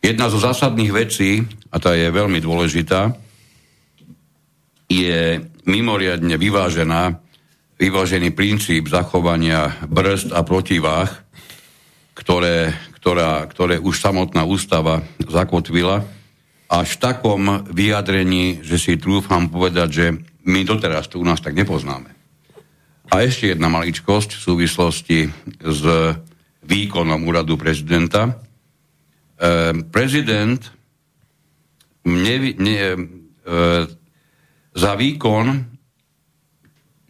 [0.00, 3.12] Jedna zo zásadných vecí, a tá je veľmi dôležitá,
[4.88, 7.20] je mimoriadne vyvážená,
[7.76, 11.12] vyvážený princíp zachovania brzd a protiváh,
[12.20, 16.04] ktoré, ktorá, ktoré už samotná ústava zakotvila,
[16.70, 17.42] až v takom
[17.72, 20.06] vyjadrení, že si trúfam povedať, že
[20.46, 22.12] my doteraz to u nás tak nepoznáme.
[23.10, 25.18] A ešte jedna maličkosť v súvislosti
[25.58, 25.82] s
[26.62, 28.30] výkonom úradu prezidenta.
[28.30, 28.32] E,
[29.90, 30.62] prezident
[32.06, 32.98] ne, ne, e,
[34.70, 35.58] za výkon m,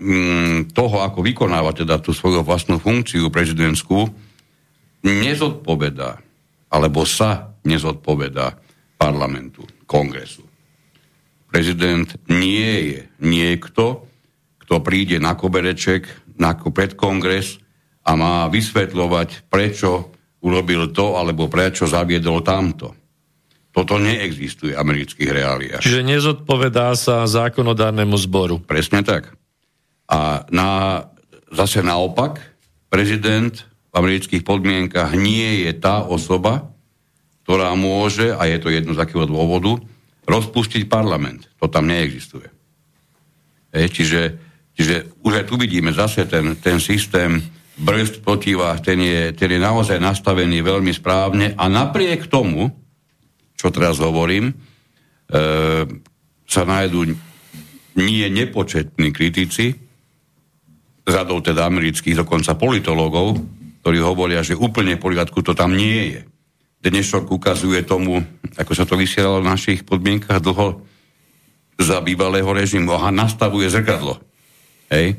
[0.00, 4.08] mm, toho, ako vykonáva teda tú svoju vlastnú funkciu prezidentskú,
[5.40, 6.20] nezodpovedá,
[6.68, 8.60] alebo sa nezodpovedá
[9.00, 10.44] parlamentu, kongresu.
[11.48, 14.04] Prezident nie je niekto,
[14.60, 16.04] kto príde na kobereček,
[16.36, 17.56] na pred kongres
[18.04, 20.12] a má vysvetľovať, prečo
[20.44, 22.92] urobil to, alebo prečo zaviedol tamto.
[23.72, 25.80] Toto neexistuje v amerických reáliách.
[25.80, 28.60] Čiže nezodpovedá sa zákonodárnemu zboru.
[28.60, 29.32] Presne tak.
[30.04, 31.00] A na,
[31.48, 32.44] zase naopak,
[32.92, 36.70] prezident v amerických podmienkach nie je tá osoba,
[37.42, 39.82] ktorá môže, a je to jedno z akého dôvodu,
[40.30, 41.50] rozpustiť parlament.
[41.58, 42.46] To tam neexistuje.
[43.74, 44.38] E, čiže,
[44.78, 47.42] čiže už aj tu vidíme zase ten, ten systém
[47.80, 52.70] brzd protivách, ten je, ten je naozaj nastavený veľmi správne a napriek tomu,
[53.58, 54.54] čo teraz hovorím, e,
[56.46, 57.10] sa nájdú
[57.98, 59.74] nie nepočetní kritici,
[61.02, 66.20] radou teda amerických dokonca politologov, ktorí hovoria, že úplne v poriadku to tam nie je.
[66.80, 68.20] Dnešok ukazuje tomu,
[68.56, 70.80] ako sa to vysielalo v našich podmienkach dlho
[71.80, 72.92] za bývalého režimu.
[72.96, 74.20] Aha, nastavuje zrkadlo.
[74.92, 75.16] Hej?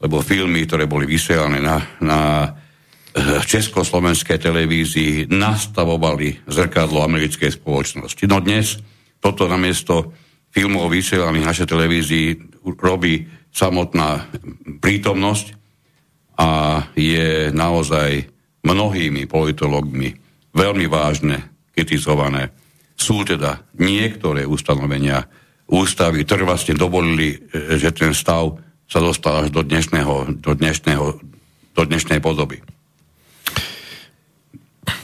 [0.00, 8.24] Lebo filmy, ktoré boli vysielané na, na eh, československej televízii, nastavovali zrkadlo americkej spoločnosti.
[8.28, 8.80] No dnes
[9.20, 10.16] toto namiesto
[10.48, 12.26] filmov vysielaných našej televízii
[12.80, 14.24] robí samotná
[14.80, 15.60] prítomnosť
[16.40, 18.24] a je naozaj
[18.64, 20.16] mnohými politologmi
[20.56, 21.44] veľmi vážne
[21.76, 22.48] kritizované
[22.96, 25.28] sú teda niektoré ustanovenia
[25.68, 28.56] ústavy, ktoré vlastne dovolili, že ten stav
[28.90, 31.04] sa dostal až do dnešného, do dnešného,
[31.76, 32.60] do dnešnej podoby.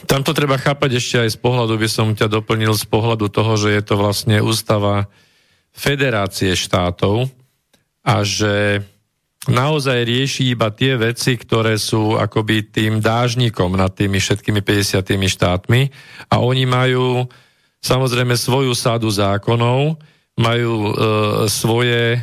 [0.07, 3.55] Tam to treba chápať ešte aj z pohľadu, by som ťa doplnil z pohľadu toho,
[3.55, 5.07] že je to vlastne ústava
[5.71, 7.31] federácie štátov
[8.03, 8.83] a že
[9.47, 15.81] naozaj rieši iba tie veci, ktoré sú akoby tým dážnikom nad tými všetkými 50 štátmi.
[16.31, 17.27] A oni majú
[17.81, 19.99] samozrejme svoju sádu zákonov,
[20.37, 20.91] majú e,
[21.49, 22.21] svoje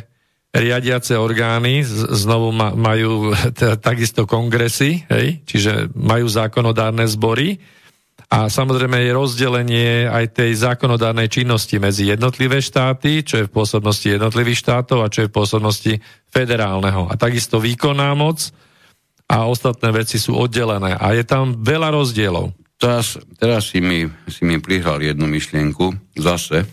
[0.55, 1.83] riadiace orgány,
[2.15, 3.35] znovu ma, majú
[3.87, 7.59] takisto kongresy, hej, čiže majú zákonodárne zbory
[8.25, 14.05] a samozrejme je rozdelenie aj tej zákonodárnej činnosti medzi jednotlivé štáty, čo je v pôsobnosti
[14.05, 15.93] jednotlivých štátov a čo je v pôsobnosti
[16.33, 17.05] federálneho.
[17.05, 18.49] A takisto výkonná moc
[19.29, 20.97] a ostatné veci sú oddelené.
[20.97, 22.53] A je tam veľa rozdielov.
[22.81, 26.65] Teraz, teraz si, mi, si mi prihral jednu myšlienku zase,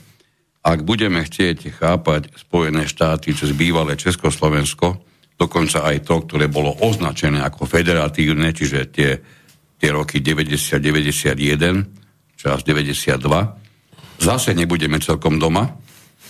[0.62, 4.98] ak budeme chcieť chápať Spojené štáty cez bývalé Československo,
[5.34, 9.11] dokonca aj to, ktoré bolo označené ako federatívne, čiže tie,
[9.83, 13.18] tie roky 90-91, čas 92,
[14.22, 15.74] zase nebudeme celkom doma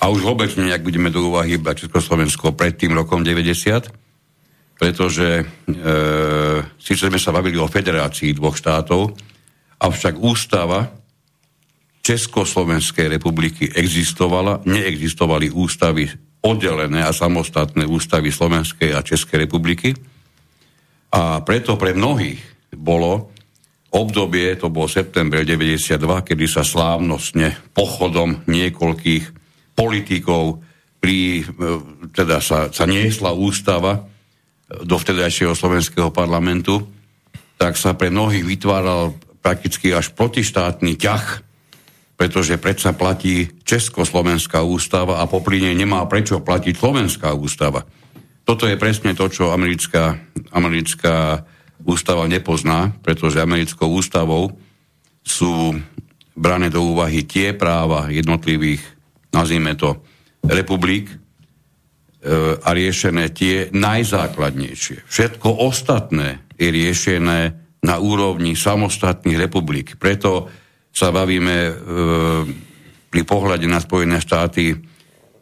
[0.01, 3.93] a už vôbec nejak budeme do úvahy iba Československo pred tým rokom 90,
[4.81, 5.45] pretože e,
[6.81, 9.21] síce sme sa bavili o federácii dvoch štátov,
[9.85, 10.89] avšak ústava
[12.01, 16.09] Československej republiky existovala, neexistovali ústavy
[16.41, 19.93] oddelené a samostatné ústavy Slovenskej a Českej republiky.
[21.13, 23.31] A preto pre mnohých bolo
[23.93, 29.25] obdobie, to bol september 92, kedy sa slávnostne pochodom niekoľkých
[29.77, 30.65] politikov
[30.99, 31.71] pri, e,
[32.17, 34.09] teda sa, sa niesla ústava
[34.73, 36.89] do vtedajšieho slovenského parlamentu,
[37.61, 39.13] tak sa pre mnohých vytváral
[39.45, 41.53] prakticky až protištátny ťah
[42.23, 47.83] pretože predsa platí Československá ústava a po plyne nemá prečo platiť Slovenská ústava.
[48.47, 50.23] Toto je presne to, čo americká,
[50.55, 51.43] americká
[51.87, 54.55] ústava nepozná, pretože americkou ústavou
[55.23, 55.77] sú
[56.33, 58.83] brané do úvahy tie práva jednotlivých,
[59.31, 60.01] nazvime to,
[60.43, 61.17] republik e,
[62.59, 65.07] a riešené tie najzákladnejšie.
[65.07, 67.41] Všetko ostatné je riešené
[67.83, 69.99] na úrovni samostatných republik.
[69.99, 70.49] Preto
[70.91, 71.73] sa bavíme e,
[73.13, 74.73] pri pohľade na Spojené štáty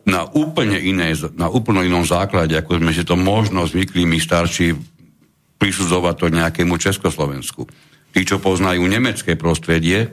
[0.08, 4.74] na úplne, iné, na úplne inom základe, ako sme si to možno zvykli my starší
[5.60, 7.68] prisudzovať to nejakému Československu.
[8.10, 10.10] Tí, čo poznajú nemecké prostredie,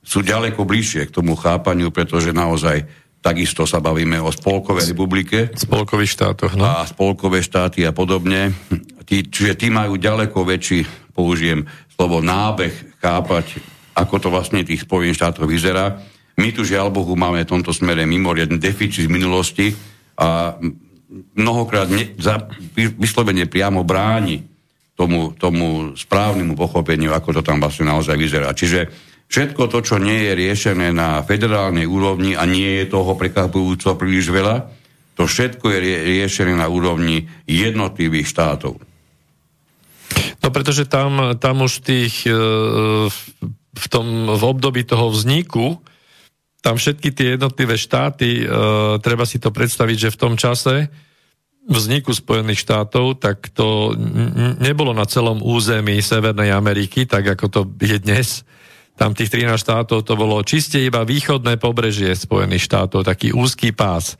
[0.00, 2.88] sú ďaleko bližšie k tomu chápaniu, pretože naozaj
[3.20, 5.52] takisto sa bavíme o Spolkovej republike.
[5.52, 6.64] Spolkových štátoch, no.
[6.64, 8.56] A spolkové štáty a podobne.
[9.04, 12.72] Tí, čiže tí majú ďaleko väčší, použijem slovo nábeh,
[13.04, 13.60] chápať
[13.98, 16.00] ako to vlastne tých Spojených štátov vyzerá.
[16.38, 19.74] My tu žiaľ Bohu máme v tomto smere mimoriadný deficit z minulosti
[20.14, 20.54] a
[21.34, 22.46] mnohokrát ne, za,
[22.96, 24.47] vyslovene priamo bráni
[24.98, 28.50] tomu, tomu správnemu pochopeniu, ako to tam vlastne naozaj vyzerá.
[28.50, 28.90] Čiže
[29.30, 34.34] všetko to, čo nie je riešené na federálnej úrovni a nie je toho prekvapujúco príliš
[34.34, 34.66] veľa,
[35.14, 35.78] to všetko je
[36.18, 38.74] riešené na úrovni jednotlivých štátov.
[40.42, 42.34] No pretože tam, tam už tých e,
[43.74, 45.78] v tom v období toho vzniku,
[46.58, 48.44] tam všetky tie jednotlivé štáty, e,
[48.98, 50.90] treba si to predstaviť, že v tom čase
[51.68, 53.92] vzniku Spojených štátov, tak to
[54.58, 58.42] nebolo na celom území Severnej Ameriky, tak ako to je dnes.
[58.98, 64.18] Tam tých 13 štátov to bolo čiste iba východné pobrežie Spojených štátov, taký úzky pás.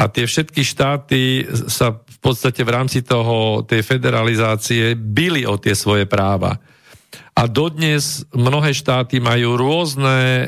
[0.00, 5.76] A tie všetky štáty sa v podstate v rámci toho, tej federalizácie byli o tie
[5.76, 6.56] svoje práva.
[7.36, 10.46] A dodnes mnohé štáty majú rôzne e,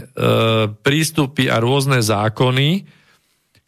[0.81, 2.89] prístupy a rôzne zákony,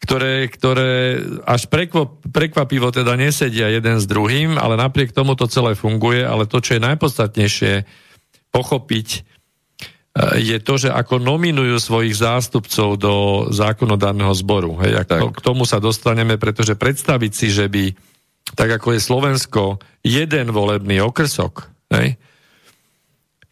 [0.03, 5.73] ktoré, ktoré až prekvap, prekvapivo teda nesedia jeden s druhým, ale napriek tomu to celé
[5.73, 7.73] funguje, ale to, čo je najpodstatnejšie
[8.51, 9.19] pochopiť, e,
[10.43, 13.13] je to, že ako nominujú svojich zástupcov do
[13.49, 14.77] zákonodárneho zboru.
[14.83, 17.95] Hej, ako k tomu sa dostaneme, pretože predstaviť si, že by,
[18.53, 19.63] tak ako je Slovensko,
[20.05, 22.19] jeden volebný okrsok, hej,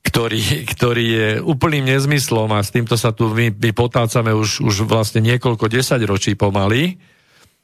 [0.03, 4.83] ktorý, ktorý je úplným nezmyslom a s týmto sa tu my, my potácame už, už
[4.83, 6.99] vlastne niekoľko desaťročí pomaly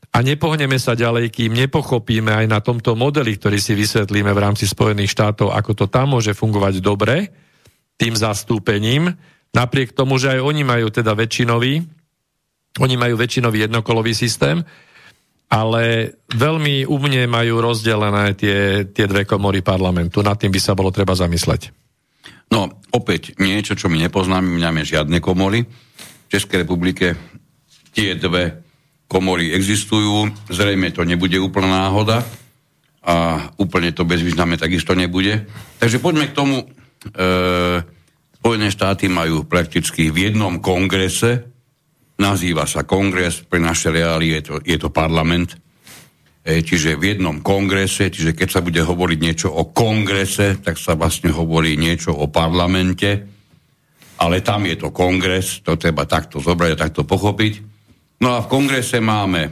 [0.10, 4.66] a nepohneme sa ďalej, kým nepochopíme aj na tomto modeli, ktorý si vysvetlíme v rámci
[4.66, 7.30] Spojených štátov, ako to tam môže fungovať dobre,
[8.00, 9.12] tým zastúpením,
[9.52, 11.84] napriek tomu, že aj oni majú teda väčšinový,
[12.80, 14.64] oni majú väčšinový jednokolový systém,
[15.52, 20.22] ale veľmi umne majú rozdelené tie, tie dve komory parlamentu.
[20.22, 21.89] Nad tým by sa bolo treba zamysleť.
[22.50, 25.66] No, opäť niečo, čo my nepoznáme, my nemáme žiadne komory.
[26.30, 27.14] Českej republike
[27.94, 28.66] tie dve
[29.10, 30.30] komory existujú.
[30.50, 32.26] Zrejme to nebude úplná náhoda
[33.06, 35.50] a úplne to bezvýznamné takisto nebude.
[35.82, 36.58] Takže poďme k tomu.
[36.62, 36.66] E,
[38.40, 41.44] Spojené štáty majú prakticky v jednom kongrese,
[42.24, 45.60] nazýva sa kongres, pre naše reály je to, je to parlament,
[46.44, 51.30] čiže v jednom kongrese, čiže keď sa bude hovoriť niečo o kongrese, tak sa vlastne
[51.30, 53.28] hovorí niečo o parlamente,
[54.20, 57.54] ale tam je to kongres, to treba takto zobrať a takto pochopiť.
[58.20, 59.52] No a v kongrese máme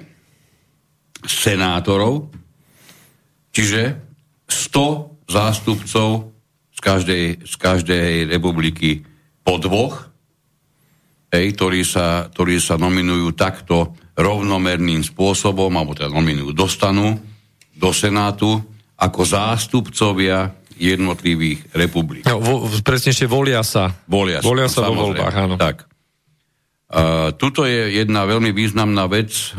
[1.24, 2.28] senátorov,
[3.56, 3.96] čiže
[4.48, 6.32] 100 zástupcov
[6.72, 9.04] z každej, z každej republiky
[9.44, 10.08] po dvoch,
[11.32, 17.22] hej, ktorí, sa, ktorí sa nominujú takto rovnomerným spôsobom, alebo teda nominujú, dostanú
[17.78, 18.58] do Senátu
[18.98, 22.26] ako zástupcovia jednotlivých republik.
[22.26, 23.94] No, vo, presnejšie volia sa.
[24.10, 25.56] Volia, volia sa vo voľbách, áno.
[25.58, 25.86] Tak.
[26.88, 29.54] Uh, tuto je jedna veľmi významná vec,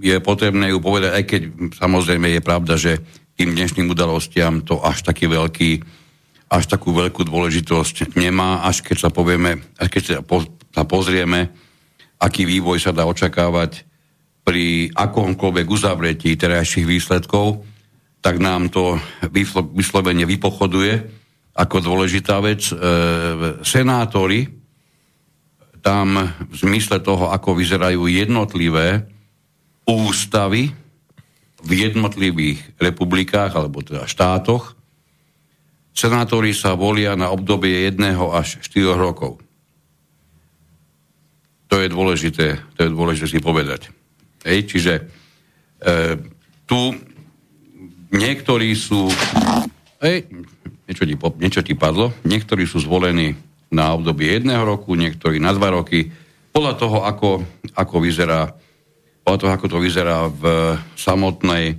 [0.00, 1.42] je potrebné ju povedať, aj keď
[1.76, 3.02] samozrejme je pravda, že
[3.34, 5.82] tým dnešným udalostiam to až taký veľký
[6.54, 11.50] až takú veľkú dôležitosť nemá, až keď sa povieme, až keď sa, po, sa pozrieme,
[12.24, 13.84] aký vývoj sa dá očakávať
[14.44, 17.60] pri akomkoľvek uzavretí terajších výsledkov,
[18.24, 18.96] tak nám to
[19.76, 21.04] vyslovene vypochoduje
[21.52, 22.64] ako dôležitá vec.
[22.72, 22.74] E,
[23.60, 24.48] senátori
[25.84, 26.16] tam
[26.48, 29.04] v zmysle toho, ako vyzerajú jednotlivé
[29.84, 30.72] ústavy
[31.60, 34.72] v jednotlivých republikách alebo teda štátoch,
[35.94, 39.38] Senátori sa volia na obdobie jedného až 4 rokov.
[41.74, 43.90] To je dôležité, to je dôležité si povedať.
[44.46, 45.02] Hej, čiže e,
[46.70, 46.94] tu
[48.14, 49.10] niektorí sú...
[49.98, 50.30] Hej,
[50.86, 52.14] niečo ti, niečo ti padlo.
[52.22, 53.34] Niektorí sú zvolení
[53.74, 56.14] na obdobie jedného roku, niektorí na dva roky.
[56.54, 57.42] Podľa toho, ako,
[57.74, 58.54] ako vyzerá
[59.26, 60.44] podľa toho, ako to vyzerá v
[60.94, 61.74] samotnej,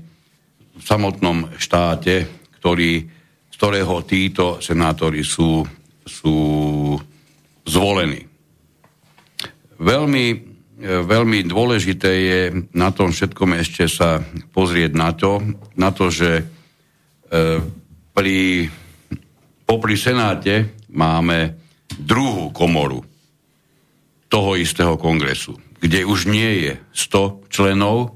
[0.76, 2.28] v samotnom štáte,
[2.60, 3.06] ktorý
[3.48, 5.64] z ktorého títo senátori sú,
[6.04, 6.36] sú
[7.64, 8.35] zvolení.
[9.76, 10.26] Veľmi,
[10.82, 14.24] veľmi dôležité je na tom všetkom ešte sa
[14.56, 15.44] pozrieť na to,
[15.76, 16.44] na to že e,
[18.16, 18.72] pri,
[19.68, 21.60] popri Senáte máme
[22.00, 23.04] druhú komoru
[24.32, 28.16] toho istého kongresu, kde už nie je 100 členov,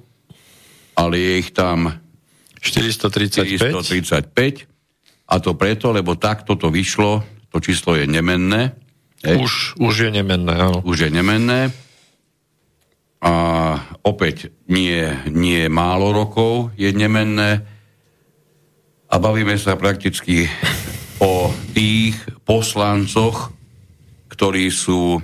[0.96, 2.00] ale je ich tam
[2.60, 3.60] 435.
[4.32, 4.68] 435
[5.30, 8.79] a to preto, lebo takto to vyšlo, to číslo je nemenné.
[9.24, 9.36] E?
[9.36, 10.80] Už, už je nemenné, áno.
[10.88, 11.76] Už je nemenné.
[13.20, 13.34] A
[14.08, 17.68] opäť nie, nie málo rokov je nemenné.
[19.12, 20.48] A bavíme sa prakticky
[21.20, 22.16] o tých
[22.48, 23.52] poslancoch,
[24.32, 25.22] ktorí sú e,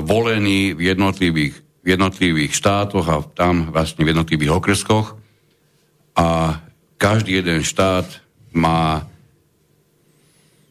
[0.00, 1.54] volení v jednotlivých,
[1.84, 5.20] v jednotlivých štátoch a tam vlastne v jednotlivých okreskoch.
[6.16, 6.56] A
[6.96, 8.08] každý jeden štát
[8.56, 9.09] má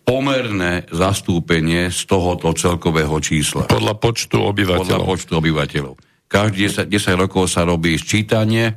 [0.09, 3.69] pomerné zastúpenie z tohoto celkového čísla.
[3.69, 4.89] Podľa počtu obyvateľov.
[4.89, 5.93] Podľa počtu obyvateľov.
[6.25, 8.73] Každý 10, 10 rokov sa robí sčítanie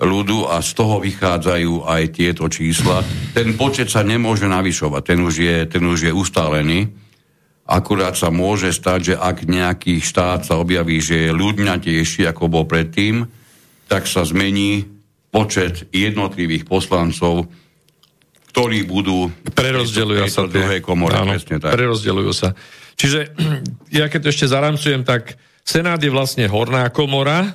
[0.00, 3.00] ľudu a z toho vychádzajú aj tieto čísla.
[3.32, 6.88] Ten počet sa nemôže navyšovať, ten už je, ten už je ustálený.
[7.68, 12.64] Akurát sa môže stať, že ak nejaký štát sa objaví, že je ľudňatejší ako bol
[12.64, 13.28] predtým,
[13.88, 14.88] tak sa zmení
[15.30, 17.48] počet jednotlivých poslancov
[18.50, 21.14] ktorí budú prerozdeľujú sa tie, komore.
[21.14, 21.70] Áno, presne tak.
[21.70, 22.58] prerozdeľujú sa.
[22.98, 23.32] Čiže
[24.02, 27.50] ja keď to ešte zaramcujem, tak Senát je vlastne horná komora e,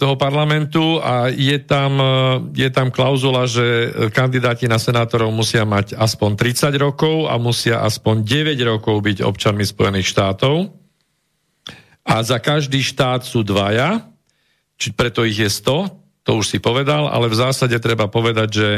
[0.00, 2.16] toho parlamentu a je tam, e,
[2.56, 8.24] je tam klauzula, že kandidáti na senátorov musia mať aspoň 30 rokov a musia aspoň
[8.24, 10.72] 9 rokov byť občanmi Spojených štátov.
[12.06, 14.08] A za každý štát sú dvaja,
[14.78, 18.68] či preto ich je 100, to už si povedal, ale v zásade treba povedať, že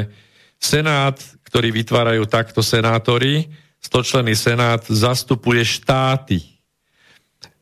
[0.60, 1.16] Senát,
[1.48, 3.48] ktorý vytvárajú takto senátori,
[3.80, 6.44] stočlený Senát zastupuje štáty.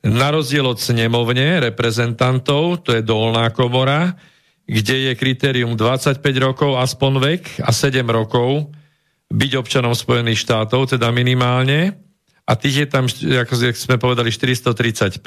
[0.02, 4.18] Na rozdiel od snemovne reprezentantov, to je dolná komora,
[4.66, 8.74] kde je kritérium 25 rokov aspoň vek a 7 rokov
[9.30, 11.94] byť občanom Spojených štátov, teda minimálne.
[12.46, 15.22] A tých je tam, ako sme povedali, 435.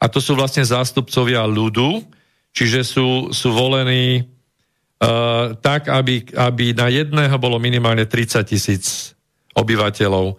[0.00, 2.17] A to sú vlastne zástupcovia ľudu,
[2.52, 9.14] čiže sú, sú volení uh, tak, aby, aby na jedného bolo minimálne 30 tisíc
[9.54, 10.38] obyvateľov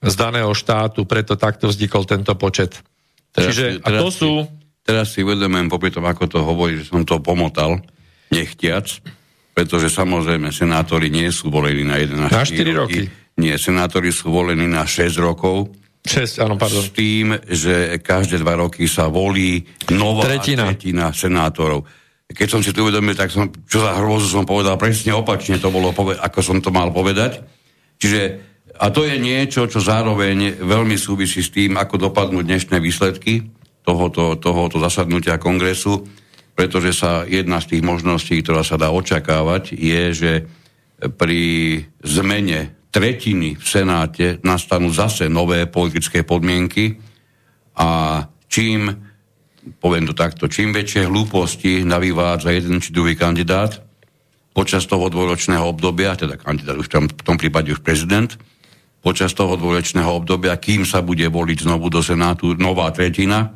[0.00, 2.80] z daného štátu, preto takto vznikol tento počet.
[3.30, 4.30] Teraz, čiže, a to sú...
[4.80, 7.78] Teraz si uvedomujem popri tom, ako to hovorí, že som to pomotal,
[8.32, 8.88] nechtiac,
[9.52, 12.72] pretože samozrejme senátori nie sú volení na 1 na 4 roky.
[12.72, 13.00] roky.
[13.36, 15.68] Nie, senátori sú volení na 6 rokov
[16.00, 16.80] 6, áno, pardon.
[16.80, 19.60] S tým, že každé dva roky sa volí
[19.92, 21.84] nová tretina, tretina senátorov.
[22.30, 25.68] Keď som si to uvedomil, tak som, čo za hrozu som povedal, presne opačne to
[25.68, 27.44] bolo, ako som to mal povedať.
[28.00, 28.20] Čiže,
[28.80, 33.44] a to je niečo, čo zároveň veľmi súvisí s tým, ako dopadnú dnešné výsledky
[33.84, 36.00] tohoto, tohoto zasadnutia kongresu,
[36.56, 40.32] pretože sa jedna z tých možností, ktorá sa dá očakávať, je, že
[41.20, 41.42] pri
[42.00, 46.98] zmene tretiny v Senáte nastanú zase nové politické podmienky
[47.78, 48.90] a čím,
[49.78, 53.78] poviem to takto, čím väčšie hlúposti navývádza jeden či druhý kandidát
[54.50, 58.34] počas toho dvoročného obdobia, teda kandidát už tam, v tom prípade už prezident,
[59.00, 63.54] počas toho dvoročného obdobia, kým sa bude voliť znovu do Senátu nová tretina,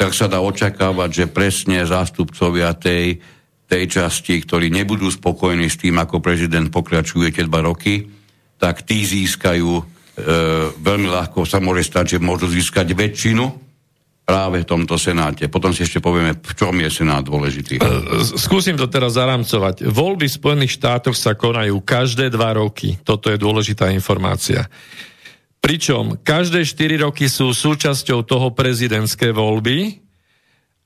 [0.00, 3.20] tak sa dá očakávať, že presne zástupcovia tej,
[3.68, 8.08] tej časti, ktorí nebudú spokojní s tým, ako prezident pokračuje tie dva roky,
[8.60, 9.82] tak tí získajú e,
[10.76, 11.58] veľmi ľahko, sa
[12.04, 13.48] že môžu získať väčšinu
[14.28, 15.50] práve v tomto Senáte.
[15.50, 17.80] Potom si ešte povieme, v čom je Senát dôležitý.
[17.80, 19.88] E, skúsim to teraz zaramcovať.
[19.88, 23.00] Voľby v Spojených štátoch sa konajú každé dva roky.
[23.00, 24.68] Toto je dôležitá informácia.
[25.60, 30.00] Pričom každé 4 roky sú súčasťou toho prezidentské voľby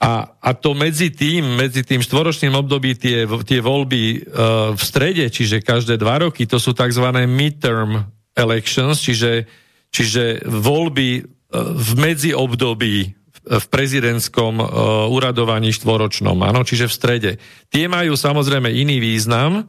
[0.05, 5.25] a, a to medzi tým, medzi tým štvoročným období tie, tie voľby uh, v strede,
[5.33, 7.09] čiže každé dva roky, to sú tzv.
[7.25, 8.05] midterm
[8.37, 9.49] elections, čiže,
[9.89, 11.25] čiže voľby uh,
[11.73, 12.97] v medziobdobí
[13.45, 14.69] v prezidentskom uh,
[15.09, 17.33] uradovaní štvoročnom, áno, čiže v strede.
[17.73, 19.69] Tie majú samozrejme iný význam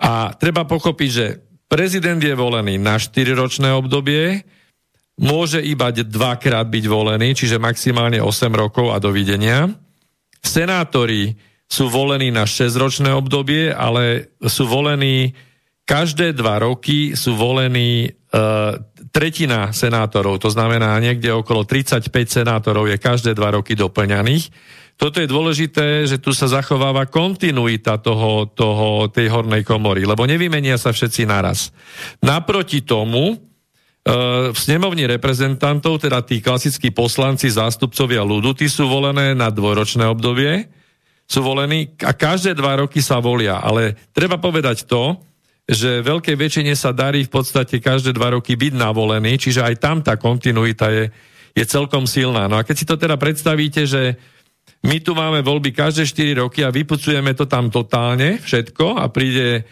[0.00, 1.26] a treba pochopiť, že
[1.68, 4.44] prezident je volený na 4-ročné obdobie,
[5.20, 9.68] môže iba dvakrát byť volený, čiže maximálne 8 rokov a dovidenia.
[10.40, 11.36] Senátori
[11.68, 15.32] sú volení na 6-ročné obdobie, ale sú volení
[15.82, 18.10] každé dva roky sú volení e,
[19.10, 24.48] tretina senátorov, to znamená niekde okolo 35 senátorov je každé dva roky doplňaných.
[24.96, 30.78] Toto je dôležité, že tu sa zachováva kontinuita toho, toho, tej hornej komory, lebo nevymenia
[30.78, 31.74] sa všetci naraz.
[32.22, 33.51] Naproti tomu,
[34.02, 40.66] v snemovni reprezentantov, teda tí klasickí poslanci, zástupcovia ľudu, tí sú volené na dvojročné obdobie,
[41.22, 43.62] sú volení a každé dva roky sa volia.
[43.62, 45.22] Ale treba povedať to,
[45.62, 50.02] že veľkej väčšine sa darí v podstate každé dva roky byť navolený, čiže aj tam
[50.02, 51.04] tá kontinuita je,
[51.54, 52.50] je celkom silná.
[52.50, 54.18] No a keď si to teda predstavíte, že
[54.82, 59.62] my tu máme voľby každé 4 roky a vypucujeme to tam totálne, všetko a príde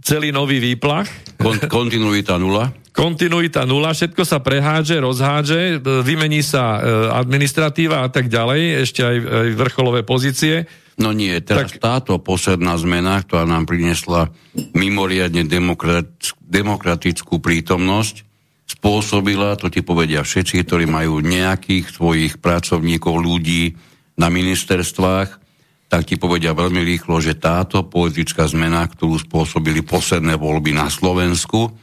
[0.00, 1.04] celý nový výplach.
[1.36, 5.60] Kon- kontinuita nula kontinuita nula, všetko sa prehádže, rozhádže,
[6.06, 10.70] vymení sa e, administratíva a tak ďalej, ešte aj, aj vrcholové pozície.
[10.94, 11.82] No nie, teraz tak...
[11.82, 14.30] táto posledná zmena, ktorá nám priniesla
[14.78, 16.06] mimoriadne demokrat,
[16.38, 18.22] demokratickú prítomnosť,
[18.64, 23.74] spôsobila, to ti povedia všetci, ktorí majú nejakých svojich pracovníkov, ľudí
[24.14, 25.42] na ministerstvách,
[25.90, 31.74] tak ti povedia veľmi rýchlo, že táto politická zmena, ktorú spôsobili posledné voľby na Slovensku,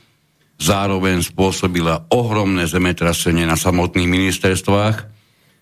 [0.61, 4.95] zároveň spôsobila ohromné zemetrasenie na samotných ministerstvách,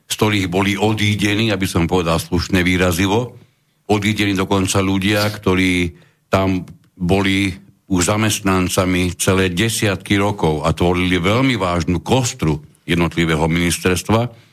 [0.09, 3.39] z ktorých boli odídení, aby som povedal slušné výrazivo,
[3.87, 5.95] odídení dokonca ľudia, ktorí
[6.27, 6.67] tam
[6.99, 7.55] boli
[7.89, 14.49] už zamestnancami celé desiatky rokov a tvorili veľmi vážnu kostru jednotlivého ministerstva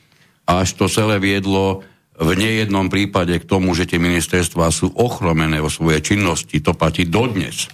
[0.47, 1.83] až to celé viedlo
[2.17, 6.63] v nejednom prípade k tomu, že tie ministerstvá sú ochromené vo svojej činnosti.
[6.63, 7.69] To platí dodnes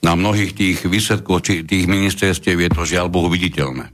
[0.00, 3.92] na mnohých tých výsledkoch či tých ministerstiev je to žiaľ Bohu viditeľné.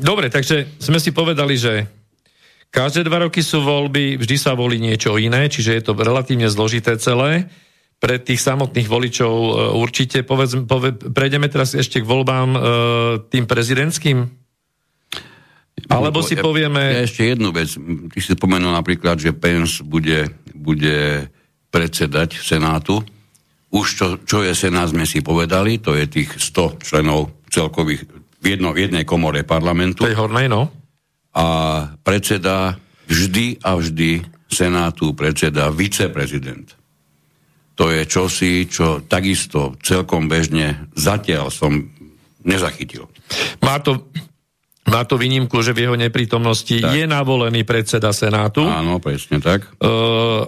[0.00, 1.88] Dobre, takže sme si povedali, že
[2.70, 6.94] každé dva roky sú voľby, vždy sa volí niečo iné, čiže je to relatívne zložité
[7.02, 7.50] celé.
[8.00, 12.60] Pre tých samotných voličov e, určite, povedz, poved, prejdeme teraz ešte k voľbám e,
[13.28, 14.24] tým prezidentským?
[15.90, 16.80] Alebo si povieme...
[16.80, 17.76] Ja, ja ešte jednu vec.
[17.76, 21.28] Ty si spomenul napríklad, že Pence bude, bude
[21.68, 23.04] predsedať Senátu
[23.70, 28.02] už čo, čo je Senát, sme si povedali, to je tých 100 členov celkových
[28.40, 30.02] v, jedno, v jednej komore parlamentu.
[30.02, 30.72] Tej hornej, no.
[31.36, 31.46] A
[32.02, 32.74] predseda
[33.06, 34.10] vždy a vždy
[34.50, 36.74] Senátu predseda viceprezident.
[37.78, 41.86] To je čosi, čo takisto celkom bežne zatiaľ som
[42.42, 43.06] nezachytil.
[43.62, 44.10] Má to
[44.88, 46.96] má to výnimku, že v jeho neprítomnosti tak.
[46.96, 48.64] je navolený predseda Senátu.
[48.64, 49.68] Áno, presne tak.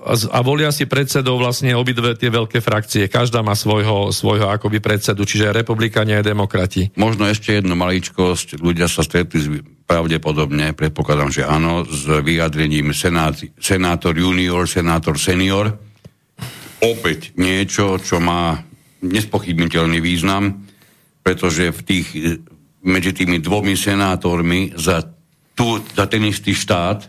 [0.08, 3.12] A volia si predsedov vlastne obidve tie veľké frakcie.
[3.12, 6.88] Každá má svojho, svojho akoby predsedu, čiže republikania a demokrati.
[6.96, 8.56] Možno ešte jednu maličkosť.
[8.56, 15.76] Ľudia sa stretli pravdepodobne, predpokladám, že áno, s vyjadrením senát, senátor junior, senátor senior.
[16.80, 18.64] Opäť niečo, čo má
[19.04, 20.64] nespochybniteľný význam,
[21.20, 22.08] pretože v tých
[22.82, 25.06] medzi tými dvomi senátormi za,
[25.54, 27.06] tú, za ten istý štát,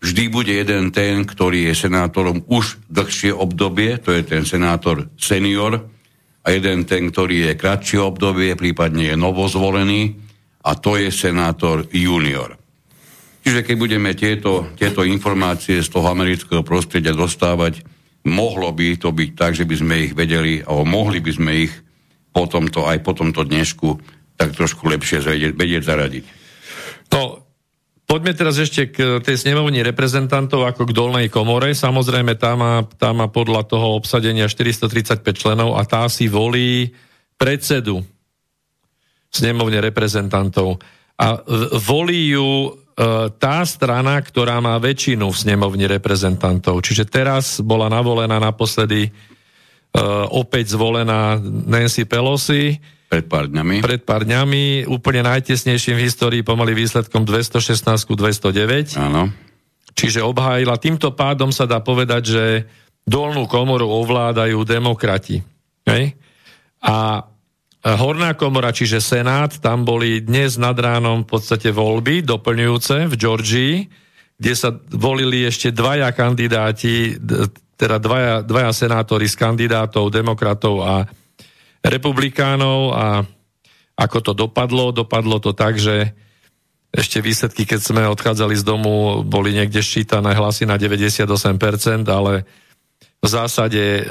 [0.00, 5.84] vždy bude jeden ten, ktorý je senátorom už dlhšie obdobie, to je ten senátor senior,
[6.48, 10.16] a jeden ten, ktorý je kratšie obdobie, prípadne je novozvolený,
[10.64, 12.56] a to je senátor junior.
[13.44, 17.84] Čiže keď budeme tieto, tieto informácie z toho amerického prostredia dostávať,
[18.28, 21.72] mohlo by to byť tak, že by sme ich vedeli, alebo mohli by sme ich
[22.32, 26.24] po tomto, aj po tomto dnešku tak trošku lepšie vedieť, vedieť zaradiť.
[27.10, 27.42] No,
[28.06, 31.74] poďme teraz ešte k tej snemovni reprezentantov ako k dolnej komore.
[31.74, 36.94] Samozrejme, tá má, tá má podľa toho obsadenia 435 členov a tá si volí
[37.34, 38.06] predsedu
[39.28, 40.78] snemovne reprezentantov.
[41.18, 41.42] A
[41.82, 42.70] volí ju e,
[43.36, 46.78] tá strana, ktorá má väčšinu v snemovni reprezentantov.
[46.80, 52.78] Čiže teraz bola navolená naposledy uh, opäť zvolená Nancy Pelosi.
[53.08, 53.80] Pred pár dňami.
[53.80, 59.00] Pred pár dňami, úplne najtesnejším v histórii, pomaly výsledkom 216 209.
[59.00, 59.32] Áno.
[59.96, 60.76] Čiže obhájila.
[60.76, 62.44] Týmto pádom sa dá povedať, že
[63.08, 65.40] dolnú komoru ovládajú demokrati.
[65.88, 66.14] Hej?
[66.84, 67.24] A
[67.78, 73.74] Horná komora, čiže Senát, tam boli dnes nad ránom v podstate voľby doplňujúce v Georgii,
[74.34, 77.16] kde sa volili ešte dvaja kandidáti
[77.78, 81.06] teda dvaja, dvaja senátori z kandidátov, demokratov a
[81.84, 83.06] republikánov a
[83.98, 84.94] ako to dopadlo?
[84.94, 86.14] Dopadlo to tak, že
[86.88, 91.28] ešte výsledky, keď sme odchádzali z domu, boli niekde ščítané hlasy na 98%,
[92.08, 92.48] ale
[93.18, 94.06] v zásade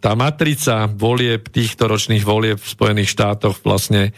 [0.00, 4.16] tá matrica volieb, týchto ročných volieb v Spojených štátoch vlastne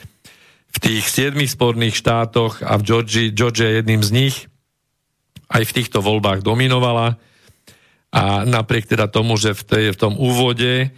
[0.70, 4.36] v tých siedmých sporných štátoch a v Georgia, Georgia jedným z nich
[5.50, 7.18] aj v týchto voľbách dominovala
[8.14, 10.88] a napriek teda tomu, že v, tej, v tom úvode e,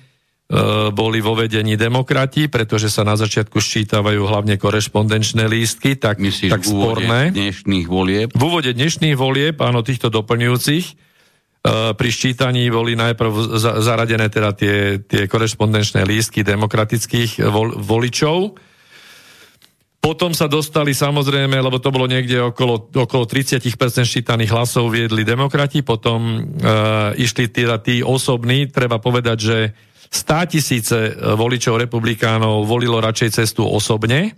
[0.97, 6.65] boli vo vedení demokrati, pretože sa na začiatku ščítavajú hlavne korešpondenčné lístky, tak, Myslíš tak
[6.65, 7.29] sporné.
[7.37, 8.33] dnešných volieb?
[8.33, 10.93] V úvode dnešných volieb, áno, týchto doplňujúcich, e,
[11.93, 18.57] pri ščítaní boli najprv za, zaradené teda tie, tie korešpondenčné lístky demokratických vol, voličov,
[19.99, 23.69] potom sa dostali samozrejme, lebo to bolo niekde okolo, okolo 30%
[24.09, 26.71] ščítaných hlasov viedli demokrati, potom e,
[27.21, 29.59] išli teda tí osobní, treba povedať, že
[30.09, 34.37] 100 tisíce e, voličov republikánov volilo radšej cestu osobne.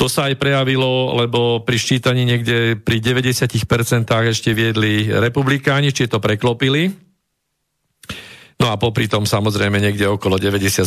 [0.00, 3.52] To sa aj prejavilo, lebo pri ščítaní niekde pri 90%
[4.32, 6.88] ešte viedli republikáni, či to preklopili.
[8.60, 10.84] No a popri tom samozrejme niekde okolo 97%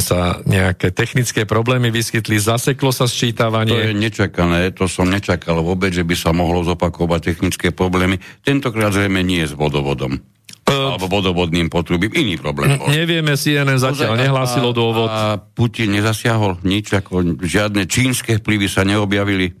[0.00, 3.76] sa nejaké technické problémy vyskytli, zaseklo sa sčítavanie.
[3.76, 8.16] To je nečakané, to som nečakal vôbec, že by sa mohlo zopakovať technické problémy.
[8.40, 10.24] Tentokrát zrejme nie s vodovodom.
[10.72, 12.88] Uh, alebo vodovodným potrubím, iný problém bol.
[12.88, 15.12] Nevieme, CNN zatiaľ nehlásilo dôvod.
[15.12, 19.52] A Putin nezasiahol nič, ako žiadne čínske vplyvy sa neobjavili.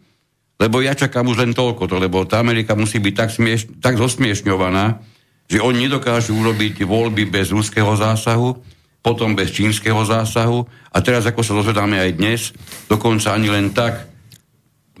[0.56, 3.98] Lebo ja čakám už len toľko, to, lebo tá Amerika musí byť tak, smieš, tak
[3.98, 5.02] zosmiešňovaná,
[5.50, 8.56] že oni nedokážu urobiť voľby bez ruského zásahu,
[9.02, 10.62] potom bez čínskeho zásahu
[10.94, 12.40] a teraz, ako sa dozvedáme aj dnes,
[12.86, 14.11] dokonca ani len tak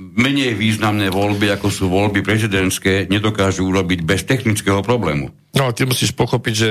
[0.02, 5.30] menej významné voľby, ako sú voľby prezidentské, nedokážu urobiť bez technického problému.
[5.52, 6.70] No, ty musíš pochopiť, že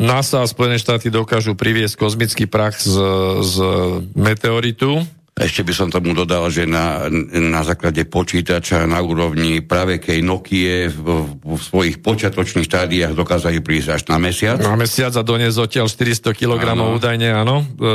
[0.00, 2.96] NASA a Spojené štáty dokážu priviesť kozmický prach z,
[3.44, 3.56] z
[4.16, 5.04] meteoritu,
[5.36, 11.28] ešte by som tomu dodal, že na, na základe počítača na úrovni pravekej Nokie v,
[11.44, 14.56] v svojich počiatočných štádiách dokázali prísť až na mesiac.
[14.56, 16.96] Na mesiac a doniesť zatiaľ 400 kg áno.
[16.96, 17.90] údajne, áno, e, e,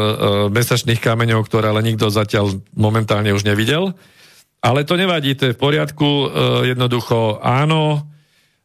[0.53, 3.97] mesačných kameňov, ktoré ale nikto zatiaľ momentálne už nevidel.
[4.61, 6.05] Ale to nevadí, to je v poriadku.
[6.05, 6.25] E,
[6.73, 8.05] jednoducho áno,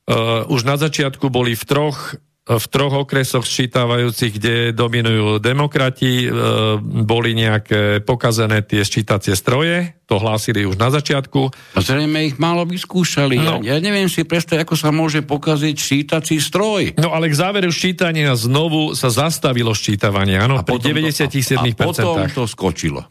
[0.05, 0.15] e,
[0.49, 6.29] už na začiatku boli v troch v troch okresoch sčítavajúcich, kde dominujú demokrati, e,
[6.79, 11.51] boli nejaké pokazené tie sčítacie stroje, to hlásili už na začiatku.
[11.75, 13.35] A zrejme ich málo vyskúšali.
[13.35, 13.59] No.
[13.67, 16.95] Ja, ja neviem si predstaviť, ako sa môže pokaziť ščítací stroj.
[17.03, 21.27] No ale k záveru ščítania znovu sa zastavilo ščítavanie, áno, a pri 97%.
[21.43, 23.11] To, a, a potom to skočilo.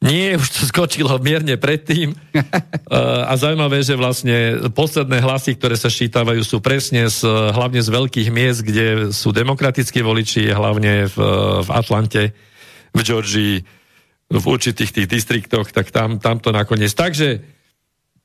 [0.00, 2.16] Nie, už to skočilo mierne predtým.
[3.30, 8.28] a zaujímavé, že vlastne posledné hlasy, ktoré sa ščítavajú, sú presne z, hlavne z veľkých
[8.32, 11.16] miest, kde sú demokratickí voliči, hlavne v,
[11.60, 12.32] v Atlante,
[12.96, 13.56] v Georgii,
[14.30, 16.96] v určitých tých distriktoch, tak tam, tam to nakoniec.
[16.96, 17.44] Takže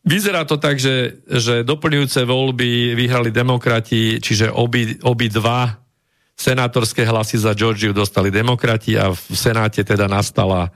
[0.07, 5.76] vyzerá to tak, že, že doplňujúce voľby vyhrali demokrati, čiže obi, obi dva
[6.39, 10.72] senátorské hlasy za Georgiu dostali demokrati a v Senáte teda nastala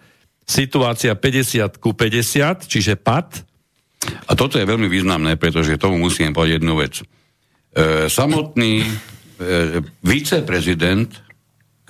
[0.49, 3.45] situácia 50 ku 50, čiže pad.
[4.25, 6.93] A toto je veľmi významné, pretože tomu musím povedať jednu vec.
[6.97, 7.05] E,
[8.09, 8.87] samotný e,
[10.01, 11.13] viceprezident,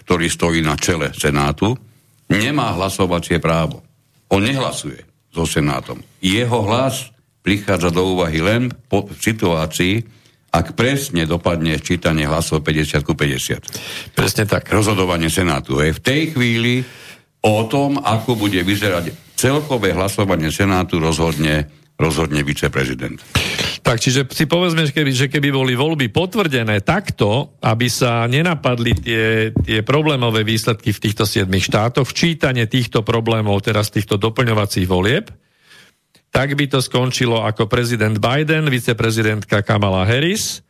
[0.04, 1.80] ktorý stojí na čele Senátu,
[2.28, 3.80] nemá hlasovacie právo.
[4.28, 6.04] On nehlasuje so Senátom.
[6.20, 10.04] Jeho hlas prichádza do úvahy len po, situácii,
[10.50, 14.18] ak presne dopadne čítanie hlasov 50 ku 50.
[14.18, 14.66] Presne tak.
[14.68, 15.78] Rozhodovanie Senátu.
[15.78, 16.82] Je v tej chvíli
[17.44, 23.24] o tom, ako bude vyzerať celkové hlasovanie Senátu rozhodne, rozhodne viceprezident.
[23.80, 28.92] Tak, čiže si povedzme, že keby, že keby boli voľby potvrdené takto, aby sa nenapadli
[28.92, 35.32] tie, tie problémové výsledky v týchto siedmých štátoch, včítanie týchto problémov, teraz týchto doplňovacích volieb,
[36.30, 40.62] tak by to skončilo ako prezident Biden, viceprezidentka Kamala Harris,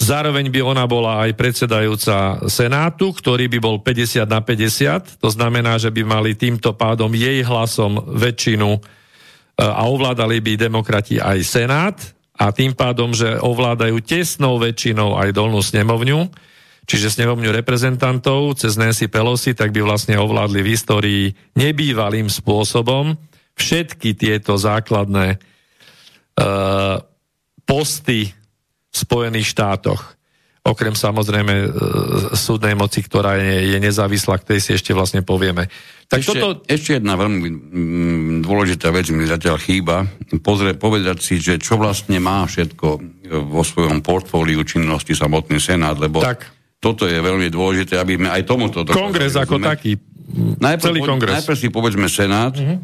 [0.00, 5.22] Zároveň by ona bola aj predsedajúca Senátu, ktorý by bol 50 na 50.
[5.22, 8.80] To znamená, že by mali týmto pádom jej hlasom väčšinu e,
[9.62, 11.96] a ovládali by demokrati aj Senát
[12.34, 16.26] a tým pádom, že ovládajú tesnou väčšinou aj dolnú snemovňu,
[16.90, 21.24] čiže snemovňu reprezentantov cez Nancy Pelosi, tak by vlastne ovládli v histórii
[21.54, 23.14] nebývalým spôsobom
[23.60, 27.04] všetky tieto základné uh,
[27.68, 28.32] posty
[28.90, 30.18] v Spojených štátoch.
[30.60, 31.70] Okrem samozrejme uh,
[32.36, 35.72] súdnej moci, ktorá je, je nezávislá, k tej si ešte vlastne povieme.
[36.04, 36.60] Tak ešte, toto...
[36.68, 40.04] ešte jedna veľmi mm, dôležitá vec mi zatiaľ chýba.
[40.44, 42.86] Pozre, povedať si, že čo vlastne má všetko
[43.48, 46.50] vo svojom portfóliu činnosti samotný Senát, lebo tak.
[46.76, 48.84] toto je veľmi dôležité, aby sme aj tomuto...
[48.84, 49.96] Kongres ako taký.
[50.60, 51.34] Najprv, celý kongres.
[51.40, 52.52] Najprv si povedzme Senát.
[52.58, 52.76] E,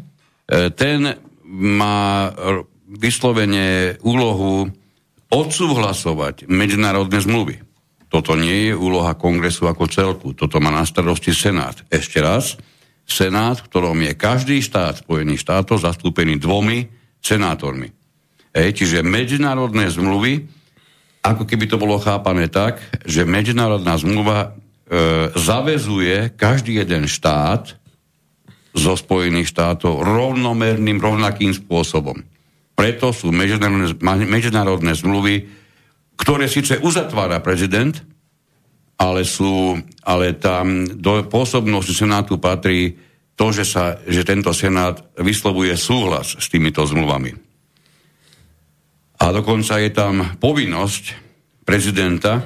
[0.73, 1.13] ten
[1.45, 2.31] má
[2.87, 4.71] vyslovene úlohu
[5.27, 7.59] odsúhlasovať medzinárodné zmluvy.
[8.07, 11.75] Toto nie je úloha kongresu ako celku, toto má na starosti Senát.
[11.91, 12.55] Ešte raz,
[13.07, 16.87] Senát, v ktorom je každý štát Spojených štátov zastúpený dvomi
[17.19, 17.91] senátormi.
[18.51, 20.47] E, čiže medzinárodné zmluvy,
[21.23, 24.49] ako keby to bolo chápané tak, že medzinárodná zmluva e,
[25.35, 27.75] zavezuje každý jeden štát
[28.71, 32.23] zo Spojených štátov rovnomerným, rovnakým spôsobom.
[32.77, 33.97] Preto sú medzinárodné,
[34.29, 35.49] medzinárodné zmluvy,
[36.13, 37.97] ktoré síce uzatvára prezident,
[39.01, 42.93] ale, sú, ale tam do pôsobnosti Senátu patrí
[43.37, 47.33] to, že, sa, že tento Senát vyslovuje súhlas s týmito zmluvami.
[49.17, 51.17] A dokonca je tam povinnosť
[51.65, 52.45] prezidenta,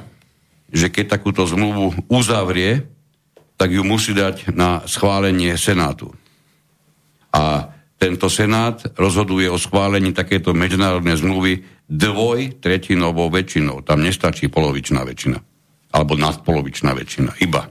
[0.71, 2.87] že keď takúto zmluvu uzavrie,
[3.59, 6.11] tak ju musí dať na schválenie Senátu.
[7.35, 7.71] A
[8.02, 13.86] tento Senát rozhoduje o schválení takéto medzinárodnej zmluvy dvoj tretinovou väčšinou.
[13.86, 15.38] Tam nestačí polovičná väčšina.
[15.94, 17.38] Alebo nadpolovičná väčšina.
[17.45, 17.69] Iba.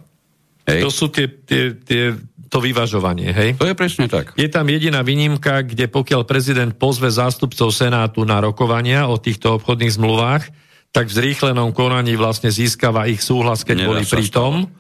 [0.71, 0.87] Hej.
[0.87, 2.15] To sú tie, tie, tie,
[2.47, 3.59] to vyvažovanie, hej?
[3.59, 4.39] To je presne tak.
[4.39, 9.99] Je tam jediná výnimka, kde pokiaľ prezident pozve zástupcov Senátu na rokovania o týchto obchodných
[9.99, 10.47] zmluvách,
[10.95, 14.71] tak v zrýchlenom konaní vlastne získava ich súhlas, keď Nedá boli pritom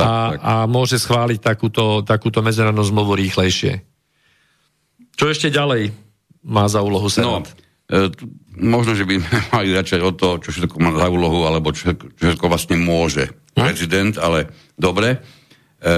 [0.00, 3.97] a, a môže schváliť takúto, takúto medzinárodnú zmluvu rýchlejšie.
[5.18, 5.90] Čo ešte ďalej
[6.46, 7.42] má za úlohu Senát?
[7.42, 8.06] No, e,
[8.54, 9.18] možno, že by
[9.54, 13.26] mali začať od toho, čo všetko má za úlohu, alebo čo, čo všetko vlastne môže
[13.26, 13.66] hm?
[13.66, 14.46] prezident, ale
[14.78, 15.18] dobre.
[15.82, 15.88] E,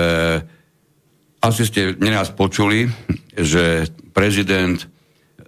[1.41, 2.89] asi ste neraz počuli,
[3.37, 4.81] že prezident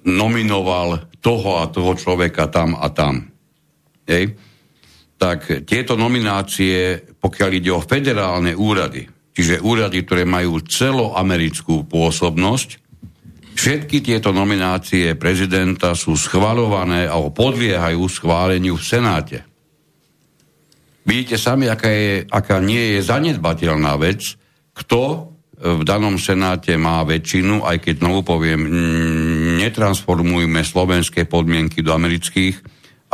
[0.04, 3.28] nominoval toho a toho človeka tam a tam.
[4.08, 4.36] Hej?
[5.16, 12.81] Tak tieto nominácie, pokiaľ ide o federálne úrady, čiže úrady, ktoré majú celoamerickú pôsobnosť,
[13.52, 19.38] Všetky tieto nominácie prezidenta sú schvalované alebo podliehajú schváleniu v Senáte.
[21.02, 24.38] Vidíte sami, aká, je, aká nie je zanedbateľná vec,
[24.72, 28.66] kto v danom Senáte má väčšinu, aj keď znovu poviem,
[29.62, 32.58] netransformujme slovenské podmienky do amerických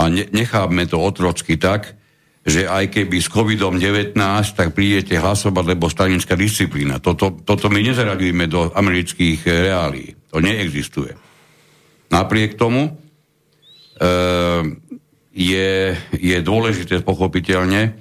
[0.00, 1.97] a nechápme to otrocky tak,
[2.46, 4.16] že aj keby s COVID-19,
[4.56, 7.02] tak prídete hlasovať, lebo stranická disciplína.
[7.02, 10.16] Toto, toto my nezaradujeme do amerických reálí.
[10.32, 11.12] To neexistuje.
[12.08, 12.90] Napriek tomu e,
[15.36, 15.70] je,
[16.16, 17.92] je dôležité pochopiteľne,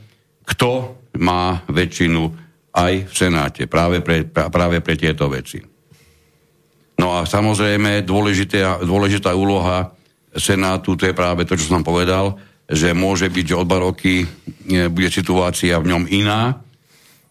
[0.47, 2.31] kto má väčšinu
[2.71, 5.59] aj v Senáte práve pre, práve pre tieto veci.
[6.97, 9.93] No a samozrejme dôležitá úloha
[10.37, 12.37] Senátu, to je práve to, čo som povedal,
[12.67, 14.27] že môže byť, že o dva roky e,
[14.91, 16.59] bude situácia v ňom iná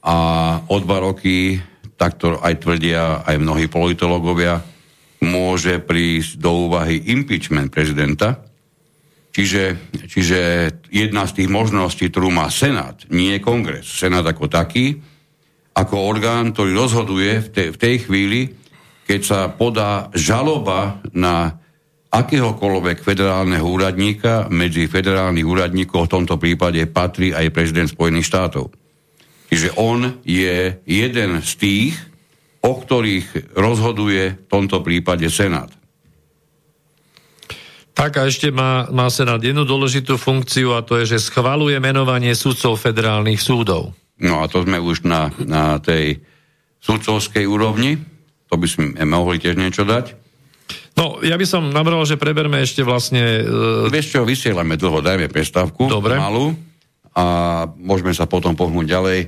[0.01, 0.17] a
[0.65, 1.61] o dva roky,
[2.01, 4.65] tak to aj tvrdia aj mnohí politológovia,
[5.21, 8.41] môže prísť do úvahy impeachment prezidenta,
[9.33, 10.41] čiže, čiže
[10.89, 13.85] jedna z tých možností, ktorú má Senát, nie je kongres.
[13.85, 15.01] Senát ako taký,
[15.77, 18.41] ako orgán, ktorý rozhoduje v tej, v tej chvíli,
[19.05, 21.61] keď sa podá žaloba na
[22.17, 28.73] akéhokoľvek federálneho úradníka, medzi federálnych úradníkov v tomto prípade patrí aj prezident Spojených štátov.
[29.53, 31.95] Čiže on je jeden z tých
[32.67, 35.71] o ktorých rozhoduje v tomto prípade Senát.
[37.97, 42.35] Tak a ešte má, má Senát jednu dôležitú funkciu a to je, že schvaluje menovanie
[42.37, 43.97] sudcov federálnych súdov.
[44.21, 46.21] No a to sme už na, na tej
[46.85, 47.97] sudcovskej úrovni.
[48.53, 50.26] To by sme mohli tiež niečo dať.
[50.97, 53.45] No, ja by som navrhol, že preberme ešte vlastne...
[53.45, 53.93] Uh...
[53.93, 56.17] Vieš čo, vysielame dlho, dajme prestávku Dobre.
[56.17, 56.57] malú
[57.13, 57.25] a
[57.77, 59.21] môžeme sa potom pohnúť ďalej.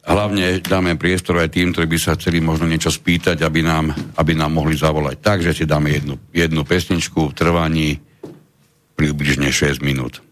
[0.00, 4.32] Hlavne dáme priestor aj tým, ktorí by sa chceli možno niečo spýtať, aby nám, aby
[4.32, 5.20] nám mohli zavolať.
[5.20, 7.88] Takže si dáme jednu, jednu pesničku v trvaní
[8.96, 10.24] približne 6 minút.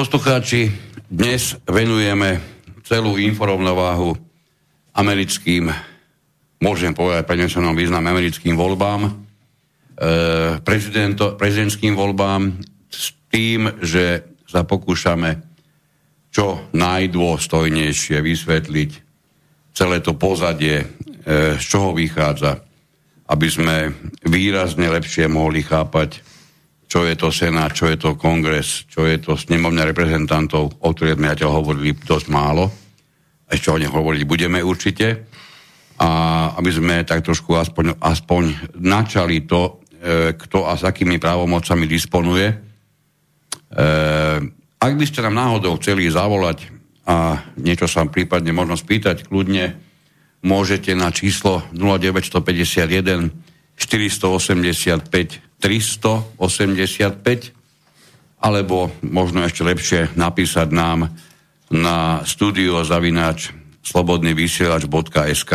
[0.00, 0.72] Poslucháči,
[1.12, 2.40] dnes venujeme
[2.88, 4.16] celú informovnováhu
[4.96, 5.68] americkým,
[6.56, 9.10] môžem povedať prenesenom význam americkým voľbám, e,
[11.36, 15.36] prezidentským voľbám s tým, že sa pokúšame
[16.32, 18.90] čo najdôstojnejšie vysvetliť
[19.76, 22.56] celé to pozadie, e, z čoho vychádza,
[23.28, 23.92] aby sme
[24.24, 26.24] výrazne lepšie mohli chápať,
[26.90, 31.14] čo je to Senát, čo je to Kongres, čo je to snemovňa reprezentantov, o ktorých
[31.14, 32.66] sme hovorili dosť málo
[33.50, 35.26] ešte o nej hovoriť budeme určite,
[36.00, 36.08] a
[36.56, 42.46] aby sme tak trošku aspoň, aspoň načali to, e, kto a s akými právomocami disponuje.
[42.48, 42.56] E,
[44.80, 46.72] ak by ste nám náhodou chceli zavolať
[47.04, 49.76] a niečo sa prípadne možno spýtať, kľudne
[50.40, 57.52] môžete na číslo 0951 485 385
[58.40, 61.12] alebo možno ešte lepšie napísať nám
[61.70, 63.52] na studio zavináč
[63.84, 65.52] slobodnyvysielač.sk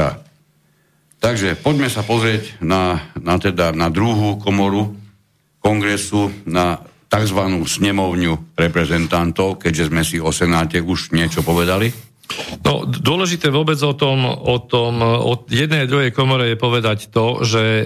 [1.26, 4.94] Takže poďme sa pozrieť na, na, teda, na druhú komoru
[5.58, 6.78] kongresu, na
[7.10, 7.66] tzv.
[7.66, 11.90] snemovňu reprezentantov, keďže sme si o Senáte už niečo povedali.
[12.66, 17.46] No, dôležité vôbec o tom, o tom, o jednej a druhej komore je povedať to,
[17.46, 17.86] že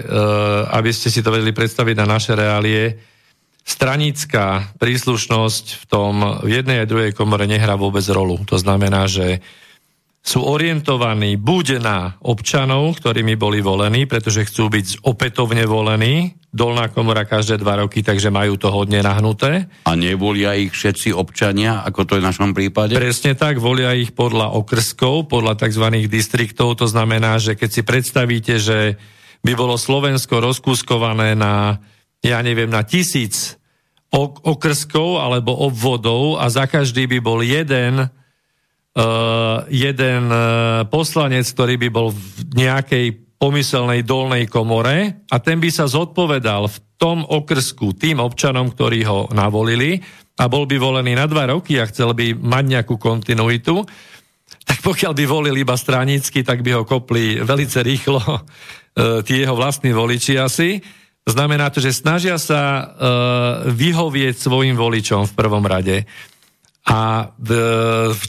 [0.72, 2.96] aby ste si to vedeli predstaviť na naše reálie,
[3.60, 8.40] stranická príslušnosť v tom v jednej a druhej komore nehrá vôbec rolu.
[8.48, 9.44] To znamená, že
[10.20, 17.24] sú orientovaní buď na občanov, ktorými boli volení, pretože chcú byť opätovne volení, dolná komora
[17.24, 19.70] každé dva roky, takže majú to hodne nahnuté.
[19.88, 22.92] A nevolia ich všetci občania, ako to je v našom prípade?
[22.98, 25.88] Presne tak, volia ich podľa okrskov, podľa tzv.
[26.04, 29.00] distriktov, to znamená, že keď si predstavíte, že
[29.40, 31.80] by bolo Slovensko rozkúskované na,
[32.20, 33.56] ja neviem, na tisíc
[34.12, 38.10] okrskov alebo obvodov a za každý by bol jeden,
[39.70, 43.06] jeden uh, poslanec, ktorý by bol v nejakej
[43.38, 49.30] pomyselnej dolnej komore a ten by sa zodpovedal v tom okrsku tým občanom, ktorí ho
[49.30, 50.02] navolili
[50.36, 53.80] a bol by volený na dva roky a chcel by mať nejakú kontinuitu,
[54.66, 59.54] tak pokiaľ by volil iba stranicky, tak by ho kopli velice rýchlo uh, tí jeho
[59.54, 60.82] vlastní voliči asi.
[61.20, 62.90] Znamená to, že snažia sa
[63.68, 66.08] vyhovieť svojim voličom v prvom rade.
[66.88, 67.28] A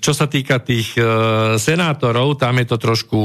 [0.02, 3.22] čo sa týka tých uh, senátorov, tam je to trošku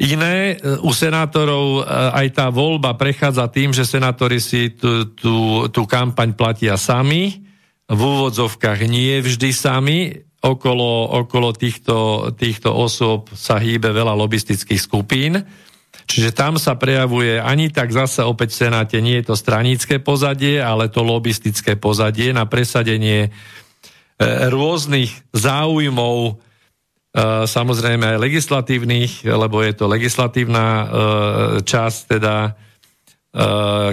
[0.00, 0.56] iné.
[0.80, 6.32] U senátorov uh, aj tá voľba prechádza tým, že senátori si tú, tú, tú kampaň
[6.32, 7.44] platia sami,
[7.84, 15.40] v úvodzovkách nie vždy sami, okolo, okolo týchto, týchto osôb sa hýbe veľa lobistických skupín.
[16.04, 20.60] Čiže tam sa prejavuje ani tak zase opäť v Senáte nie je to stranícke pozadie,
[20.60, 23.30] ale to lobistické pozadie na presadenie e,
[24.22, 26.32] rôznych záujmov, e,
[27.46, 30.86] samozrejme aj legislatívnych, lebo je to legislatívna e,
[31.62, 32.36] časť, teda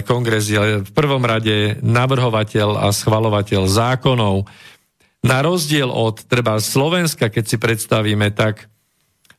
[0.05, 4.45] kongres je v prvom rade navrhovateľ a schvalovateľ zákonov.
[5.25, 8.70] Na rozdiel od treba Slovenska, keď si predstavíme, tak E,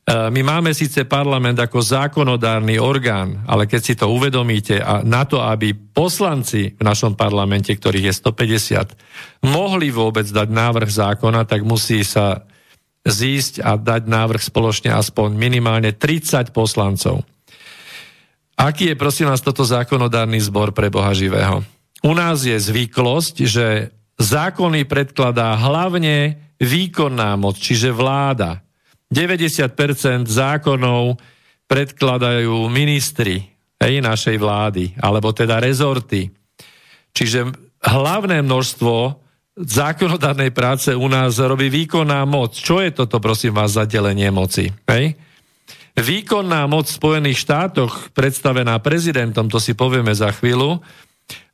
[0.03, 5.39] my máme síce parlament ako zákonodárny orgán, ale keď si to uvedomíte a na to,
[5.39, 12.03] aby poslanci v našom parlamente, ktorých je 150, mohli vôbec dať návrh zákona, tak musí
[12.03, 12.43] sa
[13.07, 17.23] zísť a dať návrh spoločne aspoň minimálne 30 poslancov.
[18.59, 21.63] Aký je, prosím vás, toto zákonodárny zbor pre Boha živého?
[22.03, 28.59] U nás je zvyklosť, že zákony predkladá hlavne výkonná moc, čiže vláda.
[29.13, 31.21] 90% zákonov
[31.69, 33.45] predkladajú ministri
[33.77, 36.33] hej, našej vlády, alebo teda rezorty.
[37.13, 37.53] Čiže
[37.85, 39.21] hlavné množstvo
[39.53, 42.57] zákonodárnej práce u nás robí výkonná moc.
[42.57, 44.73] Čo je toto, prosím vás, za delenie moci?
[44.89, 45.13] Hej?
[45.93, 50.81] Výkonná moc v Spojených štátoch, predstavená prezidentom, to si povieme za chvíľu,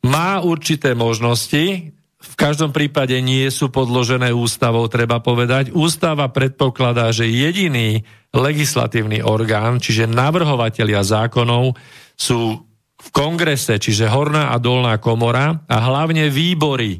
[0.07, 5.71] má určité možnosti, v každom prípade nie sú podložené ústavou, treba povedať.
[5.71, 8.03] Ústava predpokladá, že jediný
[8.35, 11.79] legislatívny orgán, čiže navrhovatelia zákonov,
[12.19, 12.59] sú
[12.99, 16.99] v kongrese, čiže horná a dolná komora a hlavne výbory.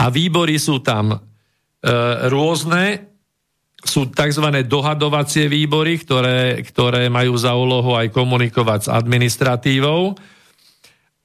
[0.00, 1.18] A výbory sú tam e,
[2.32, 3.12] rôzne,
[3.84, 4.64] sú tzv.
[4.64, 10.16] dohadovacie výbory, ktoré, ktoré majú za úlohu aj komunikovať s administratívou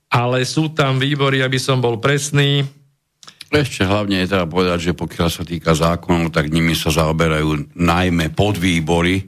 [0.07, 2.63] ale sú tam výbory, aby som bol presný.
[3.47, 8.35] Ešte hlavne je treba povedať, že pokiaľ sa týka zákonov, tak nimi sa zaoberajú najmä
[8.35, 9.23] podvýbory,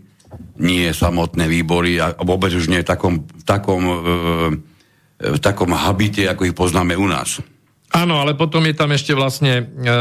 [0.59, 3.95] nie samotné výbory a vôbec už nie v takom, v takom, e,
[5.23, 7.39] v takom habite, ako ich poznáme u nás.
[7.89, 9.93] Áno, ale potom je tam ešte vlastne, e,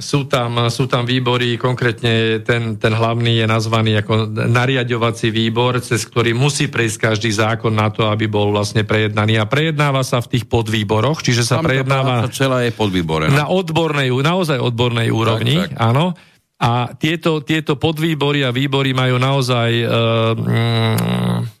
[0.00, 6.08] sú, tam, sú tam výbory, konkrétne ten, ten hlavný je nazvaný ako nariadovací výbor, cez
[6.08, 9.36] ktorý musí prejsť každý zákon na to, aby bol vlastne prejednaný.
[9.36, 12.32] A prejednáva sa v tých podvýboroch, čiže sa tam prejednáva...
[12.32, 13.28] celá je podvýbore.
[13.28, 13.44] No.
[13.44, 15.84] Na odbornej, naozaj odbornej úrovni, tak, tak.
[15.84, 16.16] áno.
[16.58, 19.70] A tieto, tieto podvýbory a výbory majú naozaj...
[19.84, 19.86] E,
[20.32, 21.57] mm,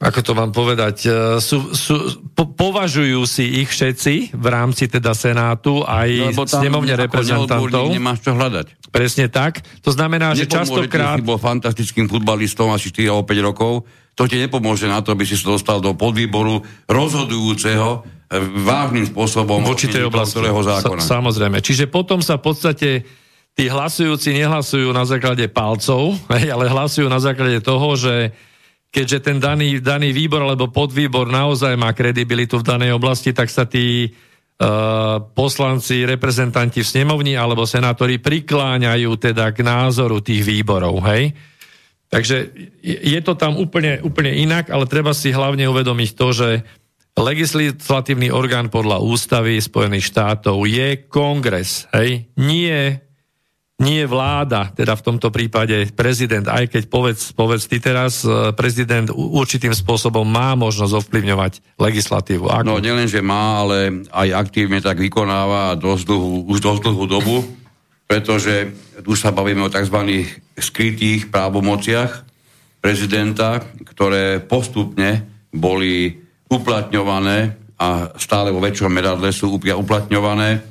[0.00, 1.12] ako to vám povedať, e,
[1.44, 7.92] sú, sú, po, považujú si ich všetci v rámci teda Senátu aj no, snemovne reprezentantov.
[7.92, 8.88] nemáš čo hľadať.
[8.88, 9.60] Presne tak.
[9.84, 11.20] To znamená, že častokrát...
[11.20, 13.72] Si bol fantastickým futbalistom asi 4 alebo 5 rokov,
[14.16, 19.60] to ti nepomôže na to, aby si sa dostal do podvýboru rozhodujúceho e, vážnym spôsobom
[19.60, 20.40] v určitej oblasti.
[20.40, 21.00] zákona.
[21.04, 21.60] Sa, samozrejme.
[21.60, 22.90] Čiže potom sa v podstate
[23.52, 26.16] tí hlasujúci nehlasujú na základe palcov,
[26.56, 28.32] ale hlasujú na základe toho, že
[28.90, 33.64] keďže ten daný, daný výbor alebo podvýbor naozaj má kredibilitu v danej oblasti, tak sa
[33.64, 41.32] tí uh, poslanci, reprezentanti v snemovni alebo senátori prikláňajú teda k názoru tých výborov, hej?
[42.10, 42.50] Takže
[42.82, 46.48] je to tam úplne, úplne inak, ale treba si hlavne uvedomiť to, že
[47.14, 52.26] legislatívny orgán podľa ústavy Spojených štátov je kongres, hej?
[52.34, 53.09] Nie
[53.80, 59.08] nie vláda, teda v tomto prípade prezident, aj keď povedz, povedz ty teraz, e, prezident
[59.08, 62.44] určitým spôsobom má možnosť ovplyvňovať legislatívu.
[62.44, 62.68] Ako?
[62.68, 67.36] No nielen, že má, ale aj aktívne tak vykonáva dosť dlhú, už dosť dlhú dobu,
[68.04, 68.68] pretože
[69.00, 70.28] tu sa bavíme o tzv.
[70.60, 72.28] skrytých právomociach
[72.84, 76.20] prezidenta, ktoré postupne boli
[76.52, 80.69] uplatňované a stále vo väčšom meradle sú uplatňované.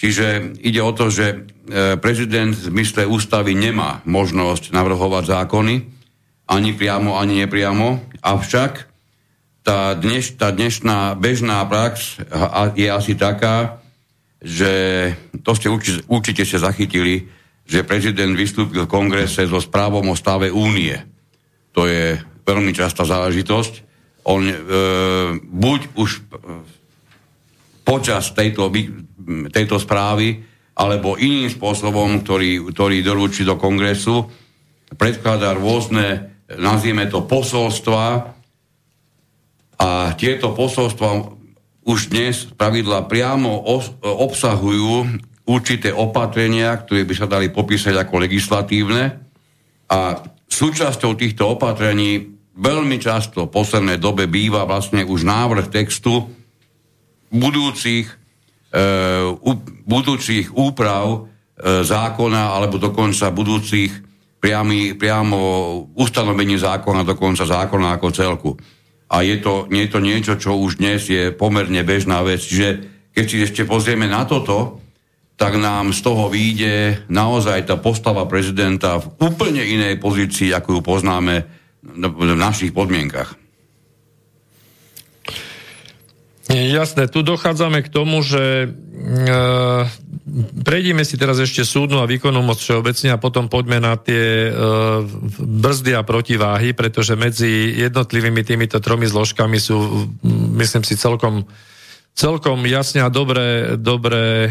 [0.00, 5.74] Čiže ide o to, že E, prezident v zmysle ústavy nemá možnosť navrhovať zákony,
[6.50, 8.90] ani priamo, ani nepriamo, avšak
[9.62, 12.18] tá, dneš, tá dnešná bežná prax
[12.74, 13.78] je asi taká,
[14.42, 14.72] že
[15.46, 17.30] to ste určite, určite ste zachytili,
[17.70, 20.98] že prezident vystúpil v kongrese so správom o stave únie.
[21.70, 23.86] To je veľmi častá záležitosť.
[24.26, 24.56] On e,
[25.38, 26.20] buď už e,
[27.86, 28.66] počas tejto,
[29.50, 30.40] tejto správy
[30.76, 34.24] alebo iným spôsobom, ktorý, ktorý dorúči do kongresu,
[34.96, 38.32] predkladá rôzne, nazvieme to posolstva.
[39.80, 41.36] A tieto posolstva
[41.84, 49.18] už dnes pravidla priamo os, obsahujú určité opatrenia, ktoré by sa dali popísať ako legislatívne.
[49.90, 49.98] A
[50.46, 56.28] súčasťou týchto opatrení veľmi často v poslednej dobe býva vlastne už návrh textu
[57.32, 58.19] budúcich
[59.82, 61.24] budúcich úprav uh,
[61.82, 63.90] zákona alebo dokonca budúcich
[64.40, 65.38] priamy, priamo
[65.98, 68.50] ustanovení zákona, dokonca zákona ako celku.
[69.10, 72.40] A je to, nie je to niečo, čo už dnes je pomerne bežná vec.
[72.40, 72.68] Čiže
[73.10, 74.80] keď si ešte pozrieme na toto,
[75.40, 80.80] tak nám z toho vyjde naozaj tá postava prezidenta v úplne inej pozícii, ako ju
[80.84, 81.34] poznáme
[81.80, 83.39] v našich podmienkach.
[86.50, 88.68] Jasné, tu dochádzame k tomu, že e,
[90.66, 94.52] prejdime si teraz ešte súdnu a výkonnú moc všeobecne a potom poďme na tie e,
[95.38, 100.10] brzdy a protiváhy, pretože medzi jednotlivými týmito tromi zložkami sú,
[100.58, 101.46] myslím si, celkom,
[102.18, 104.50] celkom jasne a dobre, dobre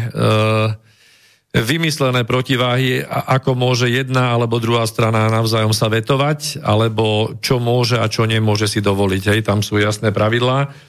[1.52, 8.08] vymyslené protiváhy, ako môže jedna alebo druhá strana navzájom sa vetovať, alebo čo môže a
[8.08, 9.22] čo nemôže si dovoliť.
[9.36, 10.88] Hej, tam sú jasné pravidlá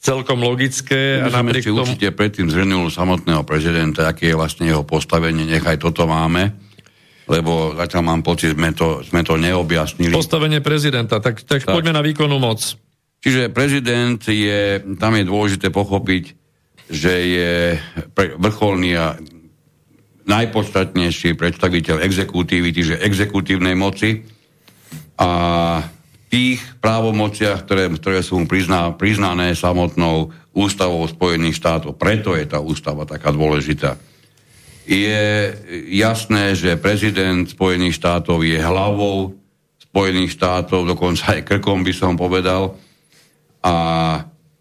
[0.00, 1.20] celkom logické.
[1.20, 1.84] My a napriek tomu...
[1.84, 6.56] určite predtým zhrnul samotného prezidenta, aké je vlastne jeho postavenie, nechaj toto máme,
[7.28, 10.10] lebo zatiaľ mám pocit, sme to, sme to neobjasnili.
[10.10, 12.64] Postavenie prezidenta, tak, tak, tak poďme na výkonnú moc.
[13.20, 16.32] Čiže prezident je, tam je dôležité pochopiť,
[16.88, 17.52] že je
[18.16, 19.20] pre, vrcholný a
[20.24, 24.24] najpodstatnejší predstaviteľ exekutívy, čiže exekutívnej moci
[25.20, 25.28] a
[26.30, 31.98] tých právomociach, ktoré, ktoré sú mu prizná, priznané samotnou ústavou Spojených štátov.
[31.98, 33.98] Preto je tá ústava taká dôležitá.
[34.86, 35.50] Je
[35.90, 39.34] jasné, že prezident Spojených štátov je hlavou
[39.82, 42.78] Spojených štátov, dokonca aj krkom by som povedal.
[43.66, 43.74] A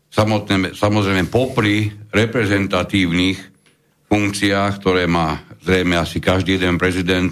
[0.09, 3.37] samotné, samozrejme popri reprezentatívnych
[4.09, 7.29] funkciách, ktoré má zrejme asi každý jeden prezident,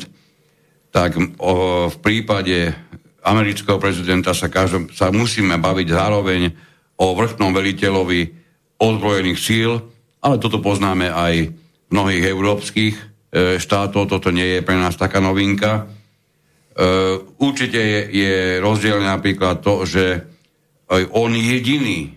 [0.94, 2.74] tak o, v prípade
[3.24, 6.42] amerického prezidenta sa, každom, sa musíme baviť zároveň
[6.98, 8.22] o vrchnom veliteľovi
[8.78, 9.72] ozbrojených síl,
[10.22, 13.04] ale toto poznáme aj v mnohých európskych e,
[13.62, 15.84] štátov, toto nie je pre nás taká novinka.
[15.84, 15.84] E,
[17.42, 20.26] určite je, je rozdiel napríklad to, že
[20.88, 22.16] aj on jediný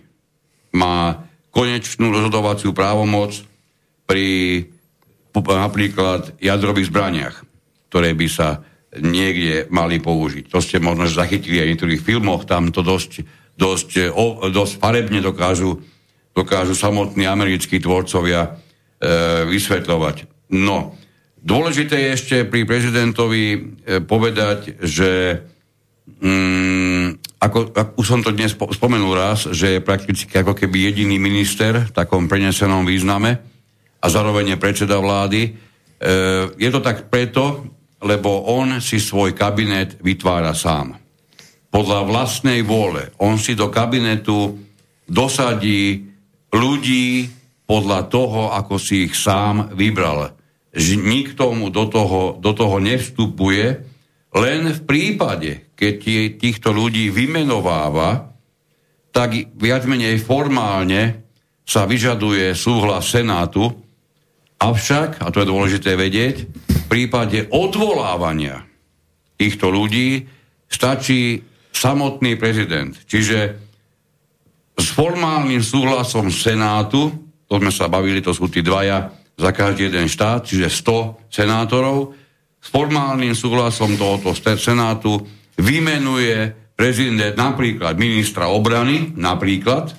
[0.71, 3.43] má konečnú rozhodovaciu právomoc
[4.07, 4.63] pri
[5.35, 7.35] napríklad jadrových zbraniach,
[7.87, 8.63] ktoré by sa
[8.99, 10.51] niekde mali použiť.
[10.51, 13.23] To ste možno zachytili aj v niektorých filmoch, tam to dosť,
[13.55, 15.79] dosť, o, dosť farebne dokážu,
[16.35, 18.49] dokážu samotní americkí tvorcovia e,
[19.47, 20.15] vysvetľovať.
[20.51, 20.99] No,
[21.39, 23.59] dôležité je ešte pri prezidentovi e,
[24.03, 25.39] povedať, že
[26.19, 31.87] mm, ako, ako, som to dnes spomenul raz, že je prakticky ako keby jediný minister
[31.87, 33.39] v takom prenesenom význame
[34.03, 35.41] a zároveň je predseda vlády.
[35.47, 35.49] E,
[36.59, 37.71] je to tak preto,
[38.01, 40.97] lebo on si svoj kabinet vytvára sám.
[41.71, 43.13] Podľa vlastnej vôle.
[43.21, 44.59] On si do kabinetu
[45.07, 46.11] dosadí
[46.51, 47.31] ľudí
[47.63, 50.35] podľa toho, ako si ich sám vybral.
[50.75, 53.87] Nikto mu do toho, do toho nevstupuje,
[54.31, 55.95] len v prípade, keď
[56.39, 58.31] týchto ľudí vymenováva,
[59.11, 61.27] tak viac menej formálne
[61.67, 63.67] sa vyžaduje súhlas Senátu,
[64.59, 66.47] avšak, a to je dôležité vedieť,
[66.91, 68.67] prípade odvolávania
[69.39, 70.27] týchto ľudí
[70.67, 71.39] stačí
[71.71, 72.91] samotný prezident.
[73.07, 73.39] Čiže
[74.75, 77.15] s formálnym súhlasom Senátu,
[77.47, 79.07] to sme sa bavili, to sú tí dvaja
[79.39, 82.11] za každý jeden štát, čiže 100 senátorov,
[82.59, 85.23] s formálnym súhlasom tohoto Senátu
[85.55, 89.95] vymenuje prezident napríklad ministra obrany, napríklad,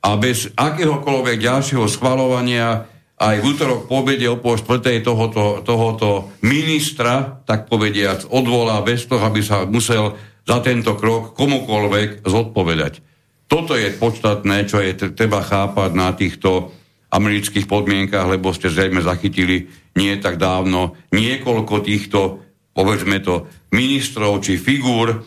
[0.00, 2.89] a bez akéhokoľvek ďalšieho schvalovania
[3.20, 9.04] aj v útorok po obede o pol štvrtej tohoto, tohoto ministra, tak povediac, odvolá bez
[9.04, 10.16] toho, aby sa musel
[10.48, 13.04] za tento krok komukoľvek zodpovedať.
[13.44, 16.72] Toto je podstatné, čo je treba chápať na týchto
[17.12, 19.68] amerických podmienkach, lebo ste zrejme zachytili
[19.98, 22.40] nie tak dávno niekoľko týchto,
[22.72, 25.20] povedzme to, ministrov či figúr,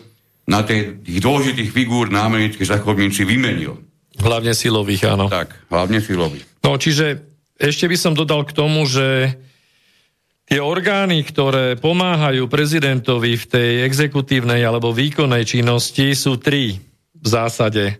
[0.44, 3.80] na tej, tých dôležitých figúr na amerických zachodníci vymenil.
[4.20, 5.26] Hlavne silových, áno.
[5.32, 6.44] Tak, hlavne silových.
[6.60, 9.38] No, čiže ešte by som dodal k tomu, že
[10.44, 16.78] tie orgány, ktoré pomáhajú prezidentovi v tej exekutívnej alebo výkonnej činnosti, sú tri
[17.14, 17.98] v zásade.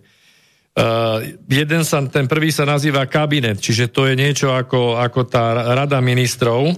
[0.74, 5.72] Uh, jeden sa, ten prvý sa nazýva kabinet, čiže to je niečo ako, ako tá
[5.72, 6.74] rada ministrov.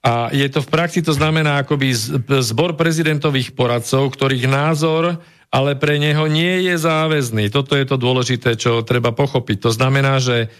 [0.00, 1.92] A je to v praxi, to znamená akoby
[2.40, 7.48] zbor prezidentových poradcov, ktorých názor ale pre neho nie je záväzný.
[7.48, 9.64] Toto je to dôležité, čo treba pochopiť.
[9.64, 10.52] To znamená, že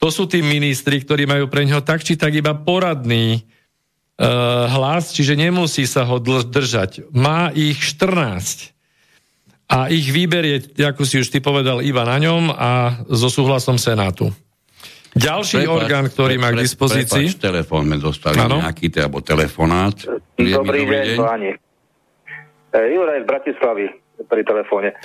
[0.00, 3.44] to sú tí ministri, ktorí majú pre neho tak či tak iba poradný
[4.16, 7.12] uh, hlas, čiže nemusí sa ho držať.
[7.12, 8.72] Má ich 14.
[9.70, 12.70] A ich výber je, ako si už ty povedal, iba na ňom a
[13.12, 14.32] so súhlasom Senátu.
[15.14, 17.26] Ďalší prepač, orgán, ktorý pre, má k dispozícii...
[17.30, 18.62] Prepač, telefón sme dostali ano?
[18.62, 19.94] nejaký, alebo telefonát.
[20.34, 21.50] Dobrý, dobrý deň, páni.
[22.72, 23.86] E, Juraj z Bratislavy
[24.26, 24.90] pri telefóne.
[24.90, 24.96] E,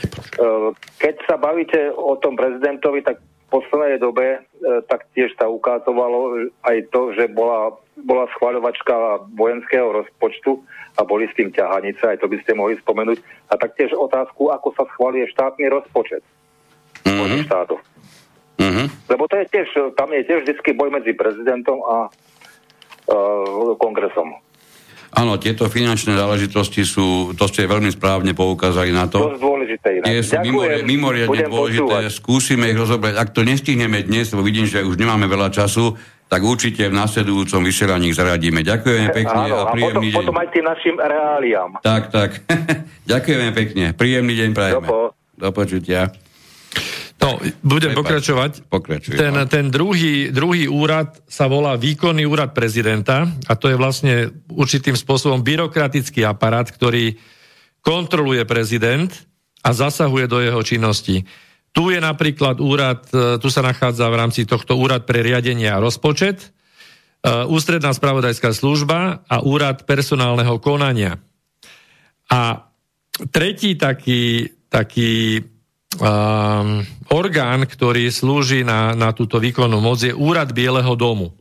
[1.02, 6.90] keď sa bavíte o tom prezidentovi, tak poslednej dobe e, tak tiež sa ukázovalo aj
[6.90, 10.66] to, že bola, bola schváľovačka vojenského rozpočtu
[10.98, 13.22] a boli s tým ťahanice, aj to by ste mohli spomenúť.
[13.54, 16.26] A taktiež otázku, ako sa schváluje štátny rozpočet
[17.06, 17.46] mm-hmm.
[17.46, 17.78] štátov.
[18.58, 18.88] Mm-hmm.
[19.12, 19.68] Lebo to je tiež,
[20.00, 24.34] tam je tiež vždy boj medzi prezidentom a uh, kongresom.
[25.16, 29.24] Áno, tieto finančné záležitosti sú, to ste veľmi správne poukázali na to.
[29.24, 30.04] To dôležité.
[30.04, 31.88] Tie sú mimoriadne, mimoriadne dôležité.
[31.88, 32.12] Počúvať.
[32.12, 33.16] Skúsime ich rozobrať.
[33.16, 35.96] Ak to nestihneme dnes, lebo vidím, že už nemáme veľa času,
[36.28, 38.60] tak určite v nasledujúcom vysielaní ich zaradíme.
[38.66, 40.20] Ďakujeme pekne Áno, a príjemný a potom, deň.
[40.20, 41.70] potom aj tým našim reáliám.
[41.80, 42.30] Tak, tak.
[43.12, 43.86] Ďakujeme pekne.
[43.96, 44.88] Príjemný deň prajeme.
[44.90, 46.12] Do, Do počutia.
[47.16, 48.52] No, budem Prepač, pokračovať.
[48.68, 49.48] Pokračuj, ten, no.
[49.48, 54.14] ten druhý, druhý úrad sa volá výkonný úrad prezidenta a to je vlastne
[54.52, 57.16] určitým spôsobom byrokratický aparát, ktorý
[57.80, 59.10] kontroluje prezident
[59.64, 61.24] a zasahuje do jeho činnosti.
[61.76, 65.82] Tu je napríklad úrad, e, tu sa nachádza v rámci tohto úrad pre riadenie a
[65.82, 66.48] rozpočet, e,
[67.48, 71.20] ústredná spravodajská služba a úrad personálneho konania.
[72.28, 72.70] A
[73.32, 75.40] tretí taký, taký
[76.02, 81.34] um, orgán, ktorý slúži na, na túto výkonnú moc, je Úrad Bieleho domu.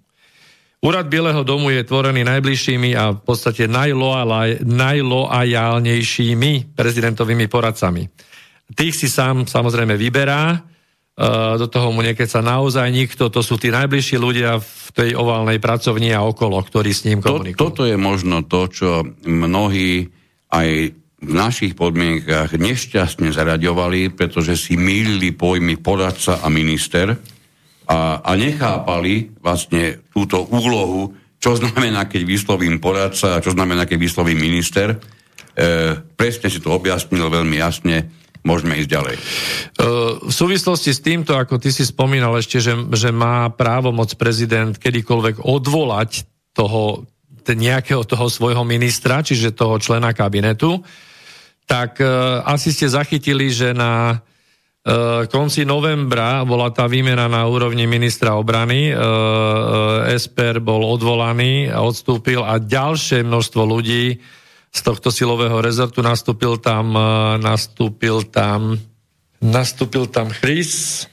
[0.84, 3.64] Úrad Bieleho domu je tvorený najbližšími a v podstate
[4.60, 8.04] najloajálnejšími prezidentovými poradcami.
[8.76, 13.72] Tých si sám samozrejme vyberá, uh, do toho mu sa naozaj nikto, to sú tí
[13.72, 17.56] najbližší ľudia v tej oválnej pracovni a okolo, ktorí s ním komunikujú.
[17.56, 20.12] To, toto je možno to, čo mnohí
[20.52, 20.68] aj
[21.24, 27.16] v našich podmienkach nešťastne zaraďovali, pretože si mýlili pojmy poradca a minister
[27.88, 33.98] a, a nechápali vlastne túto úlohu, čo znamená, keď vyslovím poradca a čo znamená, keď
[34.00, 34.92] vyslovím minister.
[34.92, 34.96] E,
[36.16, 39.16] presne si to objasnil veľmi jasne môžeme ísť ďalej.
[40.28, 44.76] V súvislosti s týmto, ako ty si spomínal ešte, že, že má právo moc prezident
[44.76, 47.08] kedykoľvek odvolať toho,
[47.48, 50.80] nejakého toho svojho ministra, čiže toho člena kabinetu,
[51.64, 57.88] tak uh, asi ste zachytili, že na uh, konci novembra bola tá výmena na úrovni
[57.88, 58.92] ministra obrany.
[60.12, 64.20] Esper bol odvolaný a odstúpil a ďalšie množstvo ľudí
[64.74, 66.98] z tohto silového rezortu nastúpil tam,
[67.38, 68.74] nastúpil tam,
[69.38, 71.06] nastúpil tam Chris,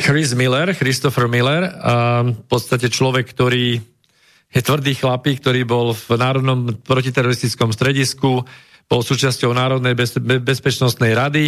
[0.00, 3.80] Chris Miller, Christopher Miller, uh, v podstate človek, ktorý
[4.52, 8.46] je tvrdý chlapík, ktorý bol v Národnom protiteroristickom stredisku,
[8.86, 11.44] bol súčasťou Národnej bez, bezpečnostnej rady,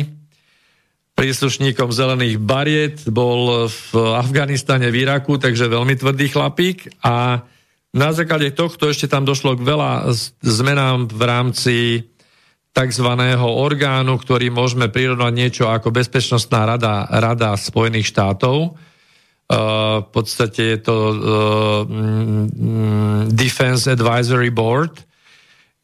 [1.18, 7.42] príslušníkom zelených bariet, bol v Afganistane, v Iraku, takže veľmi tvrdý chlapík a
[7.90, 10.12] na základe tohto ešte tam došlo k veľa
[10.44, 11.76] zmenám v rámci
[12.70, 13.08] tzv.
[13.42, 18.78] orgánu, ktorý môžeme prirovnať niečo ako Bezpečnostná rada, rada Spojených štátov.
[19.48, 21.14] Uh, v podstate je to uh,
[23.32, 25.07] Defense Advisory Board,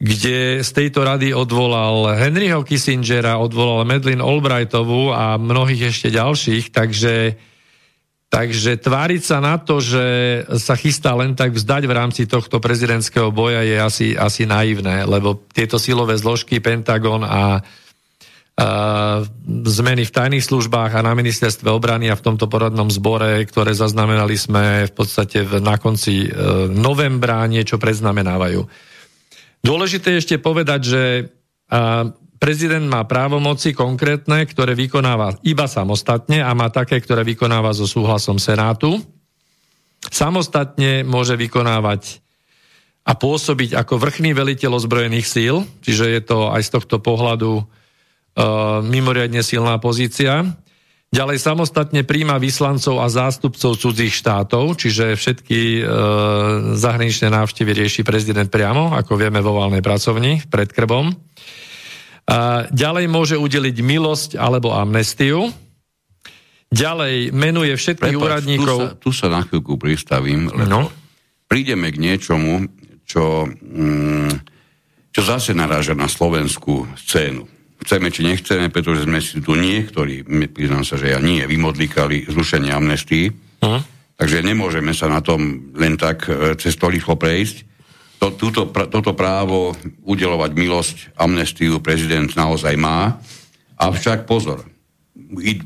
[0.03, 7.39] kde z tejto rady odvolal Henryho Kissingera, odvolal Medlin Albrightovú a mnohých ešte ďalších, takže,
[8.27, 10.05] takže tváriť sa na to, že
[10.59, 15.39] sa chystá len tak vzdať v rámci tohto prezidentského boja je asi, asi naivné, lebo
[15.55, 17.63] tieto silové zložky, Pentagon a
[18.55, 19.27] Uh,
[19.67, 24.39] zmeny v tajných službách a na ministerstve obrany a v tomto poradnom zbore, ktoré zaznamenali
[24.39, 28.63] sme v podstate v, na konci uh, novembra, niečo predznamenávajú.
[29.65, 31.03] Dôležité je ešte povedať, že
[32.37, 38.37] prezident má právomoci konkrétne, ktoré vykonáva iba samostatne a má také, ktoré vykonáva so súhlasom
[38.37, 39.01] Senátu.
[40.05, 42.21] Samostatne môže vykonávať
[43.09, 47.65] a pôsobiť ako vrchný veliteľ ozbrojených síl, čiže je to aj z tohto pohľadu uh,
[48.85, 50.45] mimoriadne silná pozícia.
[51.15, 55.83] Ďalej samostatne príjma vyslancov a zástupcov cudzích štátov, čiže všetky e,
[56.75, 61.15] zahraničné návštevy rieši prezident priamo, ako vieme vo valnej pracovni pred krbom.
[62.27, 65.55] A ďalej môže udeliť milosť alebo amnestiu.
[66.75, 68.75] Ďalej menuje všetkých Prepač, úradníkov...
[68.75, 70.91] Tu sa, tu sa na chvíľku pristavím, lebo no.
[71.47, 72.67] prídeme k niečomu,
[73.07, 74.35] čo, mm,
[75.15, 80.23] čo zase naráža na slovenskú scénu chceme či nechceme, pretože sme si tu niektorí,
[80.53, 83.81] priznám sa, že ja nie, vymodlíkali zrušenie amnestii, uh-huh.
[84.15, 87.67] takže nemôžeme sa na tom len tak e, cez to rýchlo prejsť.
[88.23, 89.75] To, túto, toto právo
[90.07, 93.21] udelovať milosť amnestiu prezident naozaj má,
[93.77, 94.65] avšak pozor,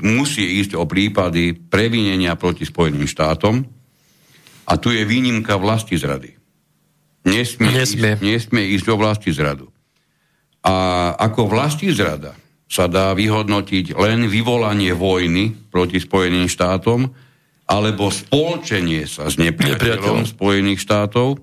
[0.01, 3.63] musí ísť o prípady previnenia proti Spojeným štátom
[4.65, 6.35] a tu je výnimka vlasti zrady.
[7.25, 8.17] Nesmie, nesmie.
[8.17, 9.69] Ísť, nesmie ísť o vlasti zradu.
[10.65, 10.75] A
[11.15, 12.35] ako vlastní zrada
[12.69, 17.09] sa dá vyhodnotiť len vyvolanie vojny proti Spojeným štátom
[17.69, 21.37] alebo spolčenie sa s nepriateľom Spojených štátov,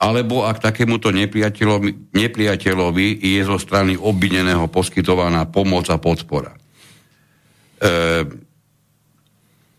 [0.00, 6.56] alebo ak takémuto nepriateľovi, nepriateľovi je zo strany obvineného poskytovaná pomoc a podpora.
[6.56, 6.60] E,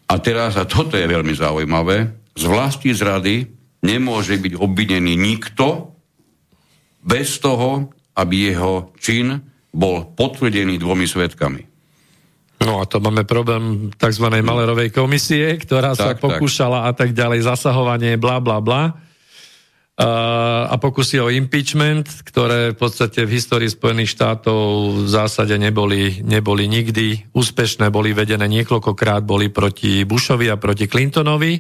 [0.06, 1.98] a teraz, a toto je veľmi zaujímavé,
[2.38, 3.50] z vlasti zrady
[3.82, 5.96] nemôže byť obvinený nikto
[7.02, 7.90] bez toho,
[8.20, 9.40] aby jeho čin
[9.72, 11.62] bol potvrdený dvomi svetkami.
[12.60, 14.28] No a to máme problém tzv.
[14.44, 16.88] Malerovej komisie, ktorá tak, sa pokúšala tak.
[16.88, 19.00] a tak ďalej, zasahovanie, bla bla bla.
[20.00, 26.72] A pokusy o impeachment, ktoré v podstate v histórii Spojených štátov v zásade neboli, neboli
[26.72, 31.60] nikdy úspešné, boli vedené niekoľkokrát, boli proti Bushovi a proti Clintonovi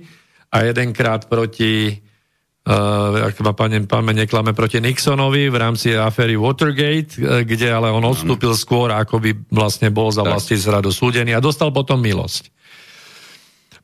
[0.55, 1.99] a jedenkrát proti
[2.67, 8.53] ak ma pamäť neklame, proti Nixonovi v rámci aféry Watergate, uh, kde ale on odstúpil
[8.53, 12.51] skôr, ako by vlastne bol za vlasti zradu súdený a dostal potom milosť.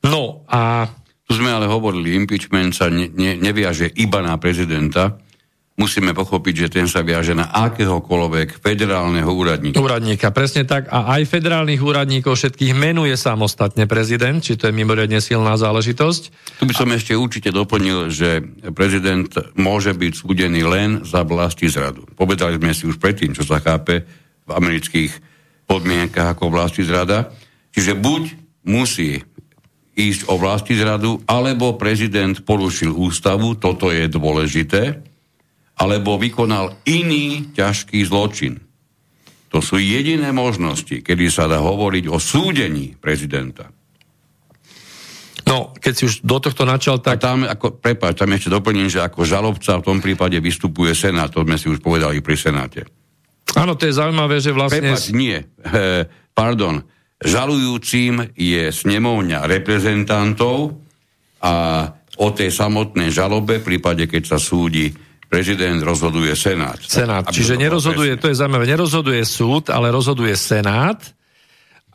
[0.06, 0.86] No a...
[1.26, 5.18] Tu sme ale hovorili, impeachment sa ne, ne, neviaže iba na prezidenta,
[5.76, 9.76] musíme pochopiť, že ten sa viaže na akéhokoľvek federálneho úradníka.
[9.76, 10.88] Úradníka, presne tak.
[10.88, 16.22] A aj federálnych úradníkov všetkých menuje samostatne prezident, či to je mimoriadne silná záležitosť.
[16.60, 16.96] Tu by som a...
[16.96, 18.40] ešte určite doplnil, že
[18.72, 22.08] prezident môže byť súdený len za vlasti zradu.
[22.16, 24.08] Povedali sme si už predtým, čo sa chápe
[24.48, 25.12] v amerických
[25.68, 27.28] podmienkach ako vlasti zrada.
[27.76, 28.22] Čiže buď
[28.64, 29.20] musí
[29.96, 35.15] ísť o vlasti zradu, alebo prezident porušil ústavu, toto je dôležité,
[35.76, 38.60] alebo vykonal iný ťažký zločin.
[39.52, 43.70] To sú jediné možnosti, kedy sa dá hovoriť o súdení prezidenta.
[45.46, 47.22] No, keď si už do tohto načal, tak...
[47.22, 51.30] A tam, ako, prepáč, tam ešte doplním, že ako žalobca v tom prípade vystupuje Senát,
[51.30, 52.82] to sme si už povedali pri Senáte.
[53.54, 54.82] Áno, to je zaujímavé, že vlastne...
[54.82, 55.38] Prepáč, nie.
[55.38, 55.46] E,
[56.34, 56.82] pardon,
[57.22, 60.82] žalujúcim je snemovňa reprezentantov
[61.38, 61.54] a
[62.18, 64.90] o tej samotnej žalobe, v prípade, keď sa súdi
[65.36, 66.80] prezident, rozhoduje Senát.
[66.80, 68.22] Senát, čiže nerozhoduje, presne.
[68.24, 70.96] to je zaujímavé, nerozhoduje súd, ale rozhoduje Senát,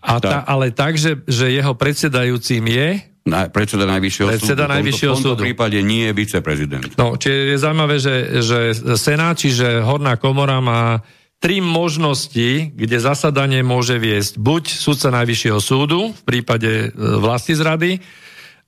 [0.02, 0.18] a.
[0.18, 2.90] Ta, ale tak, že, že jeho predsedajúcim je
[3.22, 4.74] na, predseda Najvyššieho predseda súdu.
[4.74, 5.22] Najvyššieho v tomto.
[5.22, 6.90] V tomto prípade nie je viceprezident.
[6.98, 8.60] No, čiže je zaujímavé, že, že
[8.98, 11.06] Senát, čiže Horná komora má
[11.38, 18.02] tri možnosti, kde zasadanie môže viesť buď sudca Najvyššieho súdu v prípade e, vlasti zrady,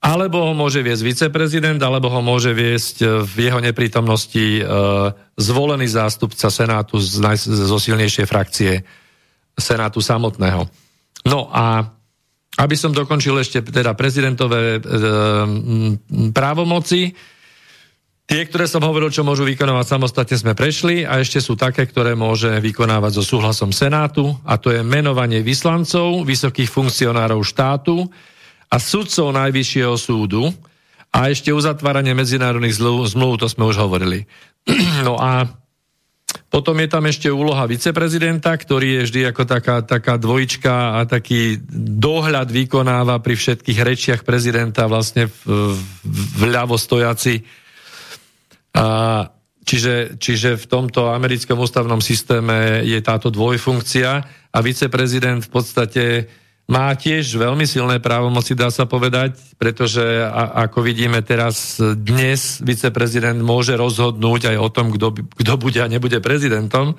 [0.03, 4.61] alebo ho môže viesť viceprezident, alebo ho môže viesť e, v jeho neprítomnosti e,
[5.39, 8.83] zvolený zástupca Senátu z, zo silnejšej frakcie
[9.55, 10.67] Senátu samotného.
[11.23, 11.87] No a
[12.59, 14.79] aby som dokončil ešte teda prezidentové e,
[16.35, 17.15] právomoci,
[18.27, 22.11] tie, ktoré som hovoril, čo môžu vykonávať samostatne, sme prešli a ešte sú také, ktoré
[22.11, 28.11] môže vykonávať so súhlasom Senátu a to je menovanie vyslancov, vysokých funkcionárov štátu
[28.73, 30.49] a sudcov Najvyššieho súdu
[31.13, 32.73] a ešte uzatváranie medzinárodných
[33.13, 34.25] zmluv, to sme už hovorili.
[35.05, 35.45] no a
[36.49, 41.61] potom je tam ešte úloha viceprezidenta, ktorý je vždy ako taká, taká dvojička a taký
[41.97, 45.77] dohľad vykonáva pri všetkých rečiach prezidenta vlastne v,
[46.41, 46.41] v,
[46.77, 47.45] stojaci.
[48.73, 48.85] A,
[49.65, 54.11] čiže, čiže v tomto americkom ústavnom systéme je táto dvojfunkcia
[54.53, 56.05] a viceprezident v podstate
[56.63, 63.43] má tiež veľmi silné právomoci, dá sa povedať, pretože a, ako vidíme teraz, dnes viceprezident
[63.43, 66.95] môže rozhodnúť aj o tom, kto bude a nebude prezidentom.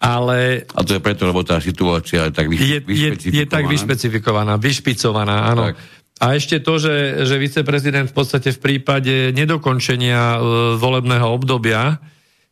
[0.00, 0.64] Ale...
[0.72, 3.20] A to je preto, lebo tá situácia je tak vyšpecifikovaná.
[3.20, 5.64] Je, je, je tak vyšpecifikovaná, vyšpicovaná, áno.
[5.70, 5.76] Tak.
[6.20, 10.38] A ešte to, že, že viceprezident v podstate v prípade nedokončenia e,
[10.76, 11.96] volebného obdobia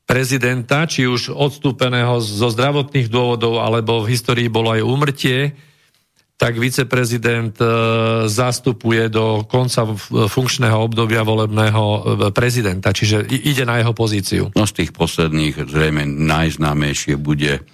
[0.09, 5.53] prezidenta, či už odstúpeného zo zdravotných dôvodov, alebo v histórii bolo aj úmrtie,
[6.39, 7.67] tak viceprezident e,
[8.31, 11.99] zastupuje do konca funkčného obdobia volebného e,
[12.31, 14.55] prezidenta, čiže ide na jeho pozíciu.
[14.55, 17.67] No z tých posledných zrejme najznámejšie bude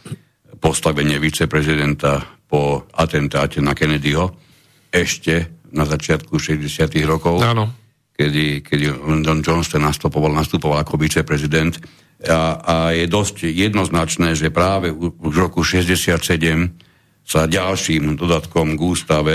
[0.64, 4.32] postavenie viceprezidenta po atentáte na Kennedyho
[4.88, 6.64] ešte na začiatku 60.
[7.04, 7.68] rokov, Áno.
[8.14, 8.84] Kedy, kedy
[9.26, 11.82] Don Johnston nastupoval, nastupoval ako viceprezident
[12.22, 16.93] a, a je dosť jednoznačné, že práve už v roku 67
[17.24, 19.34] sa ďalším dodatkom k ústave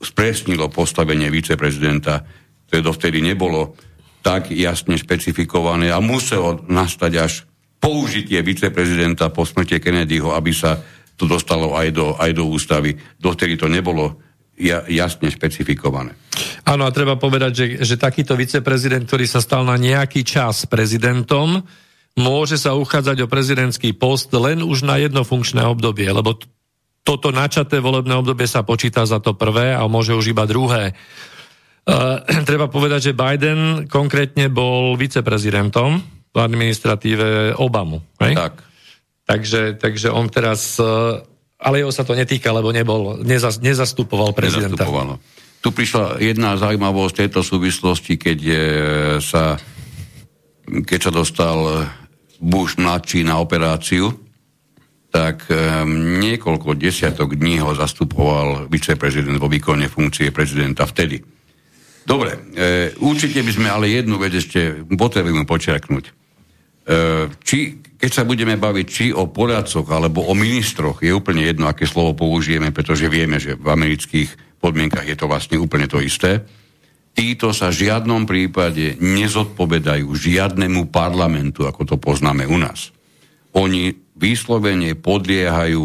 [0.00, 2.24] spresnilo postavenie viceprezidenta,
[2.66, 3.76] ktoré dovtedy nebolo
[4.24, 7.32] tak jasne špecifikované a muselo nastať až
[7.78, 10.80] použitie viceprezidenta po smrti Kennedyho, aby sa
[11.14, 12.94] to dostalo aj do, aj do ústavy.
[13.18, 14.18] Dovtedy to nebolo
[14.58, 16.14] ja, jasne špecifikované.
[16.66, 21.62] Áno, a treba povedať, že, že takýto viceprezident, ktorý sa stal na nejaký čas prezidentom,
[22.18, 26.38] môže sa uchádzať o prezidentský post len už na jedno funkčné obdobie, lebo
[27.08, 30.92] toto načaté volebné obdobie sa počíta za to prvé a môže už iba druhé.
[31.88, 38.04] Uh, treba povedať, že Biden konkrétne bol viceprezidentom v administratíve Obamu.
[38.20, 38.36] Hej?
[38.36, 38.54] Tak.
[39.24, 40.76] Takže, takže on teraz...
[40.76, 41.24] Uh,
[41.56, 44.84] ale jeho sa to netýka, lebo nebol, nezas, nezastupoval prezidenta.
[44.84, 45.16] Nezastupovalo.
[45.58, 48.66] Tu prišla jedna zaujímavosť tejto súvislosti, keď je,
[49.18, 49.58] sa,
[50.70, 51.58] keď sa dostal
[52.38, 54.27] Bush mladší na operáciu,
[55.08, 61.24] tak um, niekoľko desiatok dní ho zastupoval viceprezident vo výkone funkcie prezidenta vtedy.
[62.08, 66.04] Dobre, e, určite by sme ale jednu vec ešte potrebujeme počerknúť.
[66.08, 66.12] E,
[67.44, 71.84] či, keď sa budeme baviť či o poradcoch alebo o ministroch, je úplne jedno, aké
[71.84, 76.48] slovo použijeme, pretože vieme, že v amerických podmienkach je to vlastne úplne to isté.
[77.12, 82.88] Títo sa v žiadnom prípade nezodpovedajú žiadnemu parlamentu, ako to poznáme u nás.
[83.52, 85.82] Oni vyslovene podliehajú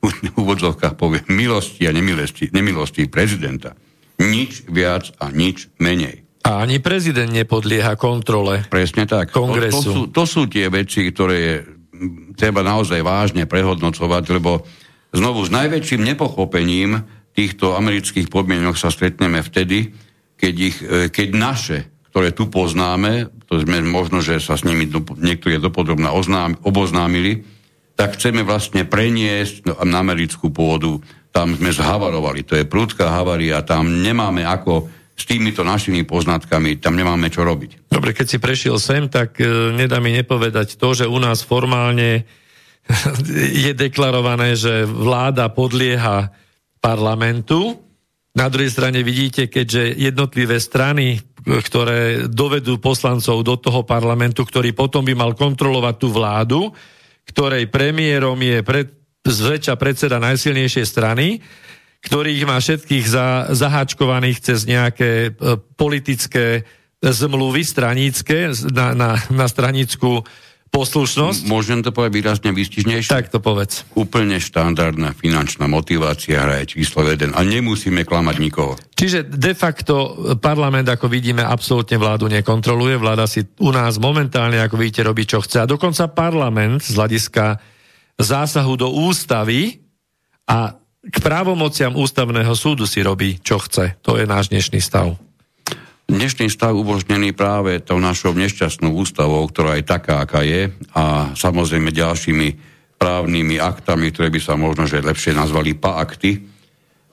[0.04, 3.76] v úvodzovkách poviem milosti a nemilosti, nemilosti prezidenta.
[4.20, 6.24] Nič viac a nič menej.
[6.44, 9.28] A ani prezident nepodlieha kontrole Presne tak.
[9.28, 9.76] kongresu.
[9.76, 11.54] To, to, sú, to sú tie veci, ktoré je,
[12.32, 14.64] treba naozaj vážne prehodnocovať, lebo
[15.12, 17.04] znovu s najväčším nepochopením
[17.36, 19.92] týchto amerických podmienok sa stretneme vtedy,
[20.40, 21.78] keď, ich, e, keď naše,
[22.08, 26.08] ktoré tu poznáme, to sme možno, že sa s nimi do, niektorí dopodrobne
[26.64, 27.44] oboznámili,
[28.00, 31.04] tak chceme vlastne preniesť na americkú pôdu.
[31.36, 36.96] Tam sme zhavarovali, to je prúdka havaria, tam nemáme ako s týmito našimi poznatkami, tam
[36.96, 37.92] nemáme čo robiť.
[37.92, 42.24] Dobre, keď si prešiel sem, tak e, nedá mi nepovedať to, že u nás formálne
[43.68, 46.32] je deklarované, že vláda podlieha
[46.80, 47.84] parlamentu.
[48.32, 55.04] Na druhej strane vidíte, keďže jednotlivé strany, ktoré dovedú poslancov do toho parlamentu, ktorý potom
[55.04, 56.60] by mal kontrolovať tú vládu,
[57.28, 58.88] ktorej premiérom je pred,
[59.24, 61.40] zväčša predseda najsilnejšej strany,
[62.00, 65.30] ktorých má všetkých za, zaháčkovaných cez nejaké e,
[65.76, 66.64] politické
[67.00, 70.24] zmluvy stranícke na, na, na stranickú
[70.70, 71.50] poslušnosť.
[71.50, 73.10] Môžem to povedať výrazne výstižnejšie?
[73.10, 73.82] Tak to povedz.
[73.98, 78.78] Úplne štandardná finančná motivácia hraje číslo 1 a nemusíme klamať nikoho.
[78.94, 82.96] Čiže de facto parlament, ako vidíme, absolútne vládu nekontroluje.
[82.96, 85.66] Vláda si u nás momentálne, ako vidíte, robí, čo chce.
[85.66, 87.58] A dokonca parlament z hľadiska
[88.20, 89.82] zásahu do ústavy
[90.46, 93.96] a k právomociam ústavného súdu si robí, čo chce.
[94.04, 95.16] To je náš dnešný stav.
[96.10, 101.94] Dnešný stav umožnený práve tou našou nešťastnou ústavou, ktorá je taká, aká je a samozrejme
[101.94, 102.48] ďalšími
[102.98, 106.42] právnymi aktami, ktoré by sa možno že lepšie nazvali paakty,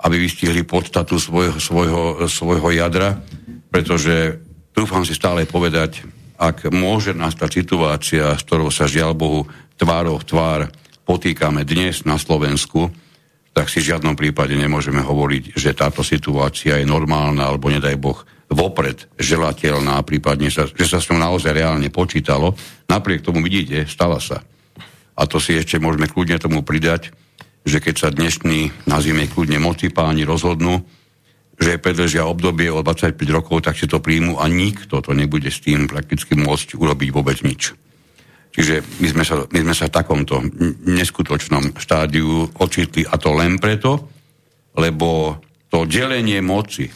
[0.01, 3.21] aby vystihli podstatu svojho, svojho, svojho jadra,
[3.69, 4.41] pretože
[4.73, 6.01] dúfam si stále povedať,
[6.41, 9.45] ak môže nastať situácia, s ktorou sa žiaľ Bohu
[9.77, 10.73] tvárov tvár
[11.05, 12.89] potýkame dnes na Slovensku,
[13.53, 18.25] tak si v žiadnom prípade nemôžeme hovoriť, že táto situácia je normálna alebo nedaj Boh
[18.47, 22.55] vopred želateľná, prípadne sa, že sa s ňou naozaj reálne počítalo.
[22.87, 24.43] Napriek tomu vidíte, stala sa.
[25.17, 27.11] A to si ešte môžeme kľudne tomu pridať,
[27.67, 30.87] že keď sa dnešní, nazvime kľudne moci páni, rozhodnú,
[31.57, 35.59] že predlžia obdobie o 25 rokov, tak si to príjmu a nikto to nebude s
[35.59, 37.73] tým prakticky môcť urobiť vôbec nič.
[38.53, 40.41] Čiže my sme sa, my sme sa v takomto
[40.85, 44.07] neskutočnom štádiu ocitli a to len preto,
[44.77, 46.87] lebo to delenie moci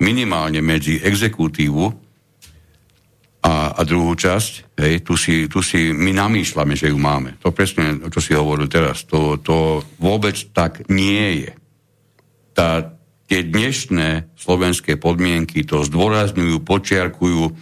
[0.00, 1.84] minimálne medzi exekutívu
[3.40, 7.40] a, a druhú časť, hej, tu, si, tu si my namýšľame, že ju máme.
[7.40, 11.52] To presne, čo si hovoril teraz, to, to vôbec tak nie je.
[12.52, 12.92] Tá,
[13.30, 17.56] tie dnešné slovenské podmienky to zdôrazňujú, počiarkujú,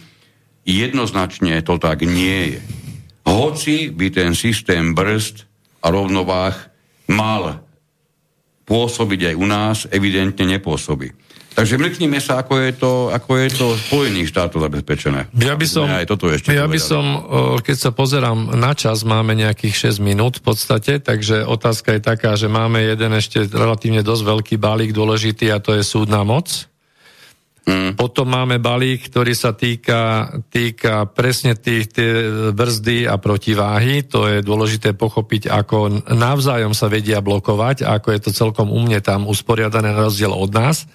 [0.67, 2.61] jednoznačne to tak nie je.
[3.23, 5.45] Hoci by ten systém brzd
[5.79, 6.57] a rovnováh
[7.07, 7.63] mal
[8.67, 11.13] pôsobiť aj u nás, evidentne nepôsobí.
[11.57, 15.27] Takže mrknime sa, ako je to, ako je to Spojených štátoch zabezpečené.
[15.35, 17.03] Ja by som, aj toto ešte ja by som,
[17.59, 22.37] keď sa pozerám na čas, máme nejakých 6 minút v podstate, takže otázka je taká,
[22.39, 26.69] že máme jeden ešte relatívne dosť veľký balík dôležitý a to je súdna moc.
[27.69, 27.93] Mm.
[27.93, 32.11] Potom máme balík, ktorý sa týka, týka presne tých tie
[32.49, 34.09] brzdy a protiváhy.
[34.09, 39.29] To je dôležité pochopiť, ako navzájom sa vedia blokovať ako je to celkom umne tam
[39.29, 40.89] usporiadané na rozdiel od nás.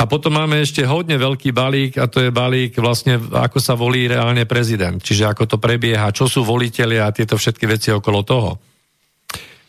[0.00, 4.08] A potom máme ešte hodne veľký balík a to je balík vlastne, ako sa volí
[4.08, 4.96] reálne prezident.
[4.96, 8.56] Čiže ako to prebieha, čo sú voliteľi a tieto všetky veci okolo toho.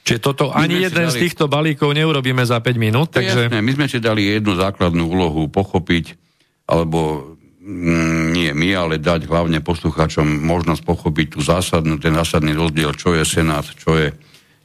[0.08, 1.12] Čiže toto my ani jeden dali...
[1.12, 3.12] z týchto balíkov neurobíme za 5 minút.
[3.12, 3.52] Takže...
[3.52, 6.16] Jasné, my sme si dali jednu základnú úlohu pochopiť,
[6.64, 12.96] alebo mm, nie my, ale dať hlavne poslucháčom možnosť pochopiť tú zásadnú, ten zásadný rozdiel,
[12.96, 14.16] čo je Senát, čo je,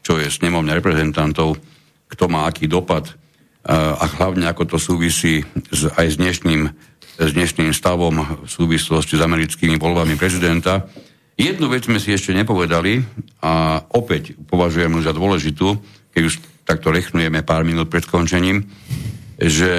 [0.07, 1.59] čo je snemovňa reprezentantov,
[2.07, 3.26] kto má aký dopad
[3.67, 5.43] a hlavne ako to súvisí
[5.75, 6.71] s, aj s dnešným,
[7.19, 10.87] s dnešným stavom v súvislosti s americkými voľbami prezidenta.
[11.35, 13.03] Jednu vec sme si ešte nepovedali
[13.43, 15.83] a opäť považujem za dôležitú,
[16.15, 18.71] keď už takto rechnujeme pár minút pred skončením,
[19.37, 19.75] že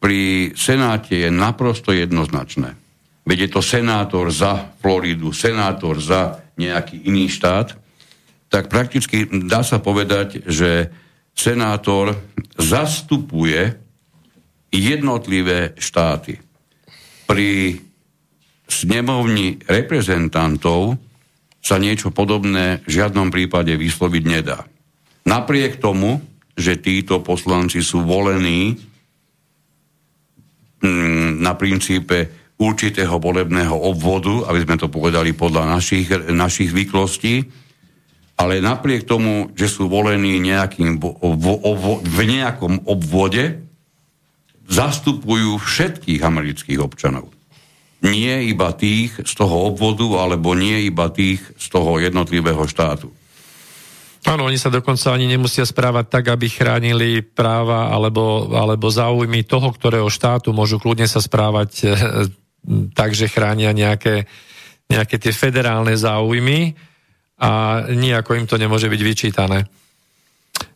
[0.00, 2.76] pri Senáte je naprosto jednoznačné.
[3.24, 7.76] Veď je to senátor za Floridu, senátor za nejaký iný štát,
[8.50, 10.90] tak prakticky dá sa povedať, že
[11.34, 12.14] senátor
[12.56, 13.74] zastupuje
[14.70, 16.38] jednotlivé štáty.
[17.26, 17.80] Pri
[18.70, 20.94] snemovni reprezentantov
[21.60, 24.64] sa niečo podobné v žiadnom prípade vysloviť nedá.
[25.26, 26.22] Napriek tomu,
[26.56, 28.78] že títo poslanci sú volení
[30.80, 37.48] mm, na princípe určitého volebného obvodu, aby sme to povedali podľa našich, našich zvyklostí,
[38.40, 41.46] ale napriek tomu, že sú volení nejakým, v, v,
[42.00, 43.60] v nejakom obvode,
[44.64, 47.28] zastupujú všetkých amerických občanov.
[48.00, 53.12] Nie iba tých z toho obvodu, alebo nie iba tých z toho jednotlivého štátu.
[54.24, 59.68] Áno, oni sa dokonca ani nemusia správať tak, aby chránili práva alebo, alebo záujmy toho,
[59.68, 60.52] ktorého štátu.
[60.56, 61.86] Môžu kľudne sa správať e,
[62.92, 64.28] tak, že chránia nejaké,
[64.92, 66.88] nejaké tie federálne záujmy
[67.40, 69.64] a nijako im to nemôže byť vyčítané.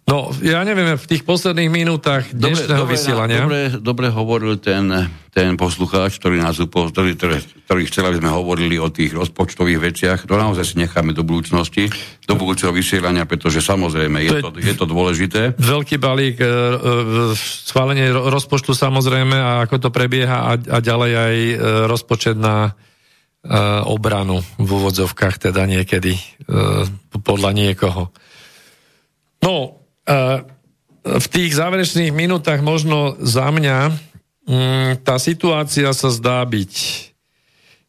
[0.05, 3.41] No, ja neviem, v tých posledných minútach dnešného dobre, vysielania...
[3.41, 4.85] Dobre, dobre hovoril ten,
[5.33, 7.17] ten poslucháč, ktorý nás upo, ktorý,
[7.65, 10.19] ktorý, chcel, aby sme hovorili o tých rozpočtových veciach.
[10.29, 11.89] To naozaj si necháme do budúcnosti,
[12.29, 15.57] do budúceho vysielania, pretože samozrejme je to, je, je to dôležité.
[15.57, 16.53] Veľký balík, e, e,
[17.65, 21.55] schválenie rozpočtu samozrejme a ako to prebieha a, a ďalej aj e,
[21.89, 22.77] rozpočet na
[23.85, 26.89] obranu v úvodzovkách teda niekedy uh,
[27.21, 28.09] podľa niekoho.
[29.45, 30.41] No, uh,
[31.05, 33.93] v tých záverečných minútach možno za mňa
[34.49, 36.73] mm, tá situácia sa zdá byť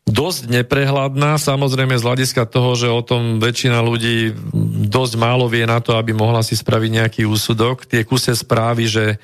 [0.05, 4.37] dosť neprehľadná, samozrejme z hľadiska toho, že o tom väčšina ľudí
[4.85, 7.89] dosť málo vie na to, aby mohla si spraviť nejaký úsudok.
[7.89, 9.17] Tie kuse správy, že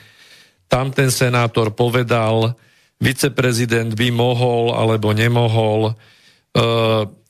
[0.65, 2.57] tam senátor povedal,
[2.97, 5.93] viceprezident by mohol alebo nemohol,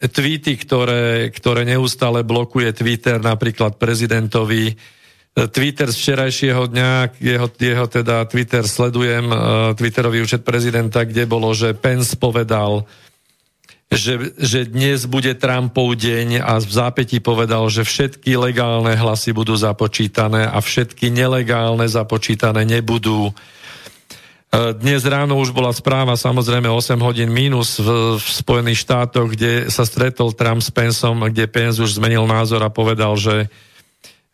[0.02, 4.73] tweety, ktoré, ktoré neustále blokuje Twitter napríklad prezidentovi.
[5.31, 6.91] Twitter z včerajšieho dňa,
[7.22, 9.38] jeho, jeho teda Twitter sledujem, uh,
[9.80, 12.84] Twitterový účet prezidenta, kde bolo, že Pence povedal,
[13.91, 19.56] že, že dnes bude Trumpov deň a v zápäti povedal, že všetky legálne hlasy budú
[19.56, 23.31] započítané a všetky nelegálne započítané nebudú.
[23.31, 23.34] E,
[24.52, 29.88] dnes ráno už bola správa, samozrejme 8 hodín mínus v, v Spojených štátoch, kde sa
[29.88, 33.48] stretol Trump s Pensom, kde Pence už zmenil názor a povedal, že,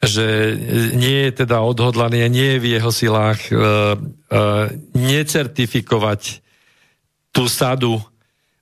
[0.01, 0.57] že
[0.97, 6.41] nie je teda odhodlaný a nie je v jeho silách uh, uh, necertifikovať
[7.29, 8.01] tú sadu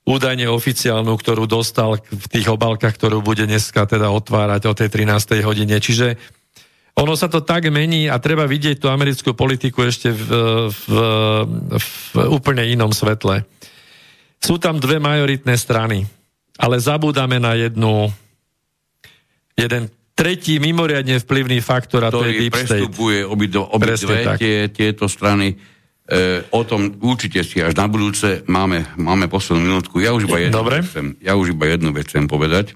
[0.04, 5.40] údajne oficiálnu, ktorú dostal v tých obalkách, ktorú bude dneska teda otvárať o tej 13.
[5.40, 5.80] hodine.
[5.80, 6.20] Čiže
[6.96, 10.28] ono sa to tak mení a treba vidieť tú americkú politiku ešte v,
[10.72, 10.84] v,
[11.76, 11.88] v
[12.32, 13.44] úplne inom svetle.
[14.40, 16.08] Sú tam dve majoritné strany,
[16.56, 18.08] ale zabúdame na jednu,
[19.52, 22.88] jeden tretí mimoriadne vplyvný faktor a to je Deep State.
[22.88, 25.52] prestupuje obidve tie, tieto strany.
[25.52, 30.00] E, o tom určite si až na budúce máme, máme poslednú minútku.
[30.00, 30.80] Ja už iba jednu, Dobre.
[30.80, 32.72] Chcem, ja už iba jednu vec chcem povedať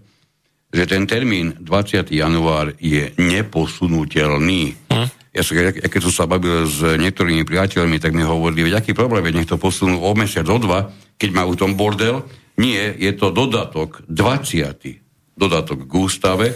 [0.71, 2.11] že ten termín 20.
[2.15, 4.79] január je neposunutelný.
[4.91, 5.09] Hm?
[5.31, 8.95] Ja, som, ja, keď som sa bavil s niektorými priateľmi, tak mi hovorili, veď aký
[8.95, 12.27] problém je, nech to posunú o mesiac, o dva, keď majú tom bordel.
[12.59, 15.39] Nie, je to dodatok 20.
[15.39, 16.47] dodatok k ústave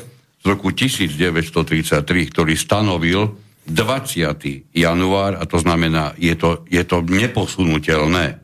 [0.43, 2.03] z roku 1933,
[2.35, 3.35] ktorý stanovil
[3.65, 4.77] 20.
[4.77, 8.43] január, a to znamená, je to, je to neposunutelné.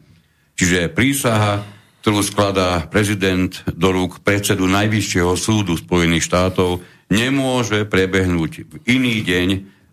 [0.57, 6.81] Čiže prísaha ktorú skladá prezident do rúk predsedu Najvyššieho súdu Spojených štátov,
[7.13, 9.49] nemôže prebehnúť v iný deň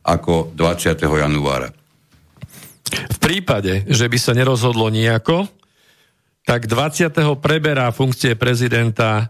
[0.08, 1.04] ako 20.
[1.04, 1.76] januára.
[2.88, 5.52] V prípade, že by sa nerozhodlo nejako,
[6.48, 7.12] tak 20.
[7.44, 9.28] preberá funkcie prezidenta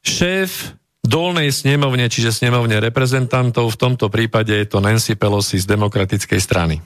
[0.00, 0.72] šéf
[1.04, 6.80] dolnej snemovne, čiže snemovne reprezentantov, v tomto prípade je to Nancy Pelosi z demokratickej strany.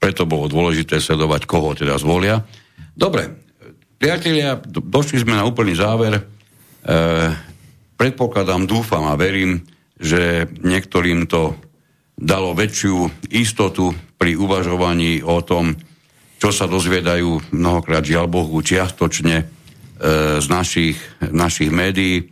[0.00, 2.40] Preto bolo dôležité sledovať, koho teda zvolia.
[2.96, 3.41] Dobre,
[4.02, 6.18] Priatelia, došli sme na úplný záver.
[6.18, 6.22] E,
[7.94, 9.62] predpokladám, dúfam a verím,
[9.94, 11.54] že niektorým to
[12.18, 15.78] dalo väčšiu istotu pri uvažovaní o tom,
[16.42, 19.44] čo sa dozviedajú mnohokrát žiaľ Bohu čiastočne e,
[20.42, 20.98] z našich,
[21.30, 22.26] našich médií.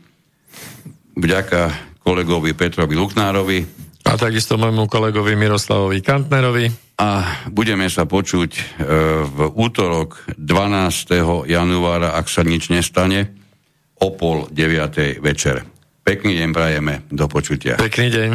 [1.15, 1.71] Vďaka
[2.03, 3.63] kolegovi Petrovi Luknárovi.
[4.11, 6.67] A takisto môjmu kolegovi Miroslavovi Kantnerovi
[6.99, 8.63] a budeme sa počuť e,
[9.23, 11.47] v útorok 12.
[11.47, 13.31] januára, ak sa nič nestane,
[14.03, 15.23] o pol 9.
[15.23, 15.63] večer.
[16.03, 17.79] Pekný deň prajeme, do počutia.
[17.79, 18.31] Pekný deň.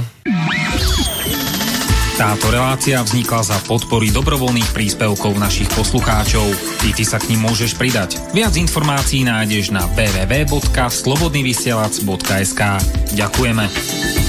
[2.16, 6.48] Táto relácia vznikla za podpory dobrovoľných príspevkov našich poslucháčov.
[6.80, 8.16] Ty, ty sa k ním môžeš pridať.
[8.32, 12.62] Viac informácií nájdeš na www.slobodnyvysielac.sk
[13.20, 14.25] Ďakujeme.